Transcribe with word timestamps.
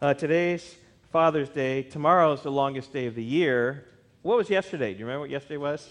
Uh, 0.00 0.14
today's 0.14 0.76
Father's 1.10 1.48
Day. 1.48 1.82
Tomorrow 1.82 2.32
is 2.32 2.42
the 2.42 2.52
longest 2.52 2.92
day 2.92 3.06
of 3.06 3.16
the 3.16 3.24
year. 3.24 3.84
What 4.22 4.36
was 4.36 4.48
yesterday? 4.48 4.92
Do 4.92 5.00
you 5.00 5.04
remember 5.04 5.22
what 5.22 5.30
yesterday 5.30 5.56
was? 5.56 5.88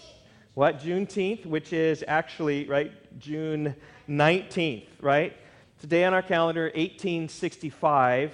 What? 0.54 0.80
Juneteenth, 0.80 1.44
which 1.44 1.74
is 1.74 2.02
actually, 2.08 2.66
right, 2.66 2.90
June 3.18 3.76
19th, 4.08 4.86
right? 5.02 5.36
Today 5.78 6.04
on 6.04 6.14
our 6.14 6.22
calendar, 6.22 6.72
1865, 6.74 8.32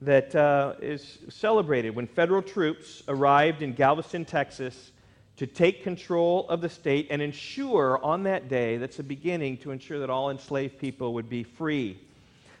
that 0.00 0.34
uh, 0.34 0.74
is 0.82 1.18
celebrated 1.28 1.94
when 1.94 2.08
federal 2.08 2.42
troops 2.42 3.04
arrived 3.06 3.62
in 3.62 3.72
Galveston, 3.72 4.24
Texas 4.24 4.90
to 5.36 5.46
take 5.46 5.84
control 5.84 6.48
of 6.48 6.60
the 6.60 6.68
state 6.68 7.06
and 7.10 7.22
ensure 7.22 8.04
on 8.04 8.24
that 8.24 8.48
day, 8.48 8.78
that's 8.78 8.96
the 8.96 9.04
beginning, 9.04 9.58
to 9.58 9.70
ensure 9.70 10.00
that 10.00 10.10
all 10.10 10.30
enslaved 10.30 10.76
people 10.76 11.14
would 11.14 11.28
be 11.28 11.44
free. 11.44 12.00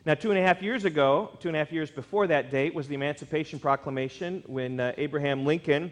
Now, 0.06 0.12
two 0.12 0.30
and 0.30 0.38
a 0.38 0.42
half 0.42 0.60
years 0.60 0.84
ago, 0.84 1.30
two 1.40 1.48
and 1.48 1.56
a 1.56 1.58
half 1.58 1.72
years 1.72 1.90
before 1.90 2.26
that 2.26 2.50
date, 2.50 2.74
was 2.74 2.86
the 2.88 2.94
Emancipation 2.94 3.58
Proclamation 3.58 4.42
when 4.46 4.78
uh, 4.78 4.92
Abraham 4.98 5.46
Lincoln 5.46 5.90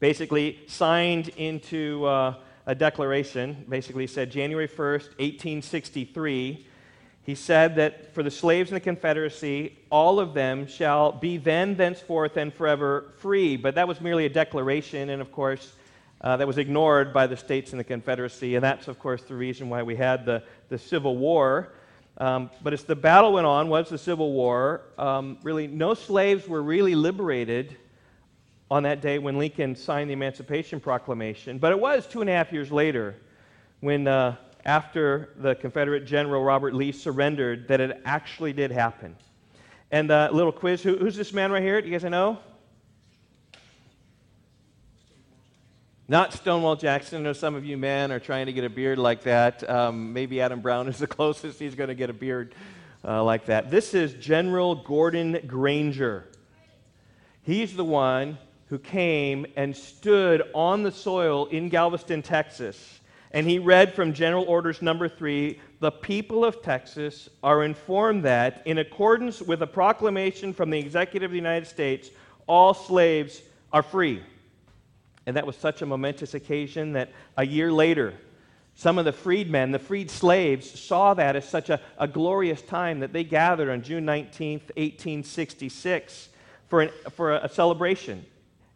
basically 0.00 0.60
signed 0.66 1.28
into 1.38 2.04
uh, 2.04 2.34
a 2.66 2.74
declaration, 2.74 3.64
basically 3.70 4.06
said 4.06 4.30
January 4.30 4.68
1st, 4.68 5.08
1863. 5.18 6.66
He 7.22 7.34
said 7.34 7.76
that 7.76 8.12
for 8.12 8.22
the 8.22 8.30
slaves 8.30 8.70
in 8.70 8.74
the 8.74 8.80
Confederacy, 8.80 9.78
all 9.88 10.20
of 10.20 10.34
them 10.34 10.66
shall 10.66 11.10
be 11.10 11.38
then, 11.38 11.74
thenceforth, 11.74 12.36
and 12.36 12.52
forever 12.52 13.14
free. 13.16 13.56
But 13.56 13.76
that 13.76 13.88
was 13.88 13.98
merely 13.98 14.26
a 14.26 14.30
declaration, 14.30 15.08
and 15.08 15.22
of 15.22 15.32
course, 15.32 15.72
uh, 16.20 16.36
that 16.36 16.46
was 16.46 16.58
ignored 16.58 17.14
by 17.14 17.26
the 17.26 17.36
states 17.38 17.72
in 17.72 17.78
the 17.78 17.84
Confederacy. 17.84 18.56
And 18.56 18.62
that's, 18.62 18.88
of 18.88 18.98
course, 18.98 19.22
the 19.22 19.36
reason 19.36 19.70
why 19.70 19.82
we 19.82 19.96
had 19.96 20.26
the, 20.26 20.42
the 20.68 20.76
Civil 20.76 21.16
War. 21.16 21.72
Um, 22.18 22.50
but 22.62 22.72
as 22.72 22.84
the 22.84 22.96
battle 22.96 23.32
went 23.32 23.46
on, 23.46 23.68
was 23.68 23.90
the 23.90 23.98
Civil 23.98 24.32
War, 24.32 24.82
um, 24.96 25.38
really 25.42 25.66
no 25.66 25.94
slaves 25.94 26.48
were 26.48 26.62
really 26.62 26.94
liberated 26.94 27.76
on 28.70 28.82
that 28.84 29.00
day 29.00 29.18
when 29.18 29.38
Lincoln 29.38 29.76
signed 29.76 30.10
the 30.10 30.14
Emancipation 30.14 30.80
Proclamation. 30.80 31.58
But 31.58 31.72
it 31.72 31.78
was 31.78 32.06
two 32.06 32.20
and 32.20 32.30
a 32.30 32.32
half 32.32 32.52
years 32.52 32.72
later 32.72 33.14
when, 33.80 34.08
uh, 34.08 34.36
after 34.64 35.30
the 35.36 35.54
Confederate 35.54 36.06
General 36.06 36.42
Robert 36.42 36.74
Lee 36.74 36.90
surrendered, 36.90 37.68
that 37.68 37.80
it 37.80 38.00
actually 38.04 38.52
did 38.52 38.72
happen. 38.72 39.14
And 39.92 40.10
a 40.10 40.14
uh, 40.14 40.28
little 40.32 40.52
quiz 40.52 40.82
Who, 40.82 40.96
who's 40.96 41.16
this 41.16 41.32
man 41.32 41.52
right 41.52 41.62
here? 41.62 41.80
Do 41.80 41.88
you 41.88 41.98
guys 41.98 42.10
know? 42.10 42.38
Not 46.08 46.32
Stonewall 46.32 46.76
Jackson. 46.76 47.18
I 47.18 47.24
know 47.24 47.32
some 47.32 47.56
of 47.56 47.64
you 47.64 47.76
men 47.76 48.12
are 48.12 48.20
trying 48.20 48.46
to 48.46 48.52
get 48.52 48.62
a 48.62 48.70
beard 48.70 48.96
like 48.96 49.24
that. 49.24 49.68
Um, 49.68 50.12
maybe 50.12 50.40
Adam 50.40 50.60
Brown 50.60 50.86
is 50.86 50.98
the 50.98 51.06
closest 51.08 51.58
he's 51.58 51.74
going 51.74 51.88
to 51.88 51.96
get 51.96 52.10
a 52.10 52.12
beard 52.12 52.54
uh, 53.04 53.24
like 53.24 53.46
that. 53.46 53.72
This 53.72 53.92
is 53.92 54.14
General 54.14 54.76
Gordon 54.76 55.40
Granger. 55.48 56.28
He's 57.42 57.74
the 57.74 57.84
one 57.84 58.38
who 58.68 58.78
came 58.78 59.46
and 59.56 59.74
stood 59.74 60.44
on 60.54 60.84
the 60.84 60.92
soil 60.92 61.46
in 61.46 61.70
Galveston, 61.70 62.22
Texas. 62.22 63.00
And 63.32 63.44
he 63.44 63.58
read 63.58 63.92
from 63.92 64.12
General 64.12 64.44
Orders 64.44 64.80
number 64.80 65.08
three 65.08 65.58
the 65.80 65.90
people 65.90 66.44
of 66.44 66.62
Texas 66.62 67.28
are 67.42 67.64
informed 67.64 68.22
that, 68.22 68.62
in 68.64 68.78
accordance 68.78 69.42
with 69.42 69.60
a 69.60 69.66
proclamation 69.66 70.52
from 70.52 70.70
the 70.70 70.78
Executive 70.78 71.30
of 71.30 71.32
the 71.32 71.36
United 71.36 71.66
States, 71.66 72.10
all 72.46 72.74
slaves 72.74 73.42
are 73.72 73.82
free. 73.82 74.22
And 75.26 75.36
that 75.36 75.46
was 75.46 75.56
such 75.56 75.82
a 75.82 75.86
momentous 75.86 76.34
occasion 76.34 76.92
that 76.92 77.10
a 77.36 77.44
year 77.44 77.72
later, 77.72 78.14
some 78.76 78.98
of 78.98 79.04
the 79.04 79.12
freedmen, 79.12 79.72
the 79.72 79.78
freed 79.78 80.10
slaves, 80.10 80.78
saw 80.78 81.14
that 81.14 81.34
as 81.34 81.48
such 81.48 81.70
a, 81.70 81.80
a 81.98 82.06
glorious 82.06 82.62
time 82.62 83.00
that 83.00 83.12
they 83.12 83.24
gathered 83.24 83.70
on 83.70 83.82
June 83.82 84.04
19th, 84.04 84.70
1866, 84.76 86.28
for, 86.68 86.82
an, 86.82 86.90
for 87.12 87.36
a, 87.36 87.48
celebration. 87.48 88.24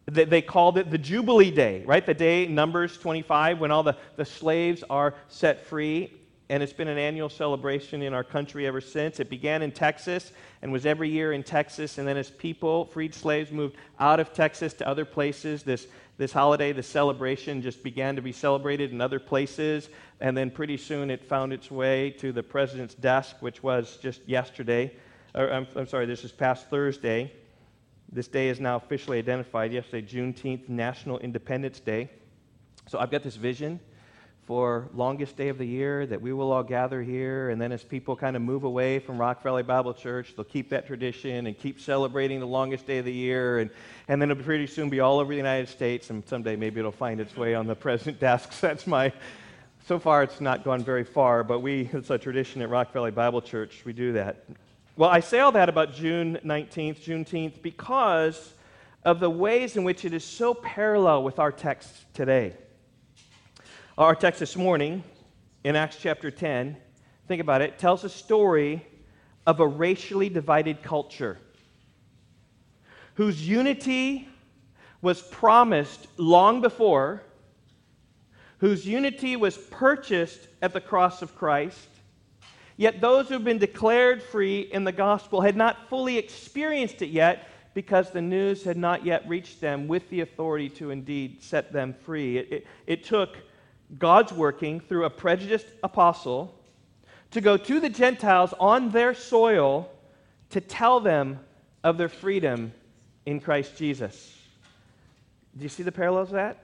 They, 0.07 0.25
they 0.25 0.41
called 0.41 0.77
it 0.77 0.89
the 0.89 0.97
Jubilee 0.97 1.51
Day, 1.51 1.83
right? 1.85 2.05
The 2.05 2.13
day, 2.13 2.47
Numbers 2.47 2.97
25, 2.97 3.59
when 3.59 3.71
all 3.71 3.83
the, 3.83 3.95
the 4.15 4.25
slaves 4.25 4.83
are 4.89 5.13
set 5.29 5.65
free. 5.67 6.11
And 6.51 6.61
it's 6.61 6.73
been 6.73 6.89
an 6.89 6.97
annual 6.97 7.29
celebration 7.29 8.01
in 8.01 8.13
our 8.13 8.25
country 8.25 8.67
ever 8.67 8.81
since. 8.81 9.21
It 9.21 9.29
began 9.29 9.61
in 9.61 9.71
Texas 9.71 10.33
and 10.61 10.69
was 10.69 10.85
every 10.85 11.07
year 11.07 11.31
in 11.31 11.43
Texas. 11.43 11.97
And 11.97 12.05
then, 12.05 12.17
as 12.17 12.29
people, 12.29 12.83
freed 12.87 13.15
slaves, 13.15 13.53
moved 13.53 13.77
out 14.01 14.19
of 14.19 14.33
Texas 14.33 14.73
to 14.73 14.87
other 14.87 15.05
places, 15.05 15.63
this 15.63 15.87
this 16.17 16.33
holiday, 16.33 16.73
this 16.73 16.87
celebration, 16.87 17.61
just 17.61 17.81
began 17.81 18.17
to 18.17 18.21
be 18.21 18.33
celebrated 18.33 18.91
in 18.91 18.99
other 18.99 19.17
places. 19.17 19.87
And 20.19 20.35
then 20.35 20.51
pretty 20.51 20.75
soon 20.75 21.09
it 21.09 21.23
found 21.23 21.53
its 21.53 21.71
way 21.71 22.11
to 22.19 22.33
the 22.33 22.43
president's 22.43 22.95
desk, 22.95 23.37
which 23.39 23.63
was 23.63 23.97
just 24.01 24.19
yesterday. 24.27 24.93
Or, 25.33 25.53
I'm, 25.53 25.67
I'm 25.73 25.87
sorry, 25.87 26.05
this 26.05 26.25
is 26.25 26.33
past 26.33 26.69
Thursday. 26.69 27.31
This 28.11 28.27
day 28.27 28.49
is 28.49 28.59
now 28.59 28.75
officially 28.75 29.19
identified 29.19 29.71
yesterday, 29.71 30.05
Juneteenth, 30.05 30.67
National 30.67 31.17
Independence 31.19 31.79
Day. 31.79 32.09
So 32.89 32.99
I've 32.99 33.09
got 33.09 33.23
this 33.23 33.37
vision 33.37 33.79
for 34.51 34.89
longest 34.93 35.37
day 35.37 35.47
of 35.47 35.57
the 35.57 35.65
year 35.65 36.05
that 36.05 36.21
we 36.21 36.33
will 36.33 36.51
all 36.51 36.61
gather 36.61 37.01
here 37.01 37.51
and 37.51 37.61
then 37.61 37.71
as 37.71 37.85
people 37.85 38.17
kind 38.17 38.35
of 38.35 38.41
move 38.41 38.65
away 38.65 38.99
from 38.99 39.17
rock 39.17 39.41
valley 39.41 39.63
bible 39.63 39.93
church 39.93 40.33
they'll 40.35 40.43
keep 40.43 40.69
that 40.69 40.85
tradition 40.85 41.47
and 41.47 41.57
keep 41.57 41.79
celebrating 41.79 42.37
the 42.41 42.45
longest 42.45 42.85
day 42.85 42.97
of 42.97 43.05
the 43.05 43.13
year 43.13 43.59
and, 43.59 43.69
and 44.09 44.21
then 44.21 44.29
it'll 44.29 44.43
pretty 44.43 44.67
soon 44.67 44.89
be 44.89 44.99
all 44.99 45.19
over 45.19 45.31
the 45.31 45.37
united 45.37 45.69
states 45.69 46.09
and 46.09 46.27
someday 46.27 46.57
maybe 46.57 46.81
it'll 46.81 46.91
find 46.91 47.21
its 47.21 47.37
way 47.37 47.55
on 47.55 47.65
the 47.65 47.73
president 47.73 48.19
desks. 48.19 48.59
That's 48.59 48.85
my 48.85 49.13
so 49.87 49.97
far 49.97 50.21
it's 50.21 50.41
not 50.41 50.65
gone 50.65 50.83
very 50.83 51.05
far 51.05 51.45
but 51.45 51.61
we 51.61 51.89
it's 51.93 52.09
a 52.09 52.17
tradition 52.17 52.61
at 52.61 52.69
rock 52.69 52.91
valley 52.91 53.11
bible 53.11 53.41
church 53.41 53.83
we 53.85 53.93
do 53.93 54.11
that. 54.11 54.43
Well 54.97 55.09
i 55.09 55.21
say 55.21 55.39
all 55.39 55.53
that 55.53 55.69
about 55.69 55.93
june 55.93 56.37
19th 56.43 56.99
juneteenth 56.99 57.61
because 57.61 58.53
of 59.05 59.21
the 59.21 59.29
ways 59.29 59.77
in 59.77 59.85
which 59.85 60.03
it 60.03 60.13
is 60.13 60.25
so 60.25 60.53
parallel 60.53 61.23
with 61.23 61.39
our 61.39 61.53
text 61.53 61.89
today 62.13 62.53
our 64.01 64.15
text 64.15 64.39
this 64.39 64.55
morning 64.55 65.03
in 65.63 65.75
Acts 65.75 65.95
chapter 65.95 66.31
10, 66.31 66.75
think 67.27 67.39
about 67.39 67.61
it, 67.61 67.77
tells 67.77 68.03
a 68.03 68.09
story 68.09 68.83
of 69.45 69.59
a 69.59 69.67
racially 69.67 70.27
divided 70.27 70.81
culture 70.81 71.37
whose 73.13 73.47
unity 73.47 74.27
was 75.03 75.21
promised 75.21 76.07
long 76.17 76.61
before, 76.61 77.21
whose 78.57 78.87
unity 78.87 79.35
was 79.35 79.55
purchased 79.55 80.47
at 80.63 80.73
the 80.73 80.81
cross 80.81 81.21
of 81.21 81.35
Christ. 81.35 81.87
Yet 82.77 83.01
those 83.01 83.29
who've 83.29 83.43
been 83.43 83.59
declared 83.59 84.23
free 84.23 84.61
in 84.61 84.83
the 84.83 84.91
gospel 84.91 85.41
had 85.41 85.55
not 85.55 85.89
fully 85.89 86.17
experienced 86.17 87.03
it 87.03 87.09
yet 87.09 87.47
because 87.75 88.09
the 88.09 88.21
news 88.21 88.63
had 88.63 88.77
not 88.77 89.05
yet 89.05 89.27
reached 89.27 89.61
them 89.61 89.87
with 89.87 90.09
the 90.09 90.21
authority 90.21 90.69
to 90.69 90.89
indeed 90.89 91.43
set 91.43 91.71
them 91.71 91.93
free. 91.93 92.39
It, 92.39 92.51
it, 92.51 92.67
it 92.87 93.03
took 93.03 93.37
God's 93.97 94.31
working 94.31 94.79
through 94.79 95.05
a 95.05 95.09
prejudiced 95.09 95.67
apostle 95.83 96.55
to 97.31 97.41
go 97.41 97.57
to 97.57 97.79
the 97.79 97.89
Gentiles 97.89 98.53
on 98.59 98.91
their 98.91 99.13
soil 99.13 99.89
to 100.49 100.61
tell 100.61 100.99
them 100.99 101.39
of 101.83 101.97
their 101.97 102.09
freedom 102.09 102.73
in 103.25 103.39
Christ 103.39 103.77
Jesus. 103.77 104.37
Do 105.57 105.63
you 105.63 105.69
see 105.69 105.83
the 105.83 105.91
parallels 105.91 106.29
of 106.29 106.35
that? 106.35 106.63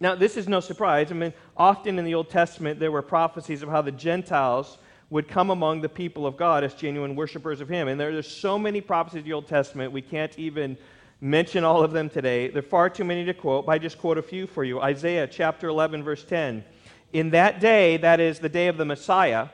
Now, 0.00 0.14
this 0.14 0.36
is 0.36 0.48
no 0.48 0.60
surprise. 0.60 1.10
I 1.10 1.14
mean, 1.14 1.32
often 1.56 1.98
in 1.98 2.04
the 2.04 2.14
Old 2.14 2.28
Testament, 2.28 2.78
there 2.78 2.90
were 2.90 3.02
prophecies 3.02 3.62
of 3.62 3.68
how 3.68 3.82
the 3.82 3.92
Gentiles 3.92 4.78
would 5.10 5.28
come 5.28 5.50
among 5.50 5.80
the 5.80 5.88
people 5.88 6.26
of 6.26 6.36
God 6.36 6.64
as 6.64 6.74
genuine 6.74 7.14
worshipers 7.14 7.60
of 7.60 7.68
Him. 7.68 7.88
And 7.88 8.00
there, 8.00 8.12
there's 8.12 8.30
so 8.30 8.58
many 8.58 8.80
prophecies 8.80 9.20
in 9.20 9.24
the 9.24 9.32
Old 9.32 9.46
Testament, 9.46 9.92
we 9.92 10.02
can't 10.02 10.36
even 10.38 10.76
mention 11.24 11.64
all 11.64 11.82
of 11.82 11.92
them 11.92 12.10
today. 12.10 12.48
There 12.48 12.58
are 12.58 12.62
far 12.62 12.90
too 12.90 13.02
many 13.02 13.24
to 13.24 13.32
quote, 13.32 13.64
but 13.64 13.72
I 13.72 13.78
just 13.78 13.96
quote 13.98 14.18
a 14.18 14.22
few 14.22 14.46
for 14.46 14.62
you. 14.62 14.82
Isaiah 14.82 15.26
chapter 15.26 15.68
11, 15.68 16.04
verse 16.04 16.22
10. 16.22 16.62
In 17.14 17.30
that 17.30 17.60
day, 17.60 17.96
that 17.96 18.20
is 18.20 18.40
the 18.40 18.48
day 18.50 18.68
of 18.68 18.76
the 18.76 18.84
Messiah, 18.84 19.48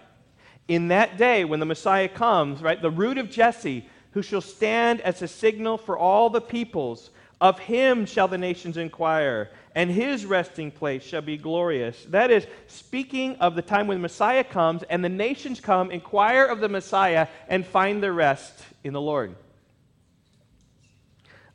in 0.67 0.89
that 0.89 1.17
day 1.17 1.45
when 1.45 1.61
the 1.61 1.67
Messiah 1.67 2.09
comes, 2.09 2.61
right, 2.61 2.83
the 2.83 2.91
root 2.91 3.19
of 3.19 3.31
Jesse, 3.31 3.89
who 4.11 4.21
shall 4.21 4.41
stand 4.41 5.01
as 5.03 5.23
a 5.23 5.29
signal 5.29 5.79
for 5.79 5.97
all 5.97 6.29
the 6.29 6.41
peoples, 6.41 7.11
of 7.41 7.61
him 7.61 8.05
shall 8.05 8.27
the 8.27 8.37
nations 8.37 8.77
inquire, 8.77 9.49
and 9.77 9.93
his 9.93 10.27
resting 10.27 10.73
place 10.73 11.05
shall 11.05 11.23
be 11.23 11.37
glorious. 11.37 12.05
That 12.09 12.33
is, 12.33 12.49
speaking 12.67 13.37
of 13.37 13.55
the 13.55 13.63
time 13.63 13.87
when 13.87 13.99
the 13.99 14.03
Messiah 14.03 14.43
comes, 14.43 14.83
and 14.91 15.05
the 15.05 15.09
nations 15.09 15.61
come, 15.61 15.93
inquire 15.93 16.47
of 16.47 16.59
the 16.59 16.69
Messiah, 16.69 17.29
and 17.49 17.65
find 17.65 18.03
their 18.03 18.13
rest 18.13 18.59
in 18.83 18.93
the 18.93 19.01
Lord. 19.01 19.37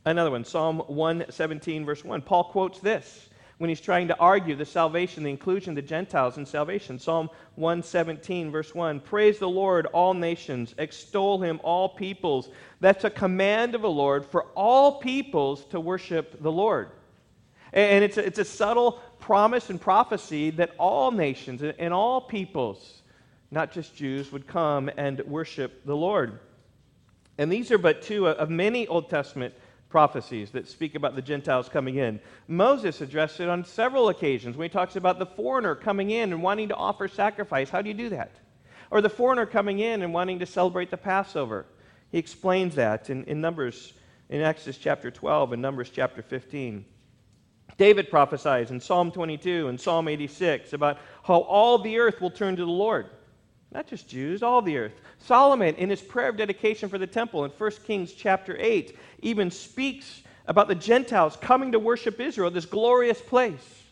Another 0.05 0.29
one, 0.29 0.45
Psalm 0.45 0.79
117, 0.79 1.83
verse 1.83 2.03
1. 2.03 2.21
Paul 2.21 2.45
quotes 2.45 2.79
this 2.79 3.29
when 3.57 3.69
he's 3.69 3.81
trying 3.81 4.07
to 4.09 4.19
argue 4.19 4.55
the 4.55 4.65
salvation, 4.65 5.23
the 5.23 5.29
inclusion 5.29 5.71
of 5.71 5.75
the 5.77 5.81
Gentiles 5.81 6.37
in 6.37 6.45
salvation. 6.45 6.99
Psalm 6.99 7.29
117, 7.55 8.51
verse 8.51 8.75
1. 8.75 8.99
Praise 8.99 9.39
the 9.39 9.49
Lord, 9.49 9.87
all 9.87 10.13
nations. 10.13 10.75
Extol 10.77 11.41
him, 11.41 11.59
all 11.63 11.89
peoples. 11.89 12.49
That's 12.81 13.03
a 13.03 13.09
command 13.09 13.73
of 13.73 13.81
the 13.81 13.89
Lord 13.89 14.25
for 14.25 14.43
all 14.55 14.99
peoples 14.99 15.65
to 15.65 15.79
worship 15.79 16.41
the 16.41 16.51
Lord. 16.51 16.89
And 17.73 18.03
it's 18.03 18.17
a, 18.17 18.25
it's 18.25 18.39
a 18.39 18.45
subtle 18.45 19.01
promise 19.19 19.69
and 19.69 19.81
prophecy 19.81 20.51
that 20.51 20.75
all 20.77 21.11
nations 21.11 21.63
and 21.63 21.93
all 21.93 22.21
peoples, 22.21 23.01
not 23.51 23.71
just 23.71 23.95
Jews, 23.95 24.31
would 24.31 24.45
come 24.45 24.91
and 24.97 25.19
worship 25.21 25.83
the 25.85 25.95
Lord. 25.95 26.39
And 27.37 27.51
these 27.51 27.71
are 27.71 27.77
but 27.77 28.01
two 28.01 28.27
of 28.27 28.49
many 28.49 28.87
Old 28.87 29.09
Testament 29.09 29.53
prophecies 29.89 30.51
that 30.51 30.67
speak 30.67 30.95
about 30.95 31.15
the 31.15 31.21
Gentiles 31.21 31.69
coming 31.69 31.95
in. 31.95 32.19
Moses 32.47 33.01
addressed 33.01 33.39
it 33.39 33.49
on 33.49 33.63
several 33.63 34.09
occasions 34.09 34.57
when 34.57 34.65
he 34.65 34.73
talks 34.73 34.95
about 34.95 35.19
the 35.19 35.25
foreigner 35.25 35.75
coming 35.75 36.11
in 36.11 36.33
and 36.33 36.43
wanting 36.43 36.69
to 36.69 36.75
offer 36.75 37.07
sacrifice. 37.07 37.69
How 37.69 37.81
do 37.81 37.89
you 37.89 37.93
do 37.93 38.09
that? 38.09 38.31
Or 38.91 39.01
the 39.01 39.09
foreigner 39.09 39.45
coming 39.45 39.79
in 39.79 40.01
and 40.01 40.13
wanting 40.13 40.39
to 40.39 40.45
celebrate 40.45 40.91
the 40.91 40.97
Passover. 40.97 41.65
He 42.11 42.17
explains 42.17 42.75
that 42.75 43.09
in, 43.09 43.23
in 43.25 43.41
Numbers, 43.41 43.93
in 44.29 44.41
Exodus 44.41 44.77
chapter 44.77 45.11
12 45.11 45.53
and 45.53 45.61
Numbers 45.61 45.89
chapter 45.89 46.21
15. 46.21 46.85
David 47.77 48.09
prophesies 48.09 48.71
in 48.71 48.79
Psalm 48.79 49.11
22 49.11 49.67
and 49.67 49.79
Psalm 49.79 50.07
86 50.07 50.73
about 50.73 50.97
how 51.23 51.39
all 51.39 51.77
the 51.77 51.99
earth 51.99 52.21
will 52.21 52.31
turn 52.31 52.55
to 52.55 52.63
the 52.63 52.71
Lord. 52.71 53.09
Not 53.75 53.88
just 53.88 54.07
Jews, 54.07 54.42
all 54.42 54.62
the 54.62 54.77
earth. 54.77 54.94
Solomon, 55.19 55.75
in 55.75 55.89
his 55.89 56.01
prayer 56.01 56.30
of 56.30 56.38
dedication 56.38 56.88
for 56.88 56.98
the 56.98 57.06
temple 57.06 57.44
in 57.44 57.51
1 57.51 57.72
Kings 57.86 58.13
chapter 58.13 58.56
8, 58.57 58.98
even 59.19 59.51
speaks 59.51 60.24
about 60.48 60.69
the 60.69 60.75
Gentiles 60.75 61.36
coming 61.42 61.74
to 61.74 61.80
worship 61.80 62.22
Israel, 62.22 62.50
this 62.50 62.66
glorious 62.66 63.19
place. 63.19 63.83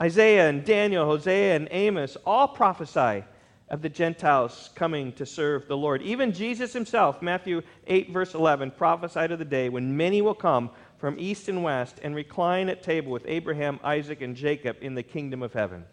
Isaiah 0.00 0.48
and 0.48 0.64
Daniel, 0.64 1.04
Hosea 1.04 1.54
and 1.54 1.68
Amos 1.70 2.16
all 2.24 2.48
prophesy 2.48 3.24
of 3.68 3.82
the 3.82 3.90
Gentiles 3.90 4.70
coming 4.74 5.12
to 5.12 5.26
serve 5.26 5.68
the 5.68 5.76
Lord. 5.76 6.00
Even 6.00 6.32
Jesus 6.32 6.72
himself, 6.72 7.20
Matthew 7.20 7.60
8, 7.86 8.10
verse 8.10 8.32
11, 8.32 8.70
prophesied 8.70 9.32
of 9.32 9.38
the 9.38 9.44
day 9.44 9.68
when 9.68 9.94
many 9.94 10.22
will 10.22 10.34
come 10.34 10.70
from 10.96 11.16
east 11.18 11.50
and 11.50 11.62
west 11.62 12.00
and 12.02 12.14
recline 12.14 12.70
at 12.70 12.82
table 12.82 13.12
with 13.12 13.26
Abraham, 13.26 13.80
Isaac, 13.84 14.22
and 14.22 14.34
Jacob 14.34 14.78
in 14.80 14.94
the 14.94 15.02
kingdom 15.02 15.42
of 15.42 15.52
heaven. 15.52 15.84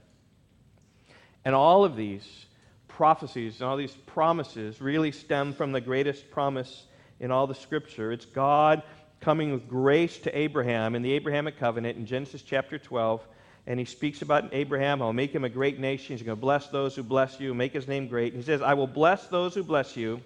And 1.44 1.54
all 1.54 1.84
of 1.84 1.98
these 1.98 2.46
prophecies 2.96 3.60
and 3.60 3.70
all 3.70 3.78
these 3.78 3.96
promises 4.06 4.82
really 4.82 5.12
stem 5.12 5.54
from 5.54 5.72
the 5.72 5.82
greatest 5.82 6.30
promise 6.32 6.86
in 7.20 7.32
all 7.32 7.48
the 7.48 7.56
scripture. 7.56 8.12
It's 8.12 8.26
God 8.26 8.84
coming 9.20 9.52
with 9.52 9.68
grace 9.68 10.18
to 10.20 10.38
Abraham 10.38 10.96
in 10.96 11.02
the 11.02 11.12
Abrahamic 11.14 11.58
covenant 11.58 11.98
in 11.98 12.06
Genesis 12.06 12.42
chapter 12.42 12.78
12. 12.78 13.26
And 13.68 13.80
he 13.80 13.86
speaks 13.86 14.24
about 14.24 14.54
Abraham. 14.54 15.02
I'll 15.02 15.14
make 15.14 15.34
him 15.34 15.44
a 15.44 15.50
great 15.50 15.80
nation. 15.80 16.16
He's 16.16 16.26
going 16.26 16.38
to 16.38 16.42
bless 16.42 16.68
those 16.68 16.96
who 16.96 17.04
bless 17.04 17.40
you, 17.40 17.54
make 17.54 17.74
his 17.74 17.88
name 17.88 18.08
great. 18.08 18.34
He 18.34 18.42
says, 18.42 18.62
I 18.62 18.74
will 18.74 18.88
bless 18.88 19.28
those 19.28 19.54
who 19.54 19.64
bless 19.64 19.96
you, 19.96 20.20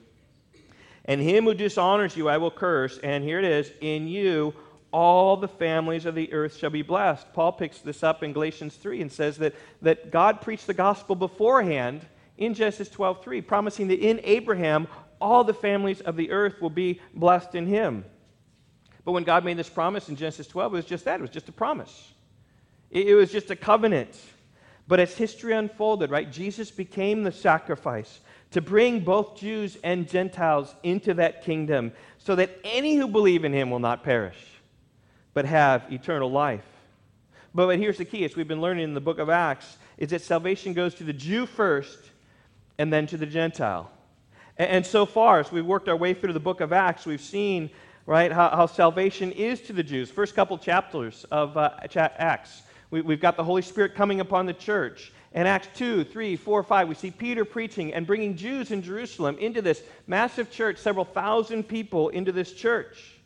and 1.04 1.20
him 1.20 1.44
who 1.44 1.54
dishonors 1.54 2.16
you 2.16 2.30
I 2.30 2.38
will 2.38 2.52
curse. 2.52 2.98
And 3.00 3.24
here 3.24 3.40
it 3.40 3.46
is, 3.46 3.72
in 3.82 4.08
you 4.08 4.54
all 4.96 5.36
the 5.36 5.50
families 5.50 6.06
of 6.06 6.16
the 6.16 6.32
earth 6.32 6.56
shall 6.56 6.70
be 6.70 6.82
blessed. 6.82 7.34
Paul 7.34 7.52
picks 7.52 7.80
this 7.80 8.02
up 8.02 8.24
in 8.24 8.32
Galatians 8.32 8.76
3 8.78 9.02
and 9.02 9.12
says 9.12 9.38
that, 9.40 9.54
that 9.82 10.10
God 10.10 10.40
preached 10.40 10.68
the 10.68 10.74
gospel 10.74 11.18
beforehand 11.18 12.06
in 12.38 12.54
Genesis 12.54 12.90
12:3, 12.90 13.42
promising 13.42 13.88
that 13.88 14.00
in 14.00 14.20
Abraham 14.24 14.88
all 15.22 15.44
the 15.44 15.54
families 15.54 16.02
of 16.02 16.16
the 16.16 16.32
earth 16.32 16.62
will 16.62 16.70
be 16.70 17.00
blessed 17.14 17.56
in 17.56 17.68
him. 17.68 18.06
But 19.04 19.14
when 19.14 19.24
God 19.24 19.46
made 19.46 19.58
this 19.58 19.70
promise 19.70 20.10
in 20.10 20.16
Genesis 20.16 20.48
12, 20.48 20.74
it 20.74 20.76
was 20.78 20.86
just 20.86 21.06
that. 21.06 21.20
It 21.20 21.22
was 21.22 21.30
just 21.30 21.50
a 21.50 21.54
promise. 21.54 22.14
It, 22.90 23.08
it 23.08 23.16
was 23.16 23.32
just 23.32 23.52
a 23.52 23.56
covenant. 23.56 24.20
But 24.88 25.00
as 25.00 25.16
history 25.16 25.54
unfolded, 25.54 26.12
right, 26.12 26.32
Jesus 26.32 26.72
became 26.72 27.24
the 27.24 27.32
sacrifice 27.32 28.20
to 28.52 28.62
bring 28.62 29.00
both 29.00 29.38
Jews 29.38 29.78
and 29.84 30.08
Gentiles 30.08 30.76
into 30.84 31.14
that 31.16 31.44
kingdom 31.44 31.92
so 32.18 32.36
that 32.36 32.60
any 32.64 32.96
who 32.96 33.08
believe 33.08 33.46
in 33.46 33.54
him 33.54 33.70
will 33.70 33.80
not 33.80 34.04
perish, 34.04 34.38
but 35.34 35.46
have 35.46 35.92
eternal 35.92 36.32
life. 36.32 36.66
But, 37.54 37.68
but 37.68 37.80
here's 37.80 37.98
the 37.98 38.06
key, 38.06 38.26
as 38.26 38.36
we've 38.36 38.48
been 38.48 38.62
learning 38.62 38.84
in 38.84 38.94
the 38.94 39.02
book 39.02 39.20
of 39.20 39.30
Acts, 39.30 39.78
is 39.98 40.10
that 40.10 40.22
salvation 40.22 40.74
goes 40.74 40.94
to 40.96 41.04
the 41.04 41.14
Jew 41.14 41.46
first 41.46 42.00
and 42.78 42.92
then 42.92 43.08
to 43.08 43.18
the 43.18 43.26
Gentile. 43.26 43.90
And, 44.58 44.70
and 44.70 44.86
so 44.86 45.06
far, 45.06 45.40
as 45.40 45.52
we've 45.52 45.66
worked 45.66 45.90
our 45.90 45.96
way 45.96 46.14
through 46.14 46.34
the 46.34 46.40
book 46.40 46.62
of 46.62 46.74
Acts, 46.74 47.06
we've 47.06 47.22
seen 47.22 47.70
right 48.06 48.32
how, 48.32 48.50
how 48.50 48.66
salvation 48.66 49.32
is 49.32 49.62
to 49.62 49.74
the 49.74 49.84
Jews. 49.84 50.12
First 50.12 50.36
couple 50.36 50.58
chapters 50.58 51.26
of 51.32 51.58
uh, 51.58 51.72
Acts, 51.96 52.64
we, 52.92 53.02
we've 53.02 53.22
got 53.22 53.36
the 53.36 53.44
Holy 53.44 53.62
Spirit 53.62 53.96
coming 53.96 54.20
upon 54.20 54.46
the 54.46 54.54
church. 54.54 55.12
In 55.34 55.48
Acts 55.48 55.68
2, 55.76 56.06
3, 56.06 56.38
4, 56.38 56.64
5, 56.64 56.88
we 56.88 56.96
see 56.96 57.12
Peter 57.12 57.44
preaching 57.44 57.94
and 57.94 58.08
bringing 58.08 58.38
Jews 58.38 58.72
in 58.72 58.82
Jerusalem 58.82 59.38
into 59.38 59.62
this 59.62 59.84
massive 60.08 60.50
church, 60.50 60.78
several 60.78 61.04
thousand 61.04 61.64
people 61.64 62.08
into 62.10 62.32
this 62.32 62.54
church, 62.54 63.20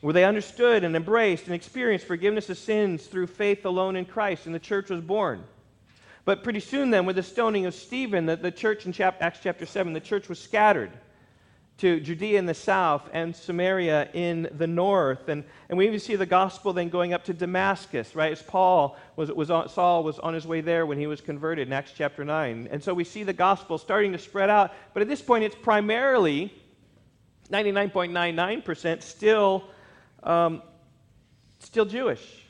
where 0.00 0.12
they 0.12 0.24
understood 0.24 0.82
and 0.82 0.96
embraced 0.96 1.44
and 1.44 1.54
experienced 1.54 2.06
forgiveness 2.06 2.50
of 2.50 2.58
sins 2.58 3.06
through 3.06 3.28
faith 3.28 3.64
alone 3.64 3.94
in 3.94 4.04
Christ, 4.04 4.46
and 4.46 4.54
the 4.54 4.58
church 4.58 4.90
was 4.90 5.00
born. 5.00 5.44
But 6.28 6.44
pretty 6.44 6.60
soon, 6.60 6.90
then, 6.90 7.06
with 7.06 7.16
the 7.16 7.22
stoning 7.22 7.64
of 7.64 7.72
Stephen, 7.72 8.26
the, 8.26 8.36
the 8.36 8.50
church 8.50 8.84
in 8.84 8.92
chap- 8.92 9.16
Acts 9.22 9.38
chapter 9.42 9.64
7, 9.64 9.94
the 9.94 9.98
church 9.98 10.28
was 10.28 10.38
scattered 10.38 10.90
to 11.78 12.00
Judea 12.00 12.38
in 12.38 12.44
the 12.44 12.52
south 12.52 13.08
and 13.14 13.34
Samaria 13.34 14.10
in 14.12 14.46
the 14.52 14.66
north. 14.66 15.30
And, 15.30 15.42
and 15.70 15.78
we 15.78 15.86
even 15.86 15.98
see 15.98 16.16
the 16.16 16.26
gospel 16.26 16.74
then 16.74 16.90
going 16.90 17.14
up 17.14 17.24
to 17.24 17.32
Damascus, 17.32 18.14
right? 18.14 18.30
As 18.30 18.42
Paul 18.42 18.98
was, 19.16 19.32
was 19.32 19.50
on, 19.50 19.70
Saul 19.70 20.04
was 20.04 20.18
on 20.18 20.34
his 20.34 20.46
way 20.46 20.60
there 20.60 20.84
when 20.84 20.98
he 20.98 21.06
was 21.06 21.22
converted 21.22 21.66
in 21.66 21.72
Acts 21.72 21.94
chapter 21.96 22.26
9. 22.26 22.68
And 22.70 22.84
so 22.84 22.92
we 22.92 23.04
see 23.04 23.22
the 23.22 23.32
gospel 23.32 23.78
starting 23.78 24.12
to 24.12 24.18
spread 24.18 24.50
out. 24.50 24.74
But 24.92 25.00
at 25.00 25.08
this 25.08 25.22
point, 25.22 25.44
it's 25.44 25.56
primarily 25.56 26.52
99.99% 27.50 29.02
still, 29.02 29.64
um, 30.22 30.60
still 31.60 31.86
Jewish. 31.86 32.47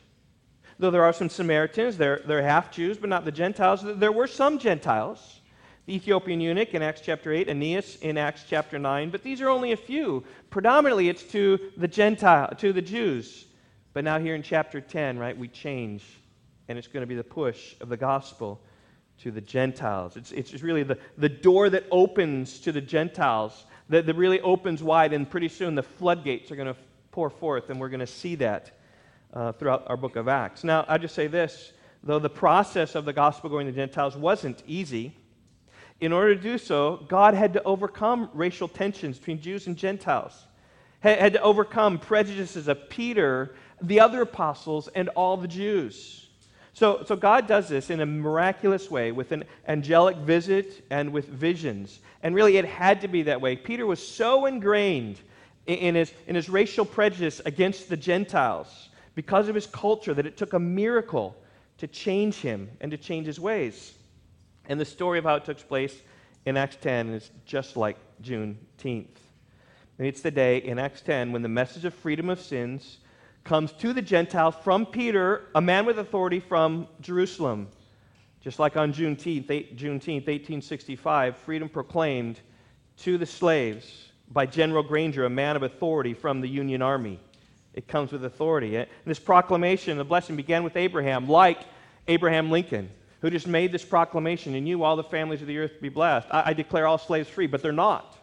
Though 0.79 0.91
there 0.91 1.05
are 1.05 1.13
some 1.13 1.29
Samaritans, 1.29 1.97
they're, 1.97 2.21
they're 2.25 2.43
half 2.43 2.71
Jews, 2.71 2.99
but 2.99 3.11
not 3.11 3.25
the 3.25 3.33
Gentiles. 3.33 3.81
There 3.85 4.13
were 4.13 4.29
some 4.29 4.59
Gentiles. 4.59 5.41
The 5.87 5.97
Ethiopian 5.97 6.41
eunuch 6.41 6.75
in 6.75 6.83
Acts 6.83 7.01
chapter 7.01 7.33
8, 7.33 7.49
Aeneas 7.49 7.97
in 7.97 8.19
Acts 8.19 8.45
chapter 8.49 8.79
9, 8.79 9.11
but 9.11 9.23
these 9.23 9.41
are 9.41 9.49
only 9.49 9.73
a 9.73 9.77
few. 9.77 10.23
Predominantly, 10.51 11.09
it's 11.09 11.23
to 11.25 11.59
the 11.79 11.89
Gentile, 11.89 12.55
to 12.59 12.73
the 12.73 12.83
Jews. 12.83 13.47
But 13.95 14.05
now 14.05 14.19
here 14.19 14.35
in 14.35 14.43
chapter 14.43 14.81
10, 14.81 15.19
right, 15.19 15.37
we 15.37 15.49
change, 15.49 16.05
and 16.69 16.79
it's 16.79 16.89
going 16.89 17.01
to 17.01 17.07
be 17.07 17.15
the 17.15 17.25
push 17.25 17.75
of 17.81 17.89
the 17.89 17.97
gospel 17.97 18.61
to 19.23 19.31
the 19.31 19.41
Gentiles. 19.41 20.17
It's, 20.17 20.31
it's 20.31 20.63
really 20.63 20.83
the, 20.83 20.99
the 21.17 21.29
door 21.29 21.71
that 21.71 21.85
opens 21.91 22.61
to 22.61 22.71
the 22.71 22.83
Gentiles 22.83 23.65
that, 23.89 24.07
that 24.07 24.15
really 24.15 24.41
opens 24.43 24.83
wide, 24.83 25.13
and 25.13 25.29
pretty 25.29 25.49
soon 25.49 25.75
the 25.75 25.83
floodgates 25.83 26.53
are 26.53 26.57
going 26.57 26.73
to 26.73 26.79
pour 27.11 27.31
forth, 27.31 27.71
and 27.71 27.81
we're 27.81 27.89
going 27.89 28.01
to 28.01 28.07
see 28.07 28.35
that 28.37 28.78
uh, 29.33 29.53
throughout 29.53 29.85
our 29.87 29.97
book 29.97 30.17
of 30.17 30.29
Acts. 30.29 30.65
Now, 30.65 30.85
I 30.89 30.99
just 30.99 31.15
say 31.15 31.27
this 31.27 31.73
though 32.03 32.19
the 32.19 32.31
process 32.31 32.95
of 32.95 33.05
the 33.05 33.13
gospel 33.13 33.51
going 33.51 33.67
to 33.67 33.73
Gentiles 33.73 34.17
wasn't 34.17 34.63
easy, 34.67 35.17
in 36.01 36.13
order 36.13 36.35
to 36.35 36.41
do 36.41 36.59
so, 36.59 37.05
God 37.09 37.35
had 37.35 37.53
to 37.55 37.63
overcome 37.65 38.31
racial 38.33 38.69
tensions 38.69 39.19
between 39.19 39.41
Jews 39.41 39.67
and 39.67 39.77
Gentiles, 39.77 40.47
had 41.01 41.33
to 41.33 41.43
overcome 41.43 41.99
prejudices 41.99 42.69
of 42.69 42.89
Peter, 42.89 43.55
the 43.83 44.01
other 44.01 44.23
apostles, 44.23 44.89
and 44.95 45.09
all 45.11 45.37
the 45.37 45.49
Jews. 45.49 46.29
So, 46.73 47.03
so 47.05 47.17
God 47.17 47.49
does 47.49 47.69
this 47.69 47.91
in 47.91 48.01
a 48.01 48.07
miraculous 48.07 48.89
way 48.89 49.11
with 49.11 49.33
an 49.33 49.45
angelic 49.67 50.17
visit 50.19 50.85
and 50.91 51.13
with 51.13 51.27
visions. 51.27 51.99
And 52.23 52.33
really, 52.35 52.57
it 52.57 52.65
had 52.65 53.01
to 53.01 53.09
be 53.09 53.23
that 53.23 53.41
way. 53.41 53.57
Peter 53.57 53.85
was 53.85 54.07
so 54.07 54.47
ingrained 54.47 55.19
in, 55.67 55.97
his, 55.97 56.13
in 56.29 56.37
his 56.37 56.49
racial 56.49 56.85
prejudice 56.85 57.41
against 57.45 57.89
the 57.89 57.97
Gentiles 57.97 58.88
because 59.19 59.49
of 59.49 59.55
his 59.57 59.67
culture 59.67 60.15
that 60.15 60.27
it 60.27 60.37
took 60.37 60.53
a 60.53 60.61
miracle 60.61 61.37
to 61.77 61.89
change 61.89 62.37
him 62.37 62.71
and 62.81 62.93
to 62.93 62.97
change 62.97 63.27
his 63.27 63.41
ways. 63.41 63.95
And 64.67 64.79
the 64.79 64.85
story 64.85 65.19
of 65.19 65.25
how 65.25 65.35
it 65.35 65.45
took 65.45 65.59
place 65.67 66.03
in 66.47 66.57
Acts 66.57 66.77
10 66.81 67.09
is 67.09 67.29
just 67.45 67.77
like 67.77 67.97
Juneteenth. 68.23 69.17
And 69.99 70.07
it's 70.07 70.21
the 70.21 70.31
day 70.31 70.59
in 70.59 70.79
Acts 70.79 71.01
10 71.01 71.33
when 71.33 71.43
the 71.43 71.49
message 71.49 71.85
of 71.85 71.95
freedom 71.95 72.31
of 72.31 72.41
sins 72.41 72.99
comes 73.43 73.73
to 73.73 73.93
the 73.93 74.01
Gentiles 74.01 74.55
from 74.63 74.87
Peter, 74.87 75.47
a 75.57 75.61
man 75.61 75.85
with 75.85 75.99
authority 75.99 76.39
from 76.39 76.87
Jerusalem. 77.01 77.67
Just 78.41 78.61
like 78.61 78.77
on 78.77 78.93
Juneteenth, 78.93 79.49
Juneteenth 79.77 80.29
1865, 80.29 81.37
freedom 81.39 81.69
proclaimed 81.69 82.39
to 82.99 83.19
the 83.19 83.27
slaves 83.27 84.11
by 84.31 84.47
General 84.47 84.85
Granger, 84.85 85.25
a 85.25 85.29
man 85.29 85.57
of 85.57 85.65
authority 85.65 86.15
from 86.15 86.41
the 86.41 86.49
Union 86.49 86.83
Army. 86.83 87.19
It 87.75 87.87
comes 87.87 88.13
with 88.13 88.25
authority. 88.25 88.77
And 88.77 88.89
this 89.05 89.19
proclamation, 89.19 89.99
the 89.99 90.05
blessing 90.05 90.37
began 90.37 90.65
with 90.65 90.77
Abraham, 90.77 91.29
like 91.29 91.59
Abraham 92.09 92.51
Lincoln, 92.51 92.91
who 93.21 93.31
just 93.31 93.47
made 93.47 93.73
this 93.73 93.85
proclamation 93.85 94.55
and 94.55 94.67
you, 94.67 94.83
all 94.83 94.97
the 94.97 95.05
families 95.05 95.43
of 95.43 95.49
the 95.49 95.59
earth, 95.59 95.81
be 95.81 95.89
blessed. 95.89 96.29
I, 96.31 96.51
I 96.51 96.53
declare 96.53 96.87
all 96.87 96.99
slaves 96.99 97.29
free, 97.29 97.47
but 97.47 97.63
they're 97.63 97.73
not. 97.73 98.17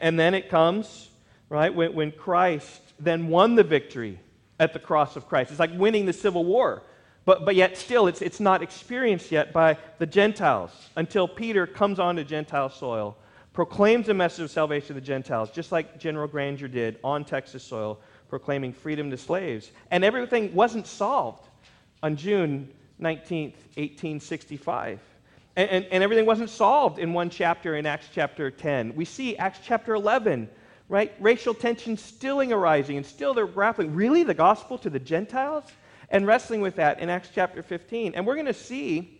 And 0.00 0.18
then 0.18 0.34
it 0.34 0.48
comes, 0.48 1.08
right, 1.48 1.74
when, 1.74 1.94
when 1.94 2.12
Christ 2.12 2.80
then 2.98 3.28
won 3.28 3.54
the 3.54 3.64
victory 3.64 4.18
at 4.60 4.72
the 4.72 4.78
cross 4.78 5.16
of 5.16 5.28
Christ. 5.28 5.50
It's 5.50 5.60
like 5.60 5.72
winning 5.74 6.06
the 6.06 6.12
Civil 6.12 6.44
War. 6.44 6.82
But, 7.24 7.44
but 7.44 7.54
yet, 7.54 7.76
still, 7.76 8.06
it's, 8.06 8.20
it's 8.20 8.40
not 8.40 8.62
experienced 8.62 9.30
yet 9.30 9.52
by 9.52 9.78
the 9.98 10.06
Gentiles 10.06 10.70
until 10.96 11.28
Peter 11.28 11.66
comes 11.66 12.00
onto 12.00 12.24
Gentile 12.24 12.70
soil, 12.70 13.16
proclaims 13.52 14.06
the 14.06 14.14
message 14.14 14.44
of 14.44 14.50
salvation 14.50 14.88
to 14.88 14.94
the 14.94 15.00
Gentiles, 15.00 15.50
just 15.50 15.72
like 15.72 15.98
General 15.98 16.26
Granger 16.26 16.68
did 16.68 16.98
on 17.04 17.24
Texas 17.24 17.62
soil, 17.62 18.00
proclaiming 18.28 18.72
freedom 18.72 19.10
to 19.10 19.16
slaves. 19.16 19.72
And 19.90 20.04
everything 20.04 20.54
wasn't 20.54 20.86
solved 20.86 21.48
on 22.02 22.16
June 22.16 22.72
19th, 23.00 23.54
1865. 23.76 25.00
And, 25.54 25.70
and, 25.70 25.84
and, 25.90 26.02
everything 26.02 26.24
wasn't 26.24 26.48
solved 26.48 26.98
in 26.98 27.12
one 27.12 27.28
chapter 27.28 27.76
in 27.76 27.84
Acts 27.84 28.08
chapter 28.14 28.50
10. 28.50 28.94
We 28.94 29.04
see 29.04 29.36
Acts 29.36 29.58
chapter 29.62 29.94
11 29.94 30.48
right? 30.92 31.14
Racial 31.20 31.54
tension 31.54 31.96
still 31.96 32.42
arising, 32.52 32.98
and 32.98 33.06
still 33.06 33.32
they're 33.32 33.46
grappling. 33.46 33.94
Really, 33.94 34.24
the 34.24 34.34
gospel 34.34 34.76
to 34.76 34.90
the 34.90 34.98
Gentiles? 34.98 35.64
And 36.10 36.26
wrestling 36.26 36.60
with 36.60 36.76
that 36.76 37.00
in 37.00 37.08
Acts 37.08 37.30
chapter 37.34 37.62
15. 37.62 38.14
And 38.14 38.26
we're 38.26 38.34
going 38.34 38.44
to 38.44 38.52
see, 38.52 39.18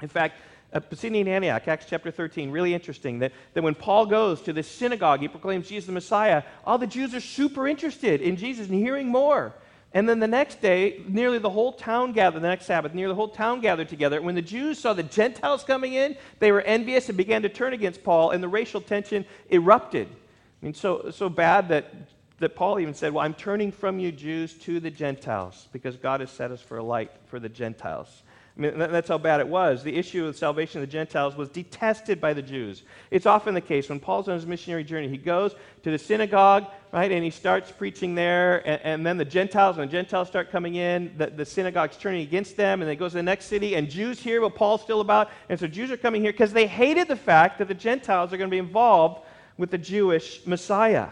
in 0.00 0.06
fact, 0.06 0.40
uh, 0.72 0.80
Pisidian 0.80 1.26
Antioch, 1.26 1.66
Acts 1.66 1.86
chapter 1.88 2.10
13, 2.10 2.50
really 2.50 2.74
interesting 2.74 3.20
that, 3.20 3.32
that 3.54 3.62
when 3.62 3.74
Paul 3.74 4.06
goes 4.06 4.42
to 4.42 4.52
this 4.52 4.68
synagogue, 4.68 5.20
he 5.20 5.28
proclaims 5.28 5.68
Jesus 5.68 5.86
the 5.86 5.92
Messiah, 5.92 6.42
all 6.64 6.78
the 6.78 6.86
Jews 6.86 7.14
are 7.14 7.20
super 7.20 7.66
interested 7.66 8.20
in 8.20 8.36
Jesus 8.36 8.68
and 8.68 8.78
hearing 8.78 9.08
more. 9.08 9.54
And 9.94 10.06
then 10.06 10.20
the 10.20 10.28
next 10.28 10.60
day, 10.60 11.02
nearly 11.08 11.38
the 11.38 11.48
whole 11.48 11.72
town 11.72 12.12
gathered, 12.12 12.42
the 12.42 12.48
next 12.48 12.66
Sabbath, 12.66 12.92
nearly 12.92 13.12
the 13.12 13.16
whole 13.16 13.30
town 13.30 13.60
gathered 13.60 13.88
together. 13.88 14.20
When 14.20 14.34
the 14.34 14.42
Jews 14.42 14.78
saw 14.78 14.92
the 14.92 15.02
Gentiles 15.02 15.64
coming 15.64 15.94
in, 15.94 16.16
they 16.40 16.52
were 16.52 16.60
envious 16.60 17.08
and 17.08 17.16
began 17.16 17.42
to 17.42 17.48
turn 17.48 17.72
against 17.72 18.04
Paul, 18.04 18.30
and 18.30 18.42
the 18.42 18.48
racial 18.48 18.82
tension 18.82 19.24
erupted. 19.48 20.08
I 20.10 20.64
mean, 20.64 20.74
so, 20.74 21.10
so 21.10 21.30
bad 21.30 21.68
that, 21.70 21.94
that 22.38 22.54
Paul 22.54 22.80
even 22.80 22.92
said, 22.92 23.14
Well, 23.14 23.24
I'm 23.24 23.32
turning 23.32 23.72
from 23.72 23.98
you, 23.98 24.12
Jews, 24.12 24.52
to 24.60 24.78
the 24.78 24.90
Gentiles, 24.90 25.68
because 25.72 25.96
God 25.96 26.20
has 26.20 26.30
set 26.30 26.50
us 26.50 26.60
for 26.60 26.76
a 26.76 26.82
light 26.82 27.10
for 27.26 27.40
the 27.40 27.48
Gentiles. 27.48 28.22
I 28.58 28.60
mean, 28.60 28.76
that's 28.76 29.08
how 29.08 29.18
bad 29.18 29.38
it 29.38 29.46
was. 29.46 29.84
The 29.84 29.94
issue 29.94 30.26
of 30.26 30.36
salvation 30.36 30.82
of 30.82 30.88
the 30.88 30.92
Gentiles 30.92 31.36
was 31.36 31.48
detested 31.48 32.20
by 32.20 32.32
the 32.32 32.42
Jews. 32.42 32.82
It's 33.12 33.24
often 33.24 33.54
the 33.54 33.60
case 33.60 33.88
when 33.88 34.00
Paul's 34.00 34.26
on 34.26 34.34
his 34.34 34.46
missionary 34.46 34.82
journey, 34.82 35.06
he 35.06 35.16
goes 35.16 35.54
to 35.84 35.92
the 35.92 35.98
synagogue, 35.98 36.66
right, 36.92 37.12
and 37.12 37.22
he 37.22 37.30
starts 37.30 37.70
preaching 37.70 38.16
there, 38.16 38.66
and, 38.66 38.80
and 38.82 39.06
then 39.06 39.16
the 39.16 39.24
Gentiles, 39.24 39.78
and 39.78 39.88
the 39.88 39.92
Gentiles 39.92 40.26
start 40.26 40.50
coming 40.50 40.74
in, 40.74 41.14
the, 41.16 41.28
the 41.28 41.44
synagogue's 41.44 41.96
turning 41.98 42.22
against 42.22 42.56
them, 42.56 42.82
and 42.82 42.90
they 42.90 42.96
goes 42.96 43.12
to 43.12 43.18
the 43.18 43.22
next 43.22 43.44
city, 43.44 43.76
and 43.76 43.88
Jews 43.88 44.18
hear 44.18 44.40
what 44.40 44.56
Paul's 44.56 44.82
still 44.82 45.00
about, 45.00 45.30
and 45.48 45.60
so 45.60 45.68
Jews 45.68 45.92
are 45.92 45.96
coming 45.96 46.20
here 46.20 46.32
because 46.32 46.52
they 46.52 46.66
hated 46.66 47.06
the 47.06 47.16
fact 47.16 47.58
that 47.58 47.68
the 47.68 47.74
Gentiles 47.74 48.32
are 48.32 48.38
going 48.38 48.50
to 48.50 48.54
be 48.54 48.58
involved 48.58 49.24
with 49.56 49.70
the 49.70 49.78
Jewish 49.78 50.44
Messiah. 50.46 51.10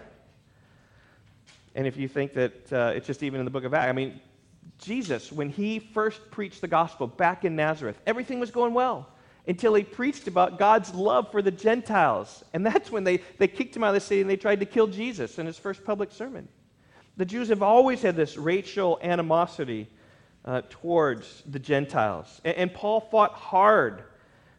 And 1.76 1.86
if 1.86 1.96
you 1.96 2.08
think 2.08 2.32
that 2.34 2.72
uh, 2.72 2.92
it's 2.96 3.06
just 3.06 3.22
even 3.22 3.38
in 3.38 3.44
the 3.44 3.50
book 3.50 3.64
of 3.64 3.72
Acts, 3.72 3.88
I 3.88 3.92
mean, 3.92 4.20
Jesus, 4.78 5.32
when 5.32 5.50
he 5.50 5.78
first 5.78 6.30
preached 6.30 6.60
the 6.60 6.68
gospel 6.68 7.06
back 7.06 7.44
in 7.44 7.56
Nazareth, 7.56 7.98
everything 8.06 8.40
was 8.40 8.50
going 8.50 8.74
well 8.74 9.08
until 9.48 9.74
he 9.74 9.84
preached 9.84 10.26
about 10.26 10.58
God's 10.58 10.92
love 10.94 11.30
for 11.30 11.40
the 11.40 11.50
Gentiles. 11.50 12.44
And 12.52 12.66
that's 12.66 12.90
when 12.90 13.04
they, 13.04 13.18
they 13.38 13.48
kicked 13.48 13.76
him 13.76 13.84
out 13.84 13.88
of 13.88 13.94
the 13.94 14.00
city 14.00 14.20
and 14.20 14.28
they 14.28 14.36
tried 14.36 14.60
to 14.60 14.66
kill 14.66 14.86
Jesus 14.86 15.38
in 15.38 15.46
his 15.46 15.58
first 15.58 15.84
public 15.84 16.10
sermon. 16.12 16.48
The 17.16 17.24
Jews 17.24 17.48
have 17.48 17.62
always 17.62 18.02
had 18.02 18.16
this 18.16 18.36
racial 18.36 18.98
animosity 19.02 19.88
uh, 20.44 20.62
towards 20.68 21.42
the 21.46 21.58
Gentiles. 21.58 22.40
And, 22.44 22.56
and 22.56 22.74
Paul 22.74 23.00
fought 23.00 23.32
hard 23.32 24.02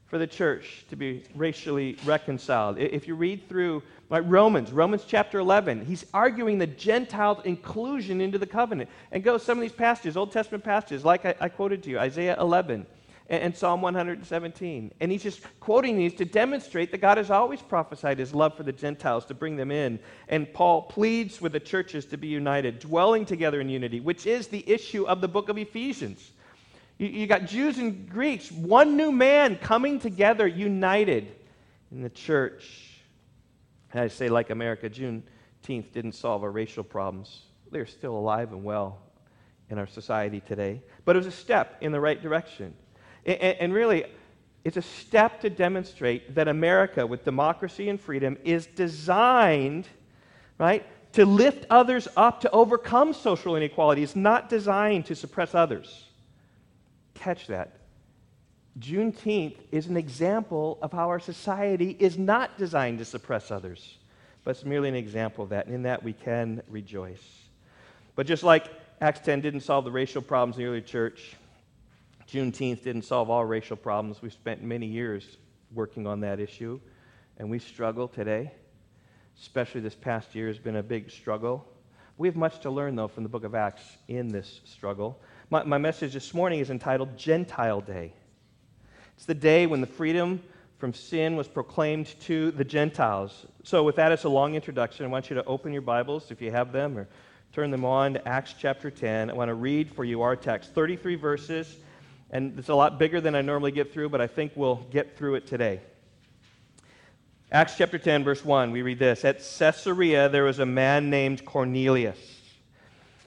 for 0.08 0.18
the 0.18 0.28
church 0.28 0.86
to 0.90 0.96
be 0.96 1.24
racially 1.36 1.98
reconciled. 2.06 2.78
If 2.80 3.08
you 3.08 3.16
read 3.16 3.48
through 3.50 3.84
like 4.10 4.24
Romans, 4.26 4.72
Romans 4.72 5.04
chapter 5.06 5.40
11, 5.40 5.86
he's 5.86 6.06
arguing 6.14 6.58
the 6.58 6.68
Gentiles' 6.68 7.40
inclusion 7.44 8.22
into 8.22 8.38
the 8.38 8.46
covenant. 8.46 8.90
And 9.12 9.24
go 9.24 9.38
some 9.38 9.58
of 9.58 9.62
these 9.62 9.74
passages, 9.74 10.16
Old 10.16 10.32
Testament 10.32 10.64
passages, 10.64 11.04
like 11.04 11.26
I, 11.26 11.36
I 11.42 11.50
quoted 11.50 11.84
to 11.84 11.90
you, 11.90 12.00
Isaiah 12.00 12.38
11 12.40 12.86
and, 13.30 13.44
and, 13.44 13.58
Psalm 13.58 13.82
117. 13.82 14.94
And 15.02 15.12
he's 15.12 15.24
just 15.24 15.42
quoting 15.60 15.98
these 15.98 16.14
to 16.16 16.26
demonstrate 16.26 16.92
that 16.92 17.00
God 17.00 17.18
has 17.18 17.30
always 17.30 17.62
prophesied 17.62 18.18
his 18.18 18.34
love 18.34 18.56
for 18.56 18.64
the 18.64 18.72
Gentiles 18.72 19.26
to 19.26 19.34
bring 19.34 19.58
them 19.58 19.72
in. 19.72 20.00
And 20.30 20.52
Paul 20.54 20.84
pleads 20.84 21.42
with 21.42 21.52
the 21.52 21.60
churches 21.60 22.06
to 22.06 22.18
be 22.18 22.28
united, 22.28 22.80
dwelling 22.80 23.26
together 23.26 23.60
in 23.60 23.68
unity, 23.68 24.00
which 24.00 24.26
is 24.26 24.48
the 24.48 24.64
issue 24.70 25.06
of 25.06 25.20
the 25.20 25.28
book 25.28 25.50
of 25.50 25.58
Ephesians. 25.58 26.32
You, 26.98 27.08
you 27.08 27.28
got 27.28 27.46
Jews 27.46 27.78
and 27.78 28.10
Greeks, 28.10 28.50
one 28.54 28.96
new 28.96 29.12
man 29.12 29.58
coming 29.58 30.00
together, 30.00 30.48
united 30.48 31.36
in 31.92 32.04
the 32.04 32.10
church. 32.10 32.87
And 33.92 34.02
I 34.02 34.08
say, 34.08 34.30
like 34.30 34.50
America, 34.50 34.90
Juneteenth 34.90 35.92
didn't 35.92 36.14
solve 36.14 36.44
our 36.44 36.52
racial 36.52 36.84
problems. 36.84 37.44
They're 37.72 37.86
still 37.86 38.18
alive 38.18 38.52
and 38.52 38.64
well 38.64 39.00
in 39.70 39.78
our 39.78 39.88
society 39.88 40.42
today. 40.42 40.82
But 41.06 41.16
it 41.16 41.20
was 41.20 41.28
a 41.28 41.32
step 41.32 41.78
in 41.82 41.92
the 41.92 42.00
right 42.00 42.22
direction. 42.22 42.74
And, 43.26 43.42
and 43.42 43.74
really, 43.74 44.06
it's 44.64 44.78
a 44.78 44.82
step 44.82 45.42
to 45.42 45.50
demonstrate 45.50 46.36
that 46.36 46.48
America, 46.48 47.06
with 47.08 47.24
democracy 47.24 47.90
and 47.90 48.00
freedom, 48.00 48.38
is 48.44 48.66
designed, 48.66 49.88
right, 50.58 50.86
to 51.14 51.26
lift 51.26 51.66
others 51.70 52.08
up 52.18 52.42
to 52.42 52.52
overcome 52.52 53.14
social 53.14 53.56
inequality. 53.56 54.04
It's 54.04 54.16
not 54.16 54.50
designed 54.50 55.06
to 55.06 55.16
suppress 55.16 55.56
others. 55.56 56.06
Catch 57.14 57.48
that. 57.48 57.77
Juneteenth 58.80 59.58
is 59.72 59.88
an 59.88 59.98
example 59.98 60.78
of 60.82 60.92
how 60.92 61.10
our 61.10 61.20
society 61.20 61.96
is 62.00 62.18
not 62.18 62.58
designed 62.58 63.00
to 63.00 63.06
suppress 63.06 63.50
others, 63.50 63.98
but 64.44 64.52
it's 64.52 64.66
merely 64.66 64.90
an 64.90 64.96
example 64.96 65.44
of 65.44 65.50
that. 65.50 65.66
And 65.66 65.74
in 65.74 65.84
that, 65.84 66.04
we 66.04 66.14
can 66.14 66.62
rejoice. 66.68 67.24
But 68.16 68.28
just 68.28 68.44
like 68.44 68.70
Acts 69.02 69.22
10 69.22 69.42
didn't 69.42 69.62
solve 69.62 69.86
the 69.86 69.92
racial 69.92 70.22
problems 70.22 70.58
in 70.58 70.64
the 70.64 70.70
early 70.70 70.82
church, 70.82 71.36
Juneteenth 72.28 72.84
didn't 72.84 73.04
solve 73.04 73.30
all 73.30 73.46
racial 73.46 73.78
problems. 73.78 74.22
We've 74.22 74.34
spent 74.34 74.62
many 74.62 74.86
years 74.86 75.38
working 75.74 76.06
on 76.06 76.20
that 76.22 76.40
issue, 76.40 76.80
and 77.38 77.50
we 77.50 77.60
struggle 77.60 78.08
today. 78.08 78.52
Especially 79.40 79.82
this 79.82 79.96
past 79.96 80.36
year 80.36 80.48
has 80.48 80.58
been 80.58 80.78
a 80.78 80.84
big 80.84 81.10
struggle. 81.10 81.66
We 82.18 82.28
have 82.28 82.36
much 82.36 82.60
to 82.62 82.72
learn, 82.72 82.96
though, 82.96 83.08
from 83.08 83.24
the 83.24 83.30
book 83.30 83.44
of 83.44 83.54
Acts 83.54 83.84
in 84.08 84.28
this 84.30 84.62
struggle. 84.66 85.22
My, 85.50 85.64
my 85.64 85.78
message 85.78 86.14
this 86.14 86.34
morning 86.34 86.60
is 86.60 86.70
entitled 86.70 87.16
Gentile 87.18 87.82
Day. 87.82 88.14
It's 89.18 89.26
the 89.26 89.34
day 89.34 89.66
when 89.66 89.82
the 89.82 89.88
freedom 89.88 90.44
from 90.78 90.94
sin 90.94 91.36
was 91.36 91.48
proclaimed 91.48 92.14
to 92.22 92.52
the 92.52 92.64
Gentiles. 92.64 93.48
So, 93.64 93.84
with 93.84 93.96
that 93.96 94.12
it's 94.12 94.26
a 94.26 94.30
long 94.30 94.54
introduction, 94.54 95.08
I 95.08 95.10
want 95.10 95.32
you 95.32 95.36
to 95.38 95.44
open 95.46 95.74
your 95.74 95.82
Bibles 95.82 96.30
if 96.30 96.40
you 96.40 96.52
have 96.52 96.72
them 96.72 96.96
or 96.96 97.08
turn 97.52 97.72
them 97.72 97.84
on 97.84 98.14
to 98.14 98.28
Acts 98.28 98.54
chapter 98.60 98.92
10. 98.92 99.32
I 99.32 99.34
want 99.34 99.50
to 99.50 99.56
read 99.56 99.92
for 99.92 100.06
you 100.06 100.22
our 100.22 100.36
text 100.36 100.72
33 100.76 101.16
verses, 101.16 101.78
and 102.30 102.60
it's 102.60 102.70
a 102.70 102.76
lot 102.76 103.00
bigger 103.00 103.20
than 103.20 103.34
I 103.34 103.42
normally 103.42 103.72
get 103.72 103.92
through, 103.92 104.10
but 104.10 104.22
I 104.22 104.28
think 104.28 104.52
we'll 104.54 104.86
get 104.92 105.18
through 105.18 105.34
it 105.34 105.48
today. 105.48 105.82
Acts 107.52 107.76
chapter 107.76 107.98
10, 107.98 108.24
verse 108.24 108.46
1, 108.46 108.70
we 108.70 108.84
read 108.84 109.00
this 109.00 109.26
At 109.26 109.38
Caesarea, 109.40 110.30
there 110.30 110.44
was 110.44 110.60
a 110.60 110.66
man 110.66 111.10
named 111.10 111.44
Cornelius 111.44 112.20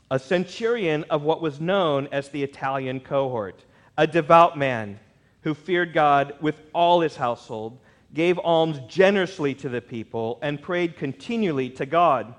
a 0.09 0.20
centurion 0.20 1.04
of 1.11 1.23
what 1.23 1.40
was 1.40 1.61
known 1.61 2.09
as 2.12 2.28
the 2.28 2.44
Italian 2.44 3.00
cohort, 3.00 3.64
a 3.99 4.06
devout 4.06 4.56
man 4.56 5.00
who 5.42 5.54
feared 5.54 5.92
God 5.92 6.35
with 6.40 6.61
all 6.75 7.00
his 7.00 7.16
household, 7.16 7.78
gave 8.12 8.38
alms 8.38 8.80
generously 8.88 9.54
to 9.54 9.68
the 9.68 9.80
people, 9.80 10.38
and 10.42 10.61
prayed 10.61 10.97
continually 10.97 11.70
to 11.70 11.87
God. 11.87 12.35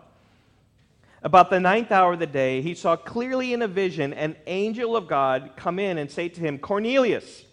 About 1.24 1.50
the 1.50 1.60
ninth 1.60 1.92
hour 1.92 2.14
of 2.14 2.20
the 2.20 2.26
day, 2.26 2.62
he 2.62 2.74
saw 2.74 2.96
clearly 2.96 3.54
in 3.54 3.62
a 3.62 3.68
vision 3.68 4.12
an 4.14 4.36
angel 4.48 4.96
of 4.96 5.08
God 5.08 5.52
come 5.56 5.78
in 5.78 5.98
and 5.98 6.10
say 6.10 6.30
to 6.30 6.42
him, 6.42 6.58
Cornelius. 6.58 7.46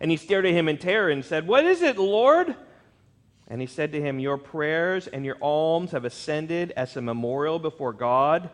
And 0.00 0.10
he 0.10 0.16
stared 0.16 0.46
at 0.46 0.52
him 0.52 0.68
in 0.68 0.78
terror 0.78 1.10
and 1.10 1.24
said, 1.24 1.46
What 1.46 1.66
is 1.66 1.82
it, 1.82 1.98
Lord? 1.98 2.54
And 3.48 3.60
he 3.60 3.66
said 3.66 3.90
to 3.92 4.00
him, 4.00 4.20
Your 4.20 4.38
prayers 4.38 5.08
and 5.08 5.24
your 5.24 5.36
alms 5.42 5.90
have 5.90 6.04
ascended 6.04 6.72
as 6.76 6.96
a 6.96 7.02
memorial 7.02 7.58
before 7.58 7.92
God. 7.92 8.50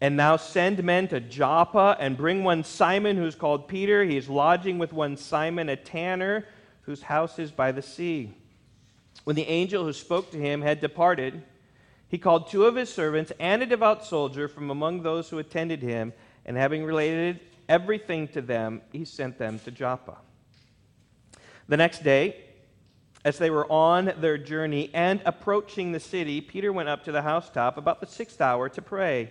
And 0.00 0.16
now 0.16 0.36
send 0.36 0.82
men 0.82 1.08
to 1.08 1.20
Joppa 1.20 1.96
and 2.00 2.16
bring 2.16 2.42
one 2.42 2.64
Simon 2.64 3.16
who's 3.16 3.34
called 3.34 3.68
Peter. 3.68 4.02
He 4.04 4.16
is 4.16 4.30
lodging 4.30 4.78
with 4.78 4.92
one 4.94 5.16
Simon, 5.16 5.68
a 5.68 5.76
tanner, 5.76 6.46
whose 6.82 7.02
house 7.02 7.38
is 7.38 7.50
by 7.50 7.72
the 7.72 7.82
sea. 7.82 8.34
When 9.24 9.36
the 9.36 9.46
angel 9.46 9.84
who 9.84 9.92
spoke 9.92 10.30
to 10.30 10.38
him 10.38 10.62
had 10.62 10.80
departed, 10.80 11.42
he 12.08 12.16
called 12.16 12.48
two 12.48 12.64
of 12.64 12.76
his 12.76 12.92
servants 12.92 13.30
and 13.38 13.62
a 13.62 13.66
devout 13.66 14.04
soldier 14.04 14.48
from 14.48 14.70
among 14.70 15.02
those 15.02 15.28
who 15.28 15.38
attended 15.38 15.82
him, 15.82 16.14
and 16.46 16.56
having 16.56 16.82
related 16.82 17.40
everything 17.68 18.26
to 18.28 18.40
them, 18.40 18.80
he 18.90 19.04
sent 19.04 19.38
them 19.38 19.58
to 19.60 19.70
Joppa. 19.70 20.16
The 21.68 21.76
next 21.76 22.02
day, 22.02 22.42
as 23.24 23.36
they 23.36 23.50
were 23.50 23.70
on 23.70 24.14
their 24.18 24.38
journey 24.38 24.90
and 24.94 25.20
approaching 25.26 25.92
the 25.92 26.00
city, 26.00 26.40
Peter 26.40 26.72
went 26.72 26.88
up 26.88 27.04
to 27.04 27.12
the 27.12 27.22
housetop 27.22 27.76
about 27.76 28.00
the 28.00 28.06
sixth 28.06 28.40
hour 28.40 28.68
to 28.70 28.80
pray 28.80 29.30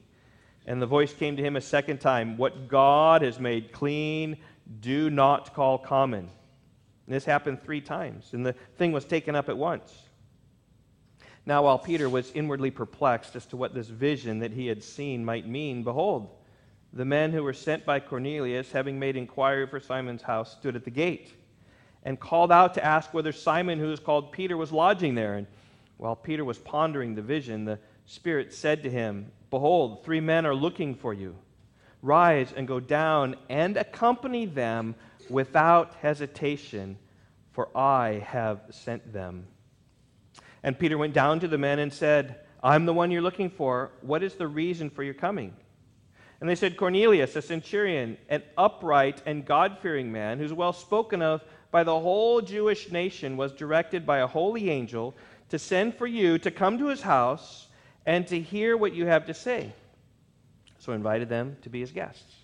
And 0.65 0.81
the 0.81 0.85
voice 0.87 1.13
came 1.13 1.35
to 1.37 1.43
him 1.43 1.55
a 1.55 1.61
second 1.61 1.99
time 1.99 2.37
What 2.37 2.67
God 2.67 3.21
has 3.21 3.39
made 3.39 3.71
clean, 3.71 4.37
do 4.79 5.09
not 5.09 5.53
call 5.53 5.77
common. 5.77 6.29
And 7.05 7.15
this 7.15 7.25
happened 7.25 7.63
three 7.63 7.81
times, 7.81 8.29
and 8.33 8.45
the 8.45 8.53
thing 8.77 8.91
was 8.91 9.05
taken 9.05 9.35
up 9.35 9.49
at 9.49 9.57
once. 9.57 10.03
Now, 11.45 11.63
while 11.63 11.79
Peter 11.79 12.07
was 12.07 12.31
inwardly 12.31 12.69
perplexed 12.69 13.35
as 13.35 13.45
to 13.47 13.57
what 13.57 13.73
this 13.73 13.87
vision 13.87 14.39
that 14.39 14.51
he 14.51 14.67
had 14.67 14.83
seen 14.83 15.25
might 15.25 15.47
mean, 15.47 15.83
behold, 15.83 16.29
the 16.93 17.05
men 17.05 17.31
who 17.31 17.43
were 17.43 17.53
sent 17.53 17.85
by 17.85 17.99
Cornelius, 17.99 18.71
having 18.71 18.99
made 18.99 19.15
inquiry 19.15 19.65
for 19.65 19.79
Simon's 19.79 20.21
house, 20.21 20.51
stood 20.51 20.75
at 20.75 20.83
the 20.83 20.91
gate 20.91 21.33
and 22.03 22.19
called 22.19 22.51
out 22.51 22.73
to 22.75 22.85
ask 22.85 23.13
whether 23.13 23.31
Simon, 23.31 23.79
who 23.79 23.87
was 23.87 23.99
called 23.99 24.31
Peter, 24.31 24.57
was 24.57 24.71
lodging 24.71 25.15
there. 25.15 25.35
And 25.35 25.47
while 25.97 26.15
Peter 26.15 26.43
was 26.43 26.57
pondering 26.57 27.15
the 27.15 27.21
vision, 27.21 27.65
the 27.65 27.79
Spirit 28.11 28.53
said 28.53 28.83
to 28.83 28.89
him, 28.89 29.31
Behold, 29.49 30.03
three 30.03 30.19
men 30.19 30.45
are 30.45 30.53
looking 30.53 30.95
for 30.95 31.13
you. 31.13 31.33
Rise 32.01 32.51
and 32.53 32.67
go 32.67 32.77
down 32.77 33.37
and 33.47 33.77
accompany 33.77 34.45
them 34.45 34.95
without 35.29 35.95
hesitation, 36.01 36.97
for 37.53 37.69
I 37.73 38.21
have 38.27 38.63
sent 38.69 39.13
them. 39.13 39.47
And 40.61 40.77
Peter 40.77 40.97
went 40.97 41.13
down 41.13 41.39
to 41.39 41.47
the 41.47 41.57
men 41.57 41.79
and 41.79 41.93
said, 41.93 42.41
I'm 42.61 42.85
the 42.85 42.91
one 42.91 43.11
you're 43.11 43.21
looking 43.21 43.49
for. 43.49 43.91
What 44.01 44.23
is 44.23 44.35
the 44.35 44.47
reason 44.47 44.89
for 44.89 45.03
your 45.03 45.13
coming? 45.13 45.55
And 46.41 46.49
they 46.49 46.55
said, 46.55 46.75
Cornelius, 46.75 47.37
a 47.37 47.41
centurion, 47.41 48.17
an 48.27 48.43
upright 48.57 49.21
and 49.25 49.45
God 49.45 49.77
fearing 49.81 50.11
man, 50.11 50.37
who's 50.37 50.51
well 50.51 50.73
spoken 50.73 51.21
of 51.21 51.45
by 51.71 51.85
the 51.85 51.97
whole 51.97 52.41
Jewish 52.41 52.91
nation, 52.91 53.37
was 53.37 53.53
directed 53.53 54.05
by 54.05 54.17
a 54.17 54.27
holy 54.27 54.69
angel 54.69 55.15
to 55.47 55.57
send 55.57 55.95
for 55.95 56.07
you 56.07 56.37
to 56.39 56.51
come 56.51 56.77
to 56.77 56.87
his 56.87 57.03
house 57.03 57.69
and 58.05 58.27
to 58.27 58.39
hear 58.39 58.75
what 58.75 58.93
you 58.93 59.05
have 59.05 59.27
to 59.27 59.33
say. 59.33 59.71
So 60.79 60.93
invited 60.93 61.29
them 61.29 61.57
to 61.61 61.69
be 61.69 61.79
his 61.79 61.91
guests. 61.91 62.35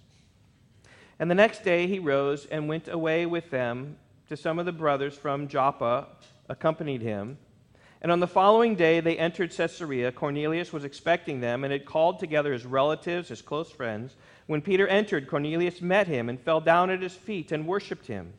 And 1.19 1.31
the 1.31 1.35
next 1.35 1.63
day 1.63 1.87
he 1.87 1.99
rose 1.99 2.45
and 2.45 2.67
went 2.67 2.87
away 2.87 3.25
with 3.25 3.49
them 3.49 3.97
to 4.29 4.37
some 4.37 4.59
of 4.59 4.65
the 4.65 4.71
brothers 4.71 5.17
from 5.17 5.47
Joppa, 5.47 6.07
accompanied 6.47 7.01
him. 7.01 7.37
And 8.01 8.11
on 8.11 8.19
the 8.19 8.27
following 8.27 8.75
day 8.75 8.99
they 8.99 9.17
entered 9.17 9.51
Caesarea. 9.51 10.11
Cornelius 10.11 10.71
was 10.71 10.83
expecting 10.83 11.39
them 11.39 11.63
and 11.63 11.73
had 11.73 11.85
called 11.85 12.19
together 12.19 12.53
his 12.53 12.65
relatives, 12.65 13.29
his 13.29 13.41
close 13.41 13.71
friends. 13.71 14.15
When 14.45 14.61
Peter 14.61 14.87
entered, 14.87 15.27
Cornelius 15.27 15.81
met 15.81 16.07
him 16.07 16.29
and 16.29 16.39
fell 16.39 16.61
down 16.61 16.91
at 16.91 17.01
his 17.01 17.13
feet 17.13 17.51
and 17.51 17.65
worshipped 17.65 18.05
him. 18.05 18.33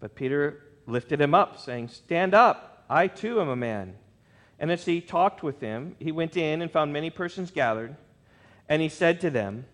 But 0.00 0.16
Peter 0.16 0.60
lifted 0.86 1.20
him 1.20 1.34
up, 1.34 1.60
saying, 1.60 1.88
Stand 1.88 2.34
up, 2.34 2.84
I 2.90 3.06
too 3.06 3.40
am 3.40 3.48
a 3.48 3.56
man. 3.56 3.94
And 4.58 4.70
as 4.70 4.84
he 4.84 5.00
talked 5.00 5.42
with 5.42 5.60
them, 5.60 5.96
he 5.98 6.12
went 6.12 6.36
in 6.36 6.62
and 6.62 6.70
found 6.70 6.92
many 6.92 7.10
persons 7.10 7.50
gathered. 7.50 7.96
And 8.68 8.80
he 8.80 8.88
said 8.88 9.20
to 9.22 9.30
them, 9.30 9.66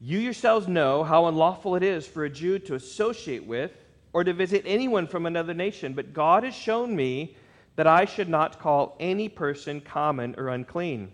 You 0.00 0.18
yourselves 0.18 0.68
know 0.68 1.02
how 1.02 1.26
unlawful 1.26 1.74
it 1.74 1.82
is 1.82 2.06
for 2.06 2.24
a 2.24 2.30
Jew 2.30 2.58
to 2.60 2.74
associate 2.74 3.46
with 3.46 3.72
or 4.12 4.24
to 4.24 4.32
visit 4.32 4.62
anyone 4.64 5.06
from 5.06 5.26
another 5.26 5.54
nation, 5.54 5.92
but 5.92 6.14
God 6.14 6.44
has 6.44 6.54
shown 6.54 6.94
me 6.94 7.36
that 7.76 7.86
I 7.86 8.06
should 8.06 8.28
not 8.28 8.58
call 8.58 8.96
any 8.98 9.28
person 9.28 9.80
common 9.80 10.34
or 10.38 10.48
unclean. 10.48 11.12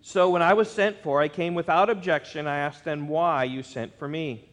So 0.00 0.30
when 0.30 0.42
I 0.42 0.52
was 0.52 0.70
sent 0.70 1.02
for, 1.02 1.20
I 1.20 1.28
came 1.28 1.54
without 1.54 1.90
objection. 1.90 2.46
I 2.46 2.58
asked 2.58 2.84
them 2.84 3.08
why 3.08 3.44
you 3.44 3.62
sent 3.62 3.98
for 3.98 4.06
me. 4.06 4.50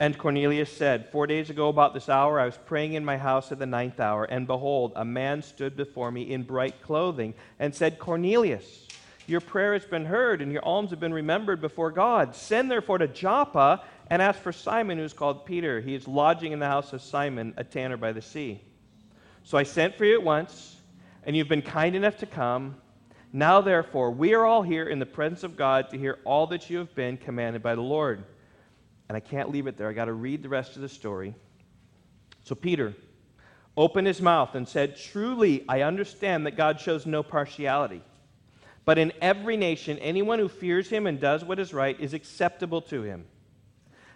And 0.00 0.16
Cornelius 0.16 0.72
said, 0.72 1.10
Four 1.12 1.26
days 1.26 1.50
ago, 1.50 1.68
about 1.68 1.92
this 1.92 2.08
hour, 2.08 2.40
I 2.40 2.46
was 2.46 2.56
praying 2.56 2.94
in 2.94 3.04
my 3.04 3.18
house 3.18 3.52
at 3.52 3.58
the 3.58 3.66
ninth 3.66 4.00
hour, 4.00 4.24
and 4.24 4.46
behold, 4.46 4.92
a 4.96 5.04
man 5.04 5.42
stood 5.42 5.76
before 5.76 6.10
me 6.10 6.22
in 6.22 6.42
bright 6.42 6.80
clothing 6.80 7.34
and 7.58 7.74
said, 7.74 7.98
Cornelius, 7.98 8.88
your 9.26 9.42
prayer 9.42 9.74
has 9.74 9.84
been 9.84 10.06
heard, 10.06 10.40
and 10.40 10.50
your 10.52 10.64
alms 10.64 10.88
have 10.88 11.00
been 11.00 11.12
remembered 11.12 11.60
before 11.60 11.90
God. 11.90 12.34
Send 12.34 12.70
therefore 12.70 12.96
to 12.96 13.08
Joppa 13.08 13.84
and 14.08 14.22
ask 14.22 14.40
for 14.40 14.52
Simon, 14.52 14.96
who 14.96 15.04
is 15.04 15.12
called 15.12 15.44
Peter. 15.44 15.82
He 15.82 15.94
is 15.94 16.08
lodging 16.08 16.52
in 16.52 16.60
the 16.60 16.66
house 16.66 16.94
of 16.94 17.02
Simon, 17.02 17.52
a 17.58 17.62
tanner 17.62 17.98
by 17.98 18.12
the 18.12 18.22
sea. 18.22 18.62
So 19.44 19.58
I 19.58 19.64
sent 19.64 19.96
for 19.96 20.06
you 20.06 20.14
at 20.14 20.22
once, 20.22 20.76
and 21.24 21.36
you've 21.36 21.48
been 21.48 21.60
kind 21.60 21.94
enough 21.94 22.16
to 22.18 22.26
come. 22.26 22.76
Now, 23.34 23.60
therefore, 23.60 24.12
we 24.12 24.32
are 24.32 24.46
all 24.46 24.62
here 24.62 24.88
in 24.88 24.98
the 24.98 25.04
presence 25.04 25.42
of 25.42 25.58
God 25.58 25.90
to 25.90 25.98
hear 25.98 26.20
all 26.24 26.46
that 26.46 26.70
you 26.70 26.78
have 26.78 26.94
been 26.94 27.18
commanded 27.18 27.62
by 27.62 27.74
the 27.74 27.82
Lord. 27.82 28.24
And 29.10 29.16
I 29.16 29.20
can't 29.20 29.50
leave 29.50 29.66
it 29.66 29.76
there. 29.76 29.88
I 29.88 29.92
got 29.92 30.04
to 30.04 30.12
read 30.12 30.40
the 30.40 30.48
rest 30.48 30.76
of 30.76 30.82
the 30.82 30.88
story. 30.88 31.34
So 32.44 32.54
Peter 32.54 32.94
opened 33.76 34.06
his 34.06 34.22
mouth 34.22 34.54
and 34.54 34.68
said, 34.68 34.96
Truly, 34.96 35.64
I 35.68 35.82
understand 35.82 36.46
that 36.46 36.56
God 36.56 36.80
shows 36.80 37.06
no 37.06 37.24
partiality. 37.24 38.02
But 38.84 38.98
in 38.98 39.12
every 39.20 39.56
nation, 39.56 39.98
anyone 39.98 40.38
who 40.38 40.48
fears 40.48 40.88
him 40.88 41.08
and 41.08 41.18
does 41.18 41.44
what 41.44 41.58
is 41.58 41.74
right 41.74 41.98
is 41.98 42.14
acceptable 42.14 42.80
to 42.82 43.02
him. 43.02 43.24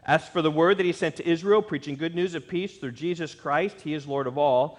As 0.04 0.28
for 0.28 0.42
the 0.42 0.50
word 0.52 0.78
that 0.78 0.86
he 0.86 0.92
sent 0.92 1.16
to 1.16 1.28
Israel, 1.28 1.60
preaching 1.60 1.96
good 1.96 2.14
news 2.14 2.36
of 2.36 2.46
peace 2.46 2.76
through 2.76 2.92
Jesus 2.92 3.34
Christ, 3.34 3.80
he 3.80 3.94
is 3.94 4.06
Lord 4.06 4.28
of 4.28 4.38
all. 4.38 4.78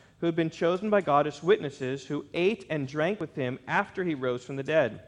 who 0.21 0.27
had 0.27 0.35
been 0.35 0.51
chosen 0.51 0.89
by 0.91 1.01
God 1.01 1.25
as 1.25 1.43
witnesses, 1.43 2.05
who 2.05 2.25
ate 2.33 2.65
and 2.69 2.87
drank 2.87 3.19
with 3.19 3.35
him 3.35 3.57
after 3.67 4.03
he 4.03 4.13
rose 4.13 4.43
from 4.43 4.55
the 4.55 4.63
dead. 4.63 5.01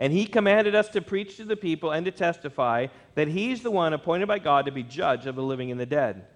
And 0.00 0.12
he 0.12 0.26
commanded 0.26 0.74
us 0.74 0.88
to 0.90 1.00
preach 1.00 1.36
to 1.36 1.44
the 1.44 1.56
people 1.56 1.92
and 1.92 2.04
to 2.04 2.10
testify 2.10 2.88
that 3.14 3.28
he's 3.28 3.62
the 3.62 3.70
one 3.70 3.92
appointed 3.92 4.26
by 4.26 4.40
God 4.40 4.66
to 4.66 4.72
be 4.72 4.82
judge 4.82 5.26
of 5.26 5.36
the 5.36 5.42
living 5.42 5.70
and 5.70 5.78
the 5.78 5.86
dead. 5.86 6.26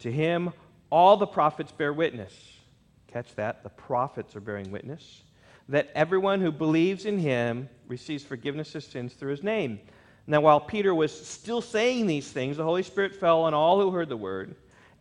To 0.00 0.10
him, 0.10 0.52
all 0.88 1.18
the 1.18 1.26
prophets 1.26 1.70
bear 1.70 1.92
witness. 1.92 2.32
Catch 3.08 3.34
that? 3.34 3.62
The 3.62 3.68
prophets 3.68 4.34
are 4.34 4.40
bearing 4.40 4.70
witness. 4.70 5.22
That 5.68 5.90
everyone 5.94 6.40
who 6.40 6.50
believes 6.50 7.04
in 7.04 7.18
him 7.18 7.68
receives 7.88 8.24
forgiveness 8.24 8.74
of 8.74 8.84
sins 8.84 9.12
through 9.12 9.32
his 9.32 9.42
name. 9.42 9.80
Now, 10.26 10.40
while 10.40 10.60
Peter 10.60 10.94
was 10.94 11.12
still 11.12 11.60
saying 11.60 12.06
these 12.06 12.30
things, 12.30 12.56
the 12.56 12.64
Holy 12.64 12.82
Spirit 12.82 13.14
fell 13.14 13.42
on 13.42 13.52
all 13.52 13.80
who 13.80 13.90
heard 13.90 14.08
the 14.08 14.16
word. 14.16 14.56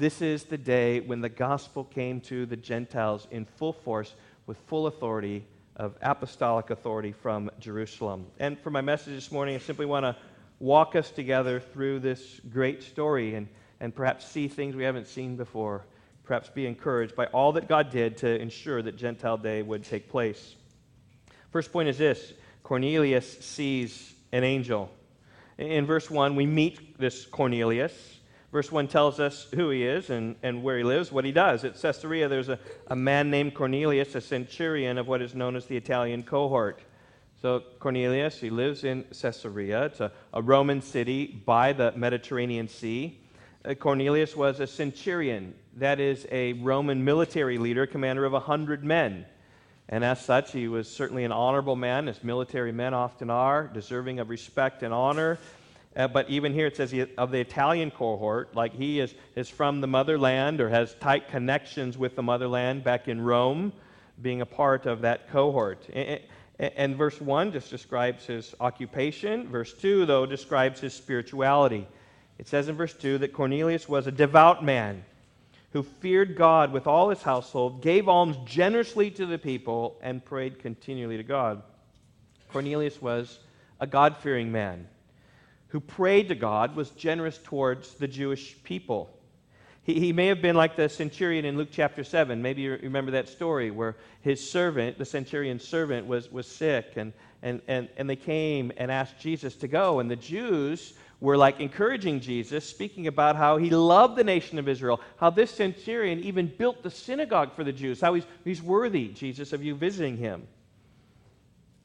This 0.00 0.22
is 0.22 0.44
the 0.44 0.56
day 0.56 1.00
when 1.00 1.20
the 1.20 1.28
gospel 1.28 1.84
came 1.84 2.22
to 2.22 2.46
the 2.46 2.56
Gentiles 2.56 3.28
in 3.30 3.44
full 3.44 3.74
force 3.74 4.14
with 4.46 4.56
full 4.66 4.86
authority 4.86 5.44
of 5.76 5.94
apostolic 6.00 6.70
authority 6.70 7.12
from 7.12 7.50
Jerusalem. 7.60 8.24
And 8.38 8.58
for 8.58 8.70
my 8.70 8.80
message 8.80 9.12
this 9.12 9.30
morning, 9.30 9.56
I 9.56 9.58
simply 9.58 9.84
want 9.84 10.04
to 10.04 10.16
walk 10.58 10.96
us 10.96 11.10
together 11.10 11.60
through 11.60 11.98
this 12.00 12.40
great 12.50 12.82
story 12.82 13.34
and, 13.34 13.46
and 13.78 13.94
perhaps 13.94 14.24
see 14.24 14.48
things 14.48 14.74
we 14.74 14.84
haven't 14.84 15.06
seen 15.06 15.36
before. 15.36 15.84
Perhaps 16.24 16.48
be 16.48 16.64
encouraged 16.64 17.14
by 17.14 17.26
all 17.26 17.52
that 17.52 17.68
God 17.68 17.90
did 17.90 18.16
to 18.16 18.40
ensure 18.40 18.80
that 18.80 18.96
Gentile 18.96 19.36
Day 19.36 19.60
would 19.60 19.84
take 19.84 20.08
place. 20.08 20.54
First 21.50 21.72
point 21.72 21.90
is 21.90 21.98
this 21.98 22.32
Cornelius 22.62 23.30
sees 23.40 24.14
an 24.32 24.44
angel. 24.44 24.90
In 25.58 25.84
verse 25.84 26.10
1, 26.10 26.36
we 26.36 26.46
meet 26.46 26.98
this 26.98 27.26
Cornelius. 27.26 27.92
Verse 28.52 28.72
1 28.72 28.88
tells 28.88 29.20
us 29.20 29.46
who 29.54 29.70
he 29.70 29.84
is 29.84 30.10
and, 30.10 30.34
and 30.42 30.62
where 30.62 30.76
he 30.76 30.82
lives, 30.82 31.12
what 31.12 31.24
he 31.24 31.30
does. 31.30 31.64
At 31.64 31.80
Caesarea, 31.80 32.28
there's 32.28 32.48
a, 32.48 32.58
a 32.88 32.96
man 32.96 33.30
named 33.30 33.54
Cornelius, 33.54 34.14
a 34.16 34.20
centurion 34.20 34.98
of 34.98 35.06
what 35.06 35.22
is 35.22 35.34
known 35.36 35.54
as 35.54 35.66
the 35.66 35.76
Italian 35.76 36.24
cohort. 36.24 36.80
So, 37.40 37.62
Cornelius, 37.78 38.40
he 38.40 38.50
lives 38.50 38.82
in 38.82 39.04
Caesarea. 39.04 39.86
It's 39.86 40.00
a, 40.00 40.10
a 40.34 40.42
Roman 40.42 40.82
city 40.82 41.26
by 41.26 41.72
the 41.72 41.92
Mediterranean 41.92 42.68
Sea. 42.68 43.18
Uh, 43.64 43.74
Cornelius 43.74 44.34
was 44.34 44.58
a 44.58 44.66
centurion, 44.66 45.54
that 45.76 46.00
is, 46.00 46.26
a 46.32 46.54
Roman 46.54 47.04
military 47.04 47.56
leader, 47.56 47.86
commander 47.86 48.24
of 48.24 48.34
a 48.34 48.40
hundred 48.40 48.82
men. 48.82 49.26
And 49.88 50.04
as 50.04 50.24
such, 50.24 50.52
he 50.52 50.68
was 50.68 50.88
certainly 50.88 51.24
an 51.24 51.32
honorable 51.32 51.76
man, 51.76 52.08
as 52.08 52.22
military 52.24 52.72
men 52.72 52.94
often 52.94 53.30
are, 53.30 53.68
deserving 53.68 54.18
of 54.18 54.28
respect 54.28 54.82
and 54.82 54.92
honor. 54.92 55.38
Uh, 55.96 56.06
but 56.06 56.30
even 56.30 56.54
here 56.54 56.66
it 56.66 56.76
says 56.76 56.90
he, 56.90 57.04
of 57.16 57.32
the 57.32 57.40
Italian 57.40 57.90
cohort, 57.90 58.54
like 58.54 58.72
he 58.72 59.00
is, 59.00 59.14
is 59.34 59.48
from 59.48 59.80
the 59.80 59.86
motherland 59.88 60.60
or 60.60 60.68
has 60.68 60.94
tight 61.00 61.28
connections 61.28 61.98
with 61.98 62.14
the 62.14 62.22
motherland 62.22 62.84
back 62.84 63.08
in 63.08 63.20
Rome, 63.20 63.72
being 64.22 64.40
a 64.40 64.46
part 64.46 64.86
of 64.86 65.00
that 65.00 65.28
cohort. 65.30 65.88
And, 65.92 66.20
And 66.58 66.94
verse 66.94 67.20
1 67.20 67.52
just 67.52 67.70
describes 67.70 68.26
his 68.26 68.54
occupation. 68.60 69.48
Verse 69.48 69.72
2, 69.72 70.04
though, 70.04 70.26
describes 70.26 70.80
his 70.80 70.92
spirituality. 70.92 71.88
It 72.38 72.46
says 72.46 72.68
in 72.68 72.76
verse 72.76 72.94
2 72.94 73.18
that 73.18 73.32
Cornelius 73.32 73.88
was 73.88 74.06
a 74.06 74.12
devout 74.12 74.62
man 74.62 75.04
who 75.72 75.82
feared 75.82 76.36
God 76.36 76.72
with 76.72 76.86
all 76.86 77.08
his 77.08 77.22
household, 77.22 77.80
gave 77.80 78.08
alms 78.08 78.36
generously 78.44 79.10
to 79.12 79.24
the 79.24 79.38
people, 79.38 79.96
and 80.02 80.24
prayed 80.24 80.58
continually 80.58 81.16
to 81.16 81.22
God. 81.22 81.62
Cornelius 82.52 83.00
was 83.00 83.38
a 83.80 83.86
God 83.86 84.16
fearing 84.18 84.52
man 84.52 84.86
who 85.70 85.80
prayed 85.80 86.28
to 86.28 86.34
God, 86.34 86.76
was 86.76 86.90
generous 86.90 87.38
towards 87.42 87.94
the 87.94 88.08
Jewish 88.08 88.62
people. 88.62 89.16
He, 89.82 89.98
he 89.98 90.12
may 90.12 90.26
have 90.26 90.42
been 90.42 90.56
like 90.56 90.76
the 90.76 90.88
centurion 90.88 91.44
in 91.44 91.56
Luke 91.56 91.68
chapter 91.70 92.04
7. 92.04 92.42
Maybe 92.42 92.62
you 92.62 92.78
remember 92.82 93.12
that 93.12 93.28
story 93.28 93.70
where 93.70 93.96
his 94.20 94.50
servant, 94.50 94.98
the 94.98 95.04
centurion's 95.04 95.66
servant, 95.66 96.06
was, 96.06 96.30
was 96.30 96.46
sick, 96.46 96.92
and, 96.96 97.12
and, 97.42 97.62
and, 97.68 97.88
and 97.96 98.10
they 98.10 98.16
came 98.16 98.72
and 98.76 98.90
asked 98.90 99.18
Jesus 99.20 99.54
to 99.56 99.68
go. 99.68 100.00
And 100.00 100.10
the 100.10 100.16
Jews 100.16 100.94
were 101.20 101.36
like 101.36 101.60
encouraging 101.60 102.20
Jesus, 102.20 102.68
speaking 102.68 103.06
about 103.06 103.36
how 103.36 103.56
he 103.56 103.70
loved 103.70 104.16
the 104.16 104.24
nation 104.24 104.58
of 104.58 104.68
Israel, 104.68 105.00
how 105.18 105.30
this 105.30 105.50
centurion 105.50 106.18
even 106.20 106.46
built 106.46 106.82
the 106.82 106.90
synagogue 106.90 107.54
for 107.54 107.62
the 107.62 107.72
Jews, 107.72 108.00
how 108.00 108.14
he's, 108.14 108.26
he's 108.44 108.62
worthy, 108.62 109.08
Jesus, 109.08 109.52
of 109.52 109.62
you 109.62 109.74
visiting 109.74 110.16
him. 110.16 110.46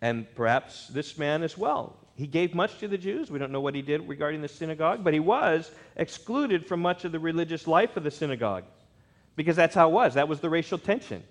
And 0.01 0.25
perhaps 0.35 0.87
this 0.87 1.17
man 1.17 1.43
as 1.43 1.57
well. 1.57 1.97
He 2.15 2.27
gave 2.27 2.55
much 2.55 2.79
to 2.79 2.87
the 2.87 2.97
Jews. 2.97 3.29
We 3.29 3.39
don't 3.39 3.51
know 3.51 3.59
what 3.59 3.75
he 3.75 3.81
did 3.81 4.07
regarding 4.07 4.41
the 4.41 4.47
synagogue, 4.47 5.03
but 5.03 5.13
he 5.13 5.19
was 5.19 5.69
excluded 5.97 6.65
from 6.65 6.79
much 6.79 7.03
of 7.03 7.11
the 7.11 7.19
religious 7.19 7.67
life 7.67 7.97
of 7.97 8.03
the 8.03 8.11
synagogue 8.11 8.63
because 9.35 9.57
that's 9.57 9.75
how 9.75 9.89
it 9.89 9.93
was. 9.93 10.13
That 10.13 10.29
was 10.29 10.39
the 10.39 10.49
racial 10.49 10.77
tension. 10.77 11.23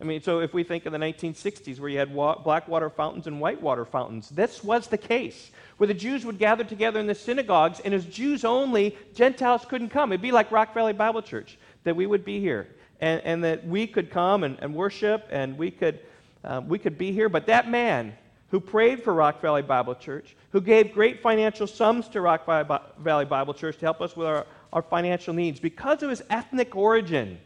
I 0.00 0.04
mean, 0.04 0.20
so 0.22 0.40
if 0.40 0.54
we 0.54 0.62
think 0.62 0.86
of 0.86 0.92
the 0.92 0.98
1960s 0.98 1.80
where 1.80 1.88
you 1.88 1.98
had 1.98 2.12
wa- 2.12 2.38
black 2.38 2.68
water 2.68 2.88
fountains 2.88 3.26
and 3.26 3.40
white 3.40 3.60
water 3.60 3.84
fountains, 3.84 4.28
this 4.28 4.62
was 4.62 4.86
the 4.86 4.98
case 4.98 5.50
where 5.76 5.88
the 5.88 5.94
Jews 5.94 6.24
would 6.24 6.38
gather 6.38 6.62
together 6.64 7.00
in 7.00 7.06
the 7.06 7.14
synagogues, 7.14 7.80
and 7.80 7.92
as 7.92 8.04
Jews 8.04 8.44
only, 8.44 8.96
Gentiles 9.14 9.64
couldn't 9.64 9.90
come. 9.90 10.12
It'd 10.12 10.22
be 10.22 10.32
like 10.32 10.52
Rock 10.52 10.74
Valley 10.74 10.92
Bible 10.92 11.22
Church, 11.22 11.58
that 11.84 11.96
we 11.96 12.06
would 12.06 12.24
be 12.24 12.40
here, 12.40 12.68
and, 13.00 13.20
and 13.22 13.44
that 13.44 13.66
we 13.66 13.86
could 13.86 14.10
come 14.10 14.44
and, 14.44 14.56
and 14.60 14.74
worship, 14.74 15.26
and 15.30 15.58
we 15.58 15.70
could, 15.70 16.00
um, 16.44 16.68
we 16.68 16.78
could 16.78 16.96
be 16.96 17.12
here. 17.12 17.28
But 17.28 17.46
that 17.46 17.68
man 17.68 18.16
who 18.50 18.60
prayed 18.60 19.02
for 19.02 19.12
Rock 19.12 19.40
Valley 19.40 19.62
Bible 19.62 19.94
Church, 19.94 20.36
who 20.50 20.60
gave 20.60 20.92
great 20.92 21.20
financial 21.20 21.66
sums 21.66 22.08
to 22.08 22.20
Rock 22.20 22.46
Valley 22.46 23.24
Bible 23.24 23.54
Church 23.54 23.76
to 23.78 23.86
help 23.86 24.00
us 24.00 24.16
with 24.16 24.26
our, 24.26 24.46
our 24.72 24.82
financial 24.82 25.34
needs, 25.34 25.60
because 25.60 26.02
of 26.02 26.10
his 26.10 26.22
ethnic 26.30 26.74
origin, 26.74 27.38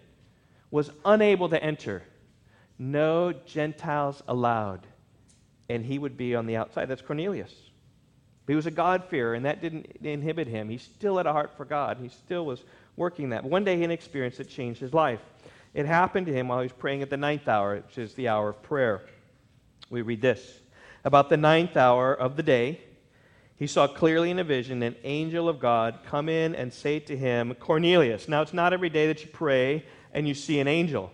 was 0.71 0.91
unable 1.05 1.49
to 1.49 1.63
enter 1.63 2.03
no 2.79 3.33
Gentiles 3.33 4.23
allowed. 4.27 4.87
And 5.69 5.85
he 5.85 5.99
would 5.99 6.17
be 6.17 6.35
on 6.35 6.47
the 6.47 6.57
outside. 6.57 6.87
That's 6.87 7.03
Cornelius. 7.03 7.55
He 8.47 8.55
was 8.55 8.67
a 8.67 8.71
God-fearer, 8.71 9.35
and 9.35 9.45
that 9.45 9.61
didn't 9.61 9.87
inhibit 10.03 10.49
him. 10.49 10.69
He 10.69 10.79
still 10.79 11.17
had 11.17 11.27
a 11.27 11.33
heart 11.33 11.57
for 11.57 11.65
God. 11.65 11.99
He 12.01 12.09
still 12.09 12.45
was 12.45 12.65
working 12.97 13.31
that. 13.31 13.45
One 13.45 13.65
day, 13.65 13.77
he 13.77 13.85
an 13.85 13.91
experience 13.91 14.37
that 14.39 14.49
changed 14.49 14.81
his 14.81 14.93
life. 14.93 15.21
It 15.75 15.87
happened 15.87 16.27
to 16.27 16.33
him 16.33 16.49
while 16.49 16.59
he 16.59 16.65
was 16.65 16.73
praying 16.73 17.03
at 17.03 17.11
the 17.11 17.17
ninth 17.17 17.47
hour, 17.49 17.77
which 17.77 17.99
is 17.99 18.15
the 18.15 18.29
hour 18.29 18.49
of 18.49 18.63
prayer. 18.63 19.03
We 19.91 20.03
read 20.03 20.21
this 20.21 20.59
About 21.05 21.29
the 21.29 21.37
ninth 21.37 21.77
hour 21.77 22.15
of 22.15 22.37
the 22.37 22.43
day, 22.43 22.81
he 23.57 23.67
saw 23.67 23.87
clearly 23.87 24.31
in 24.31 24.39
a 24.39 24.45
vision 24.45 24.83
an 24.83 24.97
angel 25.05 25.49
of 25.49 25.61
God 25.61 26.01
come 26.07 26.29
in 26.29 26.55
and 26.55 26.73
say 26.73 26.99
to 27.01 27.17
him, 27.17 27.55
Cornelius. 27.55 28.29
Now, 28.29 28.43
it's 28.43 28.53
not 28.53 28.73
every 28.73 28.91
day 28.91 29.07
that 29.09 29.23
you 29.23 29.31
pray 29.31 29.85
and 30.13 30.27
you 30.27 30.35
see 30.35 30.61
an 30.61 30.69
angel. 30.69 31.13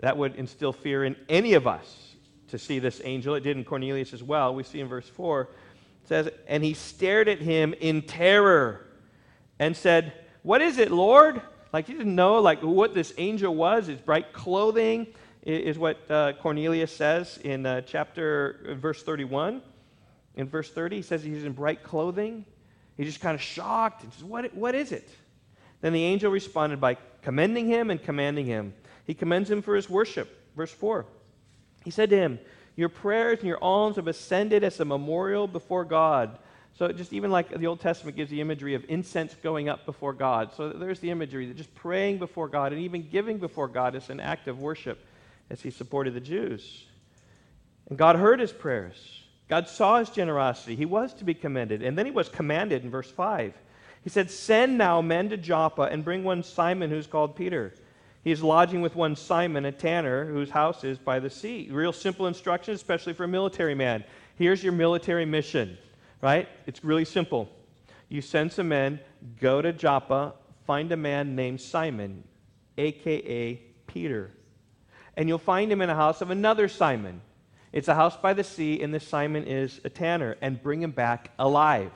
That 0.00 0.16
would 0.16 0.34
instill 0.36 0.72
fear 0.72 1.04
in 1.04 1.16
any 1.28 1.54
of 1.54 1.66
us 1.66 2.14
to 2.48 2.58
see 2.58 2.78
this 2.78 3.00
angel. 3.04 3.34
It 3.34 3.42
did 3.42 3.56
in 3.56 3.64
Cornelius 3.64 4.12
as 4.12 4.22
well. 4.22 4.54
We 4.54 4.62
see 4.62 4.80
in 4.80 4.88
verse 4.88 5.08
4, 5.08 5.42
it 5.42 5.48
says, 6.04 6.28
And 6.46 6.62
he 6.62 6.74
stared 6.74 7.28
at 7.28 7.40
him 7.40 7.74
in 7.80 8.02
terror 8.02 8.86
and 9.58 9.76
said, 9.76 10.12
What 10.42 10.60
is 10.62 10.78
it, 10.78 10.90
Lord? 10.90 11.40
Like 11.72 11.86
he 11.86 11.94
didn't 11.94 12.14
know 12.14 12.40
like 12.40 12.62
what 12.62 12.94
this 12.94 13.12
angel 13.18 13.54
was. 13.54 13.86
His 13.86 14.00
bright 14.00 14.32
clothing 14.32 15.08
is 15.44 15.78
what 15.78 16.10
uh, 16.10 16.32
Cornelius 16.40 16.94
says 16.94 17.38
in 17.44 17.66
uh, 17.66 17.82
chapter 17.82 18.66
uh, 18.68 18.74
verse 18.74 19.02
31. 19.02 19.62
In 20.36 20.48
verse 20.48 20.70
30, 20.70 20.96
he 20.96 21.02
says 21.02 21.22
he's 21.22 21.44
in 21.44 21.52
bright 21.52 21.82
clothing. 21.82 22.44
He's 22.96 23.06
just 23.06 23.20
kind 23.20 23.34
of 23.34 23.42
shocked 23.42 24.02
and 24.02 24.12
says, 24.12 24.24
what, 24.24 24.54
what 24.54 24.74
is 24.74 24.90
it? 24.90 25.08
Then 25.80 25.92
the 25.92 26.02
angel 26.02 26.30
responded 26.30 26.80
by 26.80 26.96
commending 27.22 27.66
him 27.66 27.90
and 27.90 28.02
commanding 28.02 28.46
him 28.46 28.74
he 29.06 29.14
commends 29.14 29.50
him 29.50 29.62
for 29.62 29.76
his 29.76 29.88
worship. 29.88 30.52
Verse 30.56 30.70
4. 30.70 31.06
He 31.84 31.90
said 31.90 32.10
to 32.10 32.16
him, 32.16 32.38
Your 32.76 32.88
prayers 32.88 33.40
and 33.40 33.48
your 33.48 33.62
alms 33.62 33.96
have 33.96 34.08
ascended 34.08 34.64
as 34.64 34.80
a 34.80 34.84
memorial 34.84 35.46
before 35.46 35.84
God. 35.84 36.38
So 36.76 36.90
just 36.90 37.12
even 37.12 37.30
like 37.30 37.50
the 37.56 37.66
Old 37.66 37.80
Testament 37.80 38.16
gives 38.16 38.30
the 38.30 38.40
imagery 38.40 38.74
of 38.74 38.84
incense 38.88 39.34
going 39.42 39.68
up 39.68 39.86
before 39.86 40.12
God. 40.12 40.52
So 40.54 40.70
there's 40.70 40.98
the 40.98 41.10
imagery 41.10 41.46
that 41.46 41.56
just 41.56 41.72
praying 41.74 42.18
before 42.18 42.48
God 42.48 42.72
and 42.72 42.82
even 42.82 43.08
giving 43.08 43.38
before 43.38 43.68
God 43.68 43.94
is 43.94 44.10
an 44.10 44.18
act 44.18 44.48
of 44.48 44.58
worship 44.58 45.04
as 45.50 45.60
he 45.60 45.70
supported 45.70 46.14
the 46.14 46.20
Jews. 46.20 46.84
And 47.88 47.98
God 47.98 48.16
heard 48.16 48.40
his 48.40 48.52
prayers. 48.52 49.22
God 49.48 49.68
saw 49.68 49.98
his 49.98 50.10
generosity. 50.10 50.74
He 50.74 50.86
was 50.86 51.12
to 51.14 51.24
be 51.24 51.34
commended. 51.34 51.82
And 51.82 51.98
then 51.98 52.06
he 52.06 52.12
was 52.12 52.28
commanded 52.28 52.82
in 52.82 52.90
verse 52.90 53.10
5. 53.10 53.54
He 54.02 54.10
said, 54.10 54.30
Send 54.30 54.78
now 54.78 55.02
men 55.02 55.28
to 55.30 55.36
Joppa 55.36 55.82
and 55.82 56.04
bring 56.04 56.24
one 56.24 56.42
Simon 56.42 56.90
who's 56.90 57.06
called 57.06 57.36
Peter. 57.36 57.74
He 58.22 58.30
is 58.30 58.42
lodging 58.42 58.80
with 58.80 58.96
one 58.96 59.16
Simon, 59.16 59.66
a 59.66 59.72
tanner, 59.72 60.24
whose 60.24 60.48
house 60.48 60.82
is 60.82 60.96
by 60.96 61.18
the 61.18 61.28
sea. 61.28 61.68
Real 61.70 61.92
simple 61.92 62.26
instructions, 62.26 62.80
especially 62.80 63.12
for 63.12 63.24
a 63.24 63.28
military 63.28 63.74
man. 63.74 64.02
Here's 64.36 64.64
your 64.64 64.72
military 64.72 65.26
mission, 65.26 65.76
right? 66.22 66.48
It's 66.66 66.82
really 66.82 67.04
simple. 67.04 67.50
You 68.08 68.22
send 68.22 68.50
some 68.50 68.68
men, 68.68 68.98
go 69.40 69.60
to 69.60 69.74
Joppa, 69.74 70.34
find 70.66 70.90
a 70.92 70.96
man 70.96 71.36
named 71.36 71.60
Simon, 71.60 72.24
aka 72.78 73.60
Peter. 73.86 74.30
And 75.16 75.28
you'll 75.28 75.38
find 75.38 75.70
him 75.70 75.80
in 75.80 75.90
a 75.90 75.94
house 75.94 76.20
of 76.20 76.30
another 76.30 76.68
Simon. 76.68 77.20
It's 77.72 77.88
a 77.88 77.94
house 77.94 78.16
by 78.16 78.34
the 78.34 78.44
sea, 78.44 78.80
and 78.82 78.92
this 78.92 79.06
Simon 79.06 79.44
is 79.44 79.80
a 79.84 79.90
tanner, 79.90 80.36
and 80.40 80.62
bring 80.62 80.82
him 80.82 80.92
back 80.92 81.30
alive, 81.38 81.90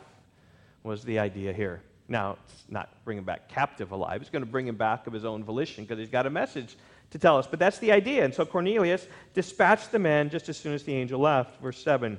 was 0.82 1.04
the 1.04 1.18
idea 1.18 1.52
here. 1.52 1.82
Now, 2.08 2.38
it's 2.48 2.64
not 2.68 2.88
bring 3.04 3.18
him 3.18 3.24
back 3.24 3.48
captive 3.48 3.92
alive. 3.92 4.20
It's 4.22 4.30
going 4.30 4.44
to 4.44 4.50
bring 4.50 4.66
him 4.66 4.76
back 4.76 5.06
of 5.06 5.12
his 5.12 5.24
own 5.24 5.44
volition 5.44 5.84
because 5.84 5.98
he's 5.98 6.08
got 6.08 6.26
a 6.26 6.30
message 6.30 6.76
to 7.10 7.18
tell 7.18 7.36
us. 7.36 7.46
But 7.46 7.58
that's 7.58 7.78
the 7.78 7.92
idea. 7.92 8.24
And 8.24 8.34
so 8.34 8.46
Cornelius 8.46 9.06
dispatched 9.34 9.92
the 9.92 9.98
men 9.98 10.30
just 10.30 10.48
as 10.48 10.56
soon 10.56 10.72
as 10.72 10.82
the 10.84 10.94
angel 10.94 11.20
left. 11.20 11.60
Verse 11.60 11.82
7. 11.82 12.18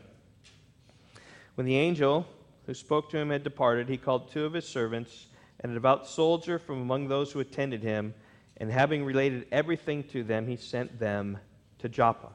When 1.55 1.65
the 1.65 1.75
angel 1.75 2.27
who 2.67 2.73
spoke 2.73 3.09
to 3.09 3.17
him 3.17 3.31
had 3.31 3.43
departed, 3.43 3.89
he 3.89 3.97
called 3.97 4.31
two 4.31 4.45
of 4.45 4.53
his 4.53 4.67
servants 4.67 5.27
and 5.61 5.71
a 5.71 5.75
devout 5.75 6.07
soldier 6.07 6.59
from 6.59 6.81
among 6.81 7.07
those 7.07 7.31
who 7.31 7.39
attended 7.39 7.83
him. 7.83 8.13
And 8.59 8.71
having 8.71 9.05
related 9.05 9.47
everything 9.51 10.03
to 10.05 10.23
them, 10.23 10.47
he 10.47 10.57
sent 10.57 10.99
them 10.99 11.37
to 11.79 11.89
Joppa. 11.89 12.29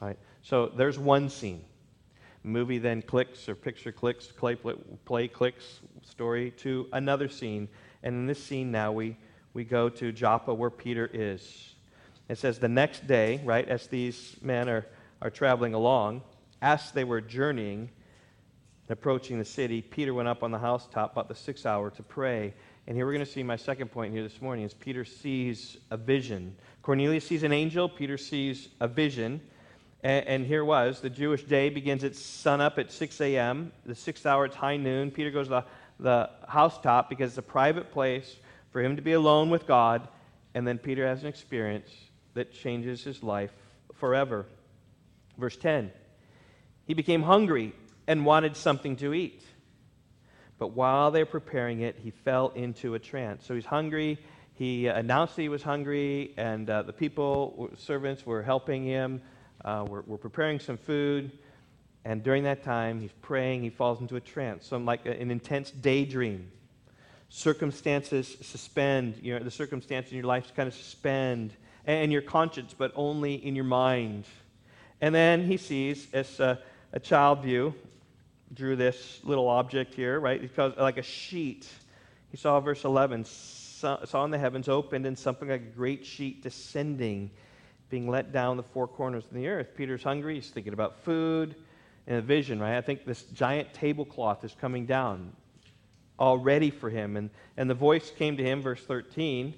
Right. 0.00 0.18
So 0.42 0.68
there's 0.68 0.98
one 0.98 1.28
scene. 1.28 1.64
Movie 2.42 2.78
then 2.78 3.02
clicks, 3.02 3.48
or 3.48 3.54
picture 3.54 3.92
clicks, 3.92 4.26
play, 4.26 4.56
play 5.04 5.28
clicks, 5.28 5.80
story 6.02 6.52
to 6.58 6.88
another 6.92 7.28
scene. 7.28 7.68
And 8.02 8.14
in 8.14 8.26
this 8.26 8.42
scene 8.42 8.70
now, 8.70 8.92
we, 8.92 9.16
we 9.52 9.64
go 9.64 9.88
to 9.90 10.12
Joppa 10.12 10.54
where 10.54 10.70
Peter 10.70 11.10
is. 11.12 11.74
It 12.28 12.38
says, 12.38 12.58
The 12.58 12.68
next 12.68 13.06
day, 13.06 13.42
right, 13.44 13.68
as 13.68 13.88
these 13.88 14.36
men 14.40 14.68
are, 14.68 14.86
are 15.20 15.30
traveling 15.30 15.74
along, 15.74 16.22
as 16.62 16.92
they 16.92 17.04
were 17.04 17.20
journeying 17.20 17.90
and 18.88 18.98
approaching 18.98 19.38
the 19.38 19.44
city, 19.44 19.82
Peter 19.82 20.14
went 20.14 20.28
up 20.28 20.42
on 20.42 20.50
the 20.50 20.58
housetop 20.58 21.12
about 21.12 21.28
the 21.28 21.34
sixth 21.34 21.66
hour 21.66 21.90
to 21.90 22.02
pray. 22.02 22.54
And 22.86 22.96
here 22.96 23.06
we're 23.06 23.12
going 23.12 23.24
to 23.24 23.30
see 23.30 23.42
my 23.42 23.56
second 23.56 23.92
point 23.92 24.12
here 24.12 24.22
this 24.22 24.40
morning 24.40 24.64
is 24.64 24.74
Peter 24.74 25.04
sees 25.04 25.76
a 25.90 25.96
vision. 25.96 26.56
Cornelius 26.82 27.26
sees 27.26 27.42
an 27.42 27.52
angel, 27.52 27.88
Peter 27.88 28.16
sees 28.16 28.68
a 28.80 28.88
vision. 28.88 29.40
And, 30.02 30.26
and, 30.26 30.46
here 30.46 30.64
was 30.64 31.00
the 31.00 31.10
Jewish 31.10 31.44
day 31.44 31.68
begins 31.68 32.04
at 32.04 32.16
sunup 32.16 32.78
at 32.78 32.90
6 32.90 33.20
a.m. 33.20 33.70
The 33.84 33.94
sixth 33.94 34.24
hour, 34.24 34.46
it's 34.46 34.56
high 34.56 34.78
noon. 34.78 35.10
Peter 35.10 35.30
goes 35.30 35.46
to 35.48 35.50
the, 35.50 35.64
the 36.02 36.30
housetop 36.48 37.10
because 37.10 37.32
it's 37.32 37.38
a 37.38 37.42
private 37.42 37.92
place 37.92 38.36
for 38.70 38.82
him 38.82 38.96
to 38.96 39.02
be 39.02 39.12
alone 39.12 39.50
with 39.50 39.66
God. 39.66 40.08
And 40.54 40.66
then 40.66 40.78
Peter 40.78 41.06
has 41.06 41.20
an 41.20 41.28
experience 41.28 41.90
that 42.32 42.52
changes 42.52 43.04
his 43.04 43.22
life 43.22 43.52
forever. 43.94 44.46
Verse 45.38 45.56
10 45.56 45.92
He 46.86 46.94
became 46.94 47.22
hungry 47.22 47.74
and 48.06 48.24
wanted 48.24 48.56
something 48.56 48.96
to 48.96 49.12
eat. 49.12 49.42
But 50.60 50.68
while 50.68 51.10
they're 51.10 51.26
preparing 51.26 51.80
it, 51.80 51.96
he 52.00 52.10
fell 52.10 52.52
into 52.54 52.94
a 52.94 53.00
trance. 53.00 53.44
So 53.44 53.56
he's 53.56 53.64
hungry. 53.64 54.18
He 54.54 54.86
announced 54.86 55.34
that 55.34 55.42
he 55.42 55.48
was 55.48 55.64
hungry, 55.64 56.34
and 56.36 56.70
uh, 56.70 56.82
the 56.82 56.92
people, 56.92 57.70
servants, 57.76 58.24
were 58.24 58.42
helping 58.42 58.84
him 58.84 59.22
uh, 59.64 59.84
we're, 59.88 60.02
we're, 60.02 60.16
preparing 60.16 60.58
some 60.58 60.78
food, 60.78 61.30
and 62.04 62.22
during 62.22 62.44
that 62.44 62.62
time, 62.62 63.00
he's 63.00 63.12
praying. 63.20 63.62
He 63.62 63.68
falls 63.70 64.00
into 64.00 64.16
a 64.16 64.20
trance, 64.20 64.66
some 64.66 64.86
like 64.86 65.04
an 65.04 65.30
intense 65.30 65.70
daydream. 65.70 66.50
Circumstances 67.28 68.38
suspend. 68.40 69.18
You 69.20 69.38
know, 69.38 69.44
the 69.44 69.50
circumstances 69.50 70.12
in 70.12 70.18
your 70.18 70.26
life 70.26 70.54
kind 70.56 70.66
of 70.66 70.74
suspend, 70.74 71.52
and 71.86 72.10
your 72.10 72.22
conscience, 72.22 72.74
but 72.76 72.92
only 72.96 73.34
in 73.34 73.54
your 73.54 73.64
mind. 73.64 74.24
And 75.00 75.14
then 75.14 75.44
he 75.44 75.56
sees, 75.58 76.06
as 76.12 76.40
a, 76.40 76.58
a 76.92 77.00
child 77.00 77.42
view, 77.42 77.74
drew 78.54 78.76
this 78.76 79.20
little 79.22 79.48
object 79.48 79.94
here, 79.94 80.18
right? 80.18 80.40
Because 80.40 80.76
like 80.76 80.98
a 80.98 81.02
sheet. 81.02 81.68
He 82.30 82.36
saw 82.36 82.60
verse 82.60 82.84
11, 82.84 83.24
saw, 83.24 84.24
in 84.24 84.30
the 84.30 84.38
heavens 84.38 84.68
opened 84.68 85.06
and 85.06 85.18
something 85.18 85.48
like 85.48 85.62
a 85.62 85.64
great 85.64 86.06
sheet 86.06 86.42
descending, 86.42 87.30
being 87.88 88.08
let 88.08 88.32
down 88.32 88.56
the 88.56 88.62
four 88.62 88.86
corners 88.86 89.24
of 89.24 89.32
the 89.32 89.48
earth. 89.48 89.74
Peter's 89.76 90.02
hungry. 90.02 90.36
He's 90.36 90.50
thinking 90.50 90.72
about 90.72 91.00
food 91.04 91.56
and 92.06 92.18
a 92.18 92.22
vision, 92.22 92.60
right? 92.60 92.76
I 92.76 92.80
think 92.80 93.04
this 93.04 93.22
giant 93.24 93.74
tablecloth 93.74 94.44
is 94.44 94.54
coming 94.60 94.86
down 94.86 95.32
all 96.20 96.38
ready 96.38 96.70
for 96.70 96.90
him. 96.90 97.16
And, 97.16 97.30
and 97.56 97.68
the 97.68 97.74
voice 97.74 98.10
came 98.10 98.36
to 98.36 98.44
him, 98.44 98.60
verse 98.62 98.82
13, 98.82 99.54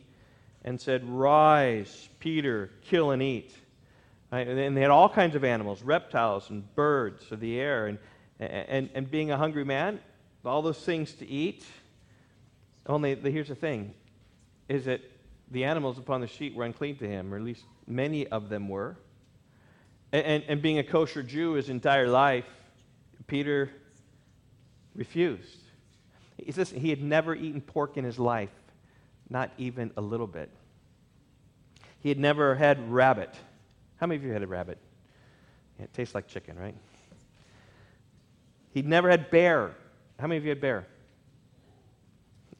and 0.65 0.81
said, 0.81 1.05
Rise, 1.05 2.09
Peter, 2.21 2.71
kill 2.83 3.11
and 3.11 3.21
eat. 3.21 3.53
Right? 4.31 4.47
And 4.47 4.77
they 4.77 4.81
had 4.81 4.91
all 4.91 5.09
kinds 5.09 5.35
of 5.35 5.45
animals, 5.45 5.83
reptiles 5.83 6.49
and 6.49 6.75
birds 6.75 7.31
of 7.33 7.41
the 7.41 7.59
air. 7.59 7.89
And, 7.89 7.99
and, 8.51 8.91
and 8.95 9.11
being 9.11 9.31
a 9.31 9.37
hungry 9.37 9.65
man, 9.65 10.01
all 10.45 10.63
those 10.63 10.79
things 10.79 11.13
to 11.15 11.27
eat. 11.27 11.65
Only, 12.87 13.15
here's 13.15 13.49
the 13.49 13.55
thing, 13.55 13.95
is 14.69 14.87
that 14.87 15.01
the 15.51 15.65
animals 15.65 15.99
upon 15.99 16.21
the 16.21 16.27
sheet 16.27 16.55
were 16.55 16.65
unclean 16.65 16.97
to 16.97 17.09
him, 17.09 17.33
or 17.33 17.37
at 17.37 17.43
least 17.43 17.63
many 17.87 18.27
of 18.27 18.49
them 18.49 18.69
were. 18.69 18.97
And, 20.13 20.25
and, 20.25 20.45
and 20.49 20.63
being 20.63 20.79
a 20.79 20.85
kosher 20.85 21.23
Jew 21.23 21.53
his 21.53 21.69
entire 21.69 22.09
life, 22.09 22.47
Peter 23.27 23.71
refused. 24.95 25.59
He 26.37 26.53
says 26.53 26.71
he 26.71 26.91
had 26.91 27.03
never 27.03 27.35
eaten 27.35 27.61
pork 27.61 27.97
in 27.97 28.05
his 28.05 28.19
life, 28.19 28.51
not 29.31 29.51
even 29.59 29.93
a 29.97 30.01
little 30.01 30.27
bit. 30.27 30.51
He 32.01 32.09
had 32.09 32.19
never 32.19 32.57
had 32.57 32.91
rabbit. 32.91 33.33
How 33.97 34.07
many 34.07 34.17
of 34.17 34.25
you 34.25 34.33
had 34.33 34.43
a 34.43 34.47
rabbit? 34.47 34.79
It 35.79 35.93
tastes 35.95 36.15
like 36.15 36.27
chicken, 36.27 36.59
right? 36.59 36.75
He'd 38.73 38.87
never 38.87 39.11
had 39.11 39.31
bear. 39.31 39.75
How 40.19 40.27
many 40.27 40.39
of 40.39 40.45
you 40.45 40.51
had 40.51 40.61
bear? 40.61 40.87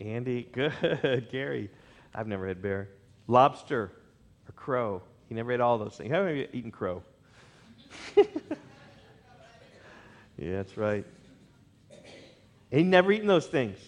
Andy, 0.01 0.43
good. 0.53 1.29
Gary, 1.31 1.71
I've 2.15 2.27
never 2.27 2.47
had 2.47 2.61
bear. 2.61 2.89
Lobster 3.27 3.93
or 4.49 4.53
crow. 4.55 5.03
He 5.29 5.35
never 5.35 5.53
had 5.53 5.61
all 5.61 5.79
those 5.79 5.97
things. 5.97 6.11
How 6.11 6.23
many 6.23 6.33
of 6.33 6.37
you 6.39 6.49
eaten 6.53 6.71
crow? 6.71 7.03
yeah, 8.17 8.25
that's 10.37 10.77
right. 10.77 11.07
He'd 12.71 12.87
never 12.87 13.13
eaten 13.13 13.27
those 13.27 13.47
things. 13.47 13.79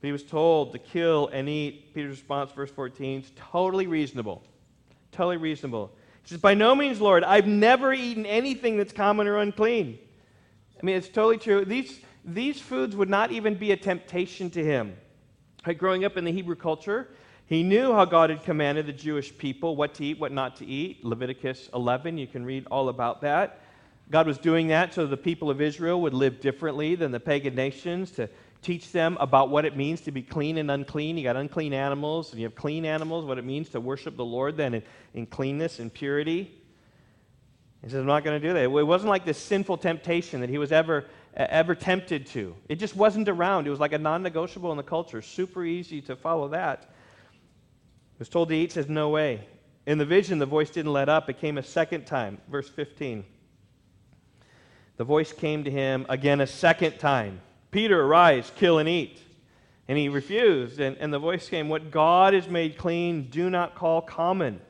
But 0.00 0.08
he 0.08 0.12
was 0.12 0.24
told 0.24 0.72
to 0.72 0.78
kill 0.78 1.28
and 1.28 1.48
eat. 1.48 1.94
Peter's 1.94 2.18
response, 2.18 2.52
verse 2.52 2.70
14, 2.70 3.20
is 3.20 3.32
totally 3.36 3.86
reasonable. 3.86 4.42
Totally 5.12 5.36
reasonable. 5.38 5.92
He 6.22 6.30
says, 6.30 6.40
By 6.40 6.54
no 6.54 6.74
means, 6.74 7.00
Lord, 7.00 7.24
I've 7.24 7.46
never 7.46 7.92
eaten 7.92 8.26
anything 8.26 8.76
that's 8.76 8.92
common 8.92 9.26
or 9.26 9.38
unclean. 9.38 9.98
Mean, 10.86 10.94
it's 10.94 11.08
totally 11.08 11.36
true. 11.36 11.64
These, 11.64 11.98
these 12.24 12.60
foods 12.60 12.94
would 12.94 13.10
not 13.10 13.32
even 13.32 13.56
be 13.56 13.72
a 13.72 13.76
temptation 13.76 14.50
to 14.50 14.62
him. 14.62 14.96
Like 15.66 15.78
growing 15.78 16.04
up 16.04 16.16
in 16.16 16.24
the 16.24 16.30
Hebrew 16.30 16.54
culture, 16.54 17.08
he 17.46 17.64
knew 17.64 17.92
how 17.92 18.04
God 18.04 18.30
had 18.30 18.44
commanded 18.44 18.86
the 18.86 18.92
Jewish 18.92 19.36
people 19.36 19.74
what 19.74 19.94
to 19.94 20.04
eat, 20.04 20.20
what 20.20 20.30
not 20.30 20.54
to 20.58 20.64
eat. 20.64 21.04
Leviticus 21.04 21.70
11, 21.74 22.18
you 22.18 22.28
can 22.28 22.44
read 22.44 22.68
all 22.70 22.88
about 22.88 23.20
that. 23.22 23.62
God 24.12 24.28
was 24.28 24.38
doing 24.38 24.68
that 24.68 24.94
so 24.94 25.08
the 25.08 25.16
people 25.16 25.50
of 25.50 25.60
Israel 25.60 26.00
would 26.02 26.14
live 26.14 26.40
differently 26.40 26.94
than 26.94 27.10
the 27.10 27.18
pagan 27.18 27.56
nations 27.56 28.12
to 28.12 28.30
teach 28.62 28.92
them 28.92 29.16
about 29.18 29.50
what 29.50 29.64
it 29.64 29.76
means 29.76 30.02
to 30.02 30.12
be 30.12 30.22
clean 30.22 30.56
and 30.56 30.70
unclean. 30.70 31.18
You 31.18 31.24
got 31.24 31.34
unclean 31.34 31.72
animals, 31.72 32.30
and 32.30 32.38
you 32.38 32.46
have 32.46 32.54
clean 32.54 32.84
animals, 32.84 33.24
what 33.24 33.38
it 33.38 33.44
means 33.44 33.70
to 33.70 33.80
worship 33.80 34.16
the 34.16 34.24
Lord 34.24 34.56
then 34.56 34.74
in, 34.74 34.82
in 35.14 35.26
cleanness 35.26 35.80
and 35.80 35.92
purity. 35.92 36.62
He 37.86 37.92
says, 37.92 38.00
I'm 38.00 38.06
not 38.06 38.24
going 38.24 38.40
to 38.40 38.48
do 38.48 38.52
that. 38.52 38.64
It 38.64 38.68
wasn't 38.68 39.10
like 39.10 39.24
this 39.24 39.38
sinful 39.38 39.76
temptation 39.78 40.40
that 40.40 40.50
he 40.50 40.58
was 40.58 40.72
ever, 40.72 41.04
ever 41.36 41.76
tempted 41.76 42.26
to. 42.26 42.56
It 42.68 42.80
just 42.80 42.96
wasn't 42.96 43.28
around. 43.28 43.68
It 43.68 43.70
was 43.70 43.78
like 43.78 43.92
a 43.92 43.98
non 43.98 44.24
negotiable 44.24 44.72
in 44.72 44.76
the 44.76 44.82
culture. 44.82 45.22
Super 45.22 45.64
easy 45.64 46.00
to 46.02 46.16
follow 46.16 46.48
that. 46.48 46.90
He 47.30 48.18
was 48.18 48.28
told 48.28 48.48
to 48.48 48.56
eat, 48.56 48.72
says, 48.72 48.88
No 48.88 49.10
way. 49.10 49.46
In 49.86 49.98
the 49.98 50.04
vision, 50.04 50.40
the 50.40 50.46
voice 50.46 50.68
didn't 50.68 50.92
let 50.92 51.08
up. 51.08 51.30
It 51.30 51.38
came 51.38 51.58
a 51.58 51.62
second 51.62 52.06
time. 52.06 52.38
Verse 52.50 52.68
15. 52.68 53.24
The 54.96 55.04
voice 55.04 55.32
came 55.32 55.62
to 55.62 55.70
him 55.70 56.06
again 56.08 56.40
a 56.40 56.46
second 56.48 56.98
time 56.98 57.40
Peter, 57.70 58.02
arise, 58.02 58.50
kill 58.56 58.80
and 58.80 58.88
eat. 58.88 59.20
And 59.86 59.96
he 59.96 60.08
refused. 60.08 60.80
And, 60.80 60.96
and 60.96 61.14
the 61.14 61.20
voice 61.20 61.48
came, 61.48 61.68
What 61.68 61.92
God 61.92 62.34
has 62.34 62.48
made 62.48 62.78
clean, 62.78 63.28
do 63.30 63.48
not 63.48 63.76
call 63.76 64.02
common. 64.02 64.60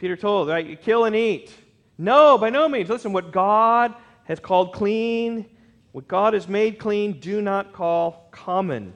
Peter 0.00 0.16
told, 0.16 0.48
right, 0.48 0.64
you 0.64 0.76
kill 0.76 1.04
and 1.04 1.14
eat. 1.14 1.52
No, 1.98 2.38
by 2.38 2.48
no 2.48 2.70
means. 2.70 2.88
Listen, 2.88 3.12
what 3.12 3.32
God 3.32 3.94
has 4.24 4.40
called 4.40 4.72
clean, 4.72 5.44
what 5.92 6.08
God 6.08 6.32
has 6.32 6.48
made 6.48 6.78
clean, 6.78 7.20
do 7.20 7.42
not 7.42 7.74
call 7.74 8.26
common. 8.30 8.94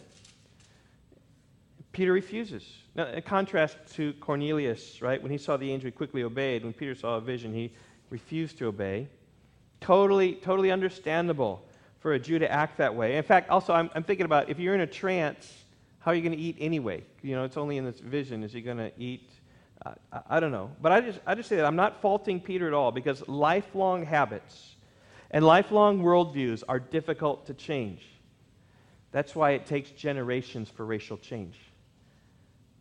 Peter 1.92 2.10
refuses. 2.10 2.64
Now, 2.94 3.08
in 3.08 3.20
contrast 3.20 3.76
to 3.96 4.14
Cornelius, 4.14 5.02
right, 5.02 5.22
when 5.22 5.30
he 5.30 5.36
saw 5.36 5.58
the 5.58 5.70
angel, 5.70 5.88
he 5.88 5.92
quickly 5.92 6.22
obeyed. 6.22 6.64
When 6.64 6.72
Peter 6.72 6.94
saw 6.94 7.16
a 7.16 7.20
vision, 7.20 7.52
he 7.52 7.70
refused 8.08 8.56
to 8.58 8.66
obey. 8.68 9.06
Totally, 9.82 10.36
totally 10.36 10.70
understandable 10.70 11.62
for 11.98 12.14
a 12.14 12.18
Jew 12.18 12.38
to 12.38 12.50
act 12.50 12.78
that 12.78 12.94
way. 12.94 13.18
In 13.18 13.24
fact, 13.24 13.50
also, 13.50 13.74
I'm, 13.74 13.90
I'm 13.94 14.04
thinking 14.04 14.24
about 14.24 14.48
if 14.48 14.58
you're 14.58 14.74
in 14.74 14.80
a 14.80 14.86
trance, 14.86 15.64
how 15.98 16.12
are 16.12 16.14
you 16.14 16.22
going 16.22 16.36
to 16.36 16.42
eat 16.42 16.56
anyway? 16.58 17.04
You 17.20 17.36
know, 17.36 17.44
it's 17.44 17.58
only 17.58 17.76
in 17.76 17.84
this 17.84 18.00
vision. 18.00 18.42
Is 18.42 18.54
he 18.54 18.62
going 18.62 18.78
to 18.78 18.90
eat? 18.98 19.28
I, 19.84 19.92
I 20.28 20.40
don't 20.40 20.52
know. 20.52 20.70
But 20.80 20.92
I 20.92 21.00
just, 21.00 21.20
I 21.26 21.34
just 21.34 21.48
say 21.48 21.56
that 21.56 21.64
I'm 21.64 21.76
not 21.76 22.00
faulting 22.00 22.40
Peter 22.40 22.66
at 22.66 22.72
all 22.72 22.92
because 22.92 23.26
lifelong 23.28 24.04
habits 24.04 24.76
and 25.30 25.44
lifelong 25.44 26.00
worldviews 26.00 26.62
are 26.68 26.78
difficult 26.78 27.46
to 27.46 27.54
change. 27.54 28.02
That's 29.12 29.34
why 29.34 29.52
it 29.52 29.66
takes 29.66 29.90
generations 29.90 30.68
for 30.68 30.84
racial 30.84 31.16
change, 31.16 31.56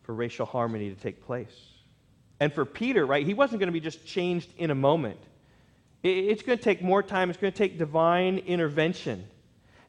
for 0.04 0.14
racial 0.14 0.46
harmony 0.46 0.90
to 0.90 0.96
take 0.96 1.26
place. 1.26 1.56
And 2.40 2.52
for 2.52 2.66
Peter, 2.66 3.06
right, 3.06 3.26
he 3.26 3.34
wasn't 3.34 3.60
going 3.60 3.68
to 3.68 3.74
be 3.74 3.80
just 3.80 4.06
changed 4.06 4.52
in 4.58 4.72
a 4.72 4.76
moment. 4.76 5.20
It's 6.02 6.44
going 6.44 6.58
to 6.58 6.64
take 6.64 6.82
more 6.82 7.02
time. 7.02 7.30
It's 7.30 7.40
going 7.40 7.54
to 7.54 7.58
take 7.58 7.78
divine 7.78 8.40
intervention. 8.40 9.26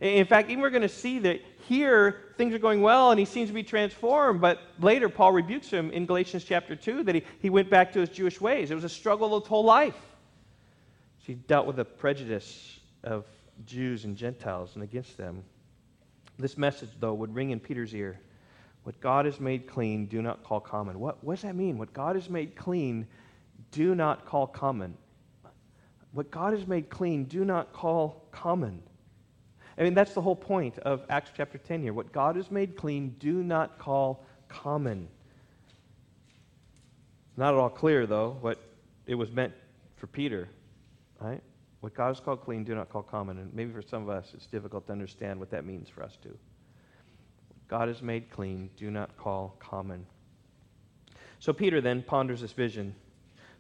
In 0.00 0.26
fact, 0.26 0.50
even 0.50 0.60
we're 0.60 0.70
going 0.70 0.82
to 0.82 0.88
see 0.88 1.18
that 1.20 1.40
here 1.68 2.34
things 2.36 2.54
are 2.54 2.58
going 2.58 2.82
well 2.82 3.10
and 3.10 3.18
he 3.18 3.24
seems 3.24 3.48
to 3.48 3.54
be 3.54 3.62
transformed, 3.62 4.40
but 4.40 4.60
later 4.80 5.08
Paul 5.08 5.32
rebukes 5.32 5.68
him 5.68 5.90
in 5.92 6.04
Galatians 6.04 6.44
chapter 6.44 6.74
2 6.76 7.04
that 7.04 7.14
he, 7.14 7.22
he 7.40 7.50
went 7.50 7.70
back 7.70 7.92
to 7.92 8.00
his 8.00 8.08
Jewish 8.08 8.40
ways. 8.40 8.70
It 8.70 8.74
was 8.74 8.84
a 8.84 8.88
struggle 8.88 9.38
his 9.38 9.48
whole 9.48 9.64
life. 9.64 9.96
He 11.18 11.34
dealt 11.34 11.66
with 11.66 11.76
the 11.76 11.84
prejudice 11.84 12.80
of 13.02 13.24
Jews 13.64 14.04
and 14.04 14.16
Gentiles 14.16 14.72
and 14.74 14.82
against 14.82 15.16
them. 15.16 15.42
This 16.38 16.58
message, 16.58 16.90
though, 17.00 17.14
would 17.14 17.34
ring 17.34 17.50
in 17.50 17.60
Peter's 17.60 17.94
ear. 17.94 18.18
What 18.82 19.00
God 19.00 19.24
has 19.24 19.40
made 19.40 19.66
clean, 19.66 20.06
do 20.06 20.20
not 20.20 20.42
call 20.42 20.60
common. 20.60 20.98
What, 20.98 21.22
what 21.24 21.36
does 21.36 21.42
that 21.42 21.54
mean? 21.54 21.78
What 21.78 21.94
God 21.94 22.16
has 22.16 22.28
made 22.28 22.56
clean, 22.56 23.06
do 23.70 23.94
not 23.94 24.26
call 24.26 24.46
common 24.46 24.96
what 26.14 26.30
God 26.30 26.52
has 26.52 26.66
made 26.66 26.88
clean, 26.88 27.24
do 27.24 27.44
not 27.44 27.72
call 27.72 28.24
common. 28.30 28.80
I 29.76 29.82
mean, 29.82 29.94
that's 29.94 30.14
the 30.14 30.20
whole 30.20 30.36
point 30.36 30.78
of 30.78 31.04
Acts 31.08 31.30
chapter 31.36 31.58
10 31.58 31.82
here. 31.82 31.92
What 31.92 32.12
God 32.12 32.36
has 32.36 32.50
made 32.50 32.76
clean, 32.76 33.16
do 33.18 33.42
not 33.42 33.78
call 33.78 34.24
common. 34.48 35.08
Not 37.36 37.54
at 37.54 37.60
all 37.60 37.70
clear, 37.70 38.06
though, 38.06 38.36
what 38.40 38.58
it 39.06 39.16
was 39.16 39.32
meant 39.32 39.52
for 39.96 40.06
Peter, 40.06 40.48
right? 41.20 41.42
What 41.80 41.94
God 41.94 42.08
has 42.08 42.20
called 42.20 42.42
clean, 42.42 42.64
do 42.64 42.74
not 42.74 42.88
call 42.88 43.02
common. 43.02 43.38
And 43.38 43.52
maybe 43.52 43.72
for 43.72 43.82
some 43.82 44.02
of 44.02 44.08
us, 44.08 44.30
it's 44.34 44.46
difficult 44.46 44.86
to 44.86 44.92
understand 44.92 45.40
what 45.40 45.50
that 45.50 45.64
means 45.64 45.88
for 45.88 46.02
us, 46.02 46.16
too. 46.22 46.36
What 47.48 47.68
God 47.68 47.88
has 47.88 48.00
made 48.00 48.30
clean, 48.30 48.70
do 48.76 48.90
not 48.90 49.16
call 49.16 49.56
common. 49.58 50.06
So 51.40 51.52
Peter 51.52 51.80
then 51.80 52.02
ponders 52.02 52.40
this 52.40 52.52
vision 52.52 52.94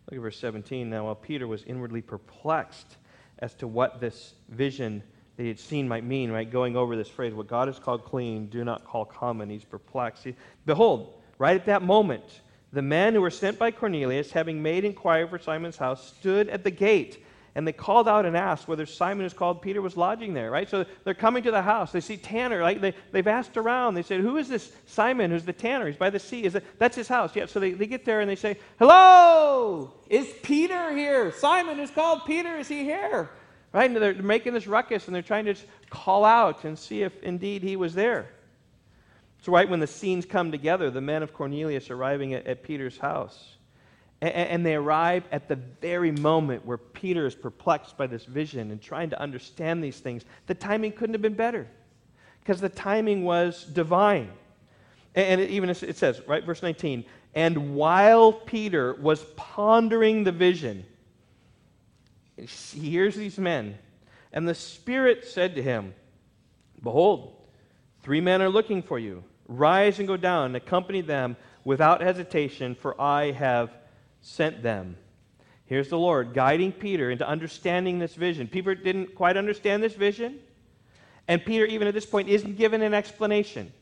Look 0.06 0.18
at 0.18 0.22
verse 0.22 0.38
17. 0.38 0.90
Now, 0.90 1.06
while 1.06 1.14
Peter 1.14 1.46
was 1.46 1.62
inwardly 1.64 2.02
perplexed 2.02 2.98
as 3.38 3.54
to 3.54 3.66
what 3.66 4.00
this 4.00 4.34
vision 4.48 5.02
that 5.36 5.42
he 5.42 5.48
had 5.48 5.58
seen 5.58 5.88
might 5.88 6.04
mean, 6.04 6.30
right? 6.30 6.50
Going 6.50 6.76
over 6.76 6.96
this 6.96 7.08
phrase, 7.08 7.34
what 7.34 7.48
God 7.48 7.68
has 7.68 7.78
called 7.78 8.04
clean, 8.04 8.46
do 8.46 8.64
not 8.64 8.84
call 8.84 9.04
common. 9.04 9.50
He's 9.50 9.64
perplexed. 9.64 10.26
Behold, 10.66 11.20
right 11.38 11.56
at 11.56 11.66
that 11.66 11.82
moment, 11.82 12.40
the 12.72 12.82
men 12.82 13.14
who 13.14 13.20
were 13.20 13.30
sent 13.30 13.58
by 13.58 13.70
Cornelius, 13.70 14.30
having 14.30 14.62
made 14.62 14.84
inquiry 14.84 15.28
for 15.28 15.38
Simon's 15.38 15.76
house, 15.76 16.14
stood 16.18 16.48
at 16.48 16.64
the 16.64 16.70
gate 16.70 17.24
and 17.56 17.66
they 17.66 17.72
called 17.72 18.08
out 18.08 18.26
and 18.26 18.36
asked 18.36 18.66
whether 18.66 18.84
Simon, 18.84 19.24
who's 19.24 19.32
called 19.32 19.62
Peter, 19.62 19.80
was 19.80 19.96
lodging 19.96 20.34
there, 20.34 20.50
right? 20.50 20.68
So 20.68 20.84
they're 21.04 21.14
coming 21.14 21.44
to 21.44 21.52
the 21.52 21.62
house. 21.62 21.92
They 21.92 22.00
see 22.00 22.16
tanner, 22.16 22.58
right? 22.58 22.80
They, 22.80 22.94
they've 23.12 23.26
asked 23.26 23.56
around. 23.56 23.94
They 23.94 24.02
said, 24.02 24.20
Who 24.20 24.38
is 24.38 24.48
this 24.48 24.72
Simon 24.86 25.30
who's 25.30 25.44
the 25.44 25.52
tanner? 25.52 25.86
He's 25.86 25.96
by 25.96 26.10
the 26.10 26.18
sea. 26.18 26.44
Is 26.44 26.56
it, 26.56 26.64
that's 26.78 26.96
his 26.96 27.06
house. 27.06 27.34
Yeah, 27.36 27.46
so 27.46 27.60
they, 27.60 27.70
they 27.72 27.86
get 27.86 28.04
there 28.04 28.20
and 28.20 28.28
they 28.28 28.36
say, 28.36 28.58
Hello, 28.78 29.92
is 30.10 30.26
Peter 30.42 30.96
here? 30.96 31.30
Simon, 31.32 31.76
who's 31.76 31.92
called 31.92 32.22
Peter, 32.26 32.56
is 32.56 32.66
he 32.66 32.82
here? 32.82 33.30
Right? 33.74 33.90
And 33.90 34.00
they're 34.00 34.14
making 34.14 34.54
this 34.54 34.68
ruckus 34.68 35.06
and 35.06 35.14
they're 35.14 35.20
trying 35.20 35.46
to 35.46 35.56
call 35.90 36.24
out 36.24 36.64
and 36.64 36.78
see 36.78 37.02
if 37.02 37.20
indeed 37.24 37.64
he 37.64 37.74
was 37.74 37.92
there. 37.92 38.30
So, 39.42 39.52
right 39.52 39.68
when 39.68 39.80
the 39.80 39.86
scenes 39.86 40.24
come 40.24 40.52
together, 40.52 40.90
the 40.90 41.00
men 41.00 41.24
of 41.24 41.34
Cornelius 41.34 41.90
arriving 41.90 42.32
at, 42.34 42.46
at 42.46 42.62
Peter's 42.62 42.96
house. 42.96 43.56
And 44.22 44.64
they 44.64 44.74
arrive 44.74 45.24
at 45.32 45.48
the 45.48 45.56
very 45.56 46.12
moment 46.12 46.64
where 46.64 46.78
Peter 46.78 47.26
is 47.26 47.34
perplexed 47.34 47.98
by 47.98 48.06
this 48.06 48.24
vision 48.24 48.70
and 48.70 48.80
trying 48.80 49.10
to 49.10 49.20
understand 49.20 49.84
these 49.84 49.98
things. 49.98 50.24
The 50.46 50.54
timing 50.54 50.92
couldn't 50.92 51.12
have 51.12 51.20
been 51.20 51.34
better 51.34 51.66
because 52.40 52.58
the 52.58 52.70
timing 52.70 53.24
was 53.24 53.64
divine. 53.64 54.30
And 55.14 55.40
it 55.40 55.50
even 55.50 55.68
it 55.68 55.96
says, 55.98 56.22
right, 56.26 56.42
verse 56.42 56.62
19, 56.62 57.04
and 57.34 57.74
while 57.74 58.32
Peter 58.32 58.94
was 58.94 59.24
pondering 59.36 60.24
the 60.24 60.32
vision, 60.32 60.86
he 62.36 62.90
hears 62.90 63.14
these 63.14 63.38
men, 63.38 63.78
and 64.32 64.48
the 64.48 64.54
Spirit 64.54 65.24
said 65.24 65.54
to 65.54 65.62
him, 65.62 65.94
Behold, 66.82 67.36
three 68.02 68.20
men 68.20 68.42
are 68.42 68.48
looking 68.48 68.82
for 68.82 68.98
you. 68.98 69.24
Rise 69.46 69.98
and 69.98 70.08
go 70.08 70.16
down 70.16 70.46
and 70.46 70.56
accompany 70.56 71.00
them 71.00 71.36
without 71.64 72.00
hesitation, 72.00 72.74
for 72.74 73.00
I 73.00 73.30
have 73.32 73.70
sent 74.20 74.62
them. 74.62 74.96
Here's 75.66 75.88
the 75.88 75.98
Lord 75.98 76.34
guiding 76.34 76.72
Peter 76.72 77.10
into 77.10 77.26
understanding 77.26 77.98
this 77.98 78.14
vision. 78.14 78.48
Peter 78.48 78.74
didn't 78.74 79.14
quite 79.14 79.36
understand 79.36 79.82
this 79.82 79.94
vision, 79.94 80.38
and 81.26 81.44
Peter, 81.44 81.64
even 81.64 81.88
at 81.88 81.94
this 81.94 82.04
point, 82.04 82.28
isn't 82.28 82.56
given 82.56 82.82
an 82.82 82.92
explanation. 82.92 83.72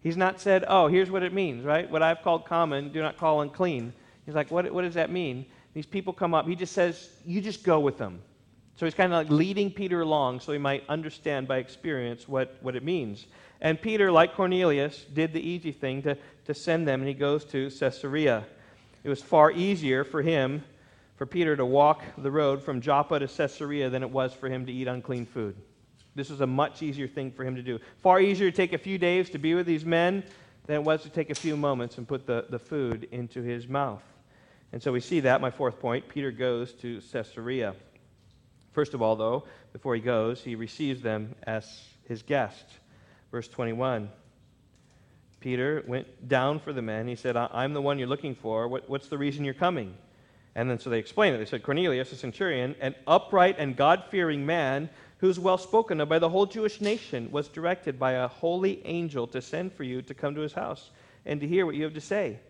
He's 0.00 0.16
not 0.16 0.40
said, 0.40 0.64
Oh, 0.68 0.86
here's 0.86 1.10
what 1.10 1.22
it 1.22 1.32
means, 1.32 1.64
right? 1.64 1.90
What 1.90 2.02
I've 2.02 2.22
called 2.22 2.44
common, 2.44 2.92
do 2.92 3.00
not 3.00 3.16
call 3.16 3.40
unclean. 3.40 3.94
He's 4.26 4.34
like, 4.34 4.50
What, 4.50 4.70
what 4.72 4.82
does 4.82 4.94
that 4.94 5.10
mean? 5.10 5.46
These 5.74 5.86
people 5.86 6.12
come 6.12 6.32
up. 6.32 6.46
He 6.46 6.56
just 6.56 6.72
says, 6.72 7.10
You 7.26 7.40
just 7.40 7.64
go 7.64 7.80
with 7.80 7.98
them. 7.98 8.22
So 8.76 8.86
he's 8.86 8.94
kind 8.94 9.12
of 9.12 9.18
like 9.18 9.30
leading 9.30 9.70
Peter 9.70 10.00
along 10.00 10.40
so 10.40 10.52
he 10.52 10.58
might 10.58 10.84
understand 10.88 11.46
by 11.46 11.58
experience 11.58 12.26
what, 12.26 12.56
what 12.60 12.74
it 12.74 12.82
means. 12.82 13.26
And 13.60 13.80
Peter, 13.80 14.10
like 14.10 14.34
Cornelius, 14.34 15.04
did 15.12 15.32
the 15.32 15.40
easy 15.40 15.70
thing 15.70 16.02
to, 16.02 16.16
to 16.46 16.54
send 16.54 16.88
them, 16.88 17.00
and 17.00 17.08
he 17.08 17.14
goes 17.14 17.44
to 17.46 17.70
Caesarea. 17.70 18.44
It 19.04 19.08
was 19.08 19.22
far 19.22 19.52
easier 19.52 20.02
for 20.02 20.22
him, 20.22 20.64
for 21.16 21.24
Peter, 21.24 21.54
to 21.56 21.64
walk 21.64 22.02
the 22.18 22.30
road 22.30 22.62
from 22.62 22.80
Joppa 22.80 23.20
to 23.20 23.28
Caesarea 23.28 23.90
than 23.90 24.02
it 24.02 24.10
was 24.10 24.34
for 24.34 24.48
him 24.48 24.66
to 24.66 24.72
eat 24.72 24.88
unclean 24.88 25.24
food. 25.24 25.56
This 26.16 26.30
was 26.30 26.40
a 26.40 26.46
much 26.46 26.82
easier 26.82 27.06
thing 27.06 27.30
for 27.30 27.44
him 27.44 27.54
to 27.54 27.62
do. 27.62 27.78
Far 28.02 28.20
easier 28.20 28.50
to 28.50 28.56
take 28.56 28.72
a 28.72 28.78
few 28.78 28.98
days 28.98 29.30
to 29.30 29.38
be 29.38 29.54
with 29.54 29.66
these 29.66 29.84
men 29.84 30.24
than 30.66 30.76
it 30.76 30.82
was 30.82 31.02
to 31.02 31.10
take 31.10 31.30
a 31.30 31.34
few 31.34 31.56
moments 31.56 31.98
and 31.98 32.08
put 32.08 32.26
the, 32.26 32.46
the 32.50 32.58
food 32.58 33.08
into 33.12 33.42
his 33.42 33.68
mouth. 33.68 34.02
And 34.74 34.82
so 34.82 34.90
we 34.90 34.98
see 34.98 35.20
that, 35.20 35.40
my 35.40 35.52
fourth 35.52 35.78
point. 35.78 36.08
Peter 36.08 36.32
goes 36.32 36.72
to 36.72 37.00
Caesarea. 37.12 37.76
First 38.72 38.92
of 38.92 39.00
all, 39.00 39.14
though, 39.14 39.44
before 39.72 39.94
he 39.94 40.00
goes, 40.00 40.42
he 40.42 40.56
receives 40.56 41.00
them 41.00 41.36
as 41.44 41.84
his 42.08 42.22
guest. 42.22 42.64
Verse 43.30 43.46
21. 43.46 44.10
Peter 45.38 45.84
went 45.86 46.26
down 46.26 46.58
for 46.58 46.72
the 46.72 46.82
men. 46.82 47.06
He 47.06 47.14
said, 47.14 47.36
I'm 47.36 47.72
the 47.72 47.80
one 47.80 48.00
you're 48.00 48.08
looking 48.08 48.34
for. 48.34 48.66
What, 48.66 48.90
what's 48.90 49.06
the 49.06 49.16
reason 49.16 49.44
you're 49.44 49.54
coming? 49.54 49.94
And 50.56 50.68
then 50.68 50.80
so 50.80 50.90
they 50.90 50.98
explained 50.98 51.36
it. 51.36 51.38
They 51.38 51.44
said, 51.44 51.62
Cornelius, 51.62 52.10
a 52.10 52.16
centurion, 52.16 52.74
an 52.80 52.96
upright 53.06 53.54
and 53.60 53.76
God 53.76 54.02
fearing 54.10 54.44
man 54.44 54.90
who 55.18 55.28
is 55.28 55.38
well 55.38 55.56
spoken 55.56 56.00
of 56.00 56.08
by 56.08 56.18
the 56.18 56.28
whole 56.28 56.46
Jewish 56.46 56.80
nation, 56.80 57.30
was 57.30 57.46
directed 57.46 57.96
by 57.96 58.14
a 58.14 58.26
holy 58.26 58.84
angel 58.84 59.28
to 59.28 59.40
send 59.40 59.72
for 59.72 59.84
you 59.84 60.02
to 60.02 60.14
come 60.14 60.34
to 60.34 60.40
his 60.40 60.52
house 60.52 60.90
and 61.24 61.40
to 61.40 61.46
hear 61.46 61.64
what 61.64 61.76
you 61.76 61.84
have 61.84 61.94
to 61.94 62.00
say. 62.00 62.40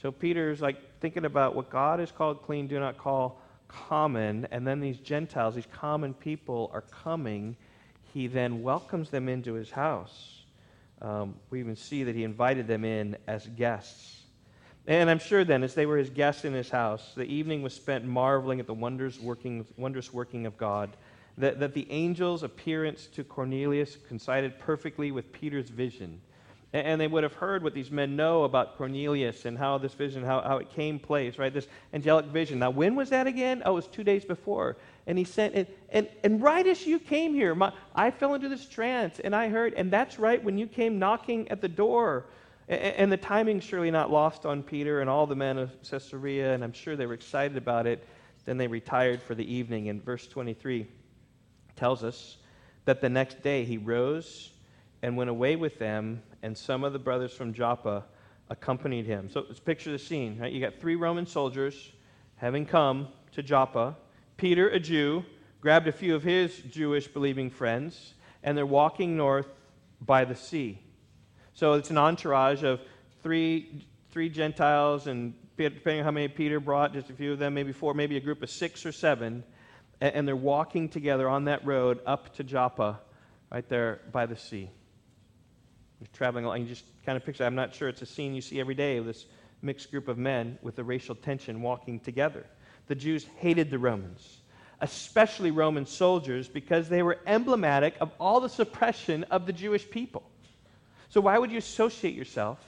So 0.00 0.12
Peter's 0.12 0.60
like 0.60 0.93
thinking 1.04 1.26
about 1.26 1.54
what 1.54 1.68
God 1.68 2.00
has 2.00 2.10
called 2.10 2.42
clean, 2.42 2.66
do 2.66 2.80
not 2.80 2.96
call 2.96 3.40
common. 3.68 4.48
And 4.50 4.66
then 4.66 4.80
these 4.80 4.98
Gentiles, 4.98 5.54
these 5.54 5.68
common 5.70 6.14
people, 6.14 6.70
are 6.72 6.80
coming. 6.80 7.56
He 8.14 8.26
then 8.26 8.62
welcomes 8.62 9.10
them 9.10 9.28
into 9.28 9.52
his 9.52 9.70
house 9.70 10.34
um, 11.04 11.34
we 11.50 11.60
even 11.60 11.76
see 11.76 12.04
that 12.04 12.14
he 12.14 12.24
invited 12.24 12.66
them 12.66 12.84
in 12.84 13.16
as 13.26 13.46
guests. 13.48 14.22
And 14.86 15.10
I'm 15.10 15.18
sure 15.18 15.44
then, 15.44 15.62
as 15.62 15.74
they 15.74 15.86
were 15.86 15.98
his 15.98 16.10
guests 16.10 16.44
in 16.44 16.54
his 16.54 16.70
house, 16.70 17.12
the 17.14 17.24
evening 17.24 17.62
was 17.62 17.74
spent 17.74 18.04
marveling 18.04 18.58
at 18.58 18.66
the 18.66 18.74
wonders 18.74 19.20
working, 19.20 19.66
wondrous 19.76 20.12
working 20.12 20.46
of 20.46 20.56
God. 20.56 20.96
That, 21.36 21.58
that 21.60 21.74
the 21.74 21.90
angel's 21.90 22.42
appearance 22.42 23.06
to 23.08 23.24
Cornelius 23.24 23.96
coincided 24.08 24.58
perfectly 24.58 25.10
with 25.10 25.32
Peter's 25.32 25.68
vision. 25.68 26.20
And, 26.74 27.00
they 27.00 27.06
would 27.06 27.22
have 27.22 27.34
heard 27.34 27.62
what 27.62 27.72
these 27.72 27.90
men 27.90 28.16
know 28.16 28.42
about 28.42 28.76
Cornelius 28.76 29.44
and 29.44 29.56
how 29.56 29.78
this 29.78 29.94
vision, 29.94 30.24
how, 30.24 30.40
how 30.40 30.56
it 30.58 30.70
came 30.70 30.98
place, 30.98 31.38
right? 31.38 31.54
This 31.54 31.68
angelic 31.92 32.26
vision. 32.26 32.58
Now, 32.58 32.70
when 32.70 32.96
was 32.96 33.10
that 33.10 33.28
again? 33.28 33.62
Oh, 33.64 33.72
it 33.72 33.74
was 33.74 33.86
two 33.86 34.02
days 34.02 34.24
before 34.24 34.76
and 35.06 35.18
he 35.18 35.24
sent 35.24 35.54
and, 35.54 35.66
and, 35.90 36.08
and 36.22 36.42
right 36.42 36.66
as 36.66 36.86
you 36.86 36.98
came 36.98 37.34
here 37.34 37.54
my, 37.54 37.72
i 37.94 38.10
fell 38.10 38.34
into 38.34 38.48
this 38.48 38.66
trance 38.66 39.20
and 39.20 39.34
i 39.34 39.48
heard 39.48 39.74
and 39.74 39.90
that's 39.90 40.18
right 40.18 40.42
when 40.42 40.58
you 40.58 40.66
came 40.66 40.98
knocking 40.98 41.48
at 41.50 41.60
the 41.60 41.68
door 41.68 42.26
and, 42.68 42.80
and 42.80 43.12
the 43.12 43.16
timing's 43.16 43.64
surely 43.64 43.90
not 43.90 44.10
lost 44.10 44.46
on 44.46 44.62
peter 44.62 45.00
and 45.00 45.10
all 45.10 45.26
the 45.26 45.36
men 45.36 45.58
of 45.58 45.70
caesarea 45.82 46.54
and 46.54 46.64
i'm 46.64 46.72
sure 46.72 46.96
they 46.96 47.06
were 47.06 47.14
excited 47.14 47.56
about 47.56 47.86
it 47.86 48.06
then 48.44 48.58
they 48.58 48.66
retired 48.66 49.22
for 49.22 49.34
the 49.34 49.52
evening 49.52 49.88
and 49.88 50.04
verse 50.04 50.26
23 50.26 50.86
tells 51.76 52.04
us 52.04 52.38
that 52.84 53.00
the 53.00 53.08
next 53.08 53.42
day 53.42 53.64
he 53.64 53.76
rose 53.78 54.50
and 55.04 55.16
went 55.16 55.30
away 55.30 55.54
with 55.54 55.78
them 55.78 56.22
and 56.42 56.56
some 56.56 56.82
of 56.82 56.92
the 56.92 56.98
brothers 56.98 57.32
from 57.32 57.52
joppa 57.52 58.04
accompanied 58.50 59.06
him 59.06 59.28
so 59.30 59.44
let's 59.46 59.60
picture 59.60 59.92
the 59.92 59.98
scene 59.98 60.38
right 60.38 60.52
you 60.52 60.60
got 60.60 60.80
three 60.80 60.96
roman 60.96 61.26
soldiers 61.26 61.92
having 62.36 62.66
come 62.66 63.08
to 63.32 63.42
joppa 63.42 63.96
Peter, 64.36 64.68
a 64.68 64.80
Jew, 64.80 65.24
grabbed 65.60 65.86
a 65.86 65.92
few 65.92 66.14
of 66.14 66.22
his 66.22 66.56
Jewish 66.58 67.06
believing 67.06 67.50
friends, 67.50 68.14
and 68.42 68.58
they're 68.58 68.66
walking 68.66 69.16
north 69.16 69.46
by 70.00 70.24
the 70.24 70.34
sea. 70.34 70.80
So 71.54 71.74
it's 71.74 71.90
an 71.90 71.98
entourage 71.98 72.64
of 72.64 72.80
three, 73.22 73.86
three 74.10 74.28
Gentiles, 74.28 75.06
and 75.06 75.34
depending 75.56 76.00
on 76.00 76.04
how 76.04 76.10
many 76.10 76.28
Peter 76.28 76.58
brought, 76.58 76.92
just 76.92 77.10
a 77.10 77.12
few 77.12 77.32
of 77.32 77.38
them, 77.38 77.54
maybe 77.54 77.72
four, 77.72 77.94
maybe 77.94 78.16
a 78.16 78.20
group 78.20 78.42
of 78.42 78.50
six 78.50 78.84
or 78.84 78.90
seven, 78.90 79.44
and, 80.00 80.14
and 80.14 80.28
they're 80.28 80.34
walking 80.34 80.88
together 80.88 81.28
on 81.28 81.44
that 81.44 81.64
road 81.64 82.00
up 82.04 82.34
to 82.34 82.44
Joppa, 82.44 83.00
right 83.52 83.68
there 83.68 84.00
by 84.10 84.26
the 84.26 84.36
sea. 84.36 84.70
Traveling 86.12 86.44
along, 86.44 86.60
you 86.60 86.66
just 86.66 86.84
kind 87.04 87.16
of 87.16 87.24
picture, 87.24 87.44
I'm 87.44 87.54
not 87.54 87.74
sure 87.74 87.88
it's 87.88 88.02
a 88.02 88.06
scene 88.06 88.34
you 88.34 88.40
see 88.40 88.60
every 88.60 88.74
day 88.74 88.98
of 88.98 89.06
this 89.06 89.26
mixed 89.62 89.90
group 89.90 90.08
of 90.08 90.18
men 90.18 90.58
with 90.62 90.76
the 90.76 90.84
racial 90.84 91.14
tension 91.14 91.62
walking 91.62 91.98
together 91.98 92.44
the 92.86 92.94
Jews 92.94 93.26
hated 93.38 93.70
the 93.70 93.78
Romans, 93.78 94.38
especially 94.80 95.50
Roman 95.50 95.86
soldiers, 95.86 96.48
because 96.48 96.88
they 96.88 97.02
were 97.02 97.18
emblematic 97.26 97.94
of 98.00 98.10
all 98.20 98.40
the 98.40 98.48
suppression 98.48 99.24
of 99.24 99.46
the 99.46 99.52
Jewish 99.52 99.88
people. 99.88 100.22
So, 101.08 101.20
why 101.20 101.38
would 101.38 101.50
you 101.50 101.58
associate 101.58 102.14
yourself 102.14 102.58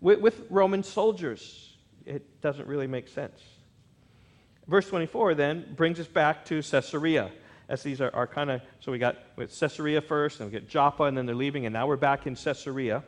with, 0.00 0.20
with 0.20 0.46
Roman 0.50 0.82
soldiers? 0.82 1.72
It 2.04 2.40
doesn't 2.40 2.66
really 2.66 2.86
make 2.86 3.08
sense. 3.08 3.40
Verse 4.66 4.88
24 4.88 5.34
then 5.34 5.74
brings 5.76 6.00
us 6.00 6.06
back 6.06 6.44
to 6.46 6.62
Caesarea. 6.62 7.30
As 7.68 7.82
these 7.82 8.00
are, 8.00 8.14
are 8.14 8.26
kind 8.26 8.50
of, 8.50 8.60
so 8.80 8.92
we 8.92 8.98
got 8.98 9.16
with 9.36 9.58
Caesarea 9.58 10.00
first, 10.00 10.40
and 10.40 10.50
we 10.50 10.52
get 10.52 10.68
Joppa, 10.68 11.04
and 11.04 11.16
then 11.16 11.26
they're 11.26 11.34
leaving, 11.34 11.66
and 11.66 11.72
now 11.72 11.86
we're 11.86 11.96
back 11.96 12.26
in 12.26 12.34
Caesarea. 12.34 13.02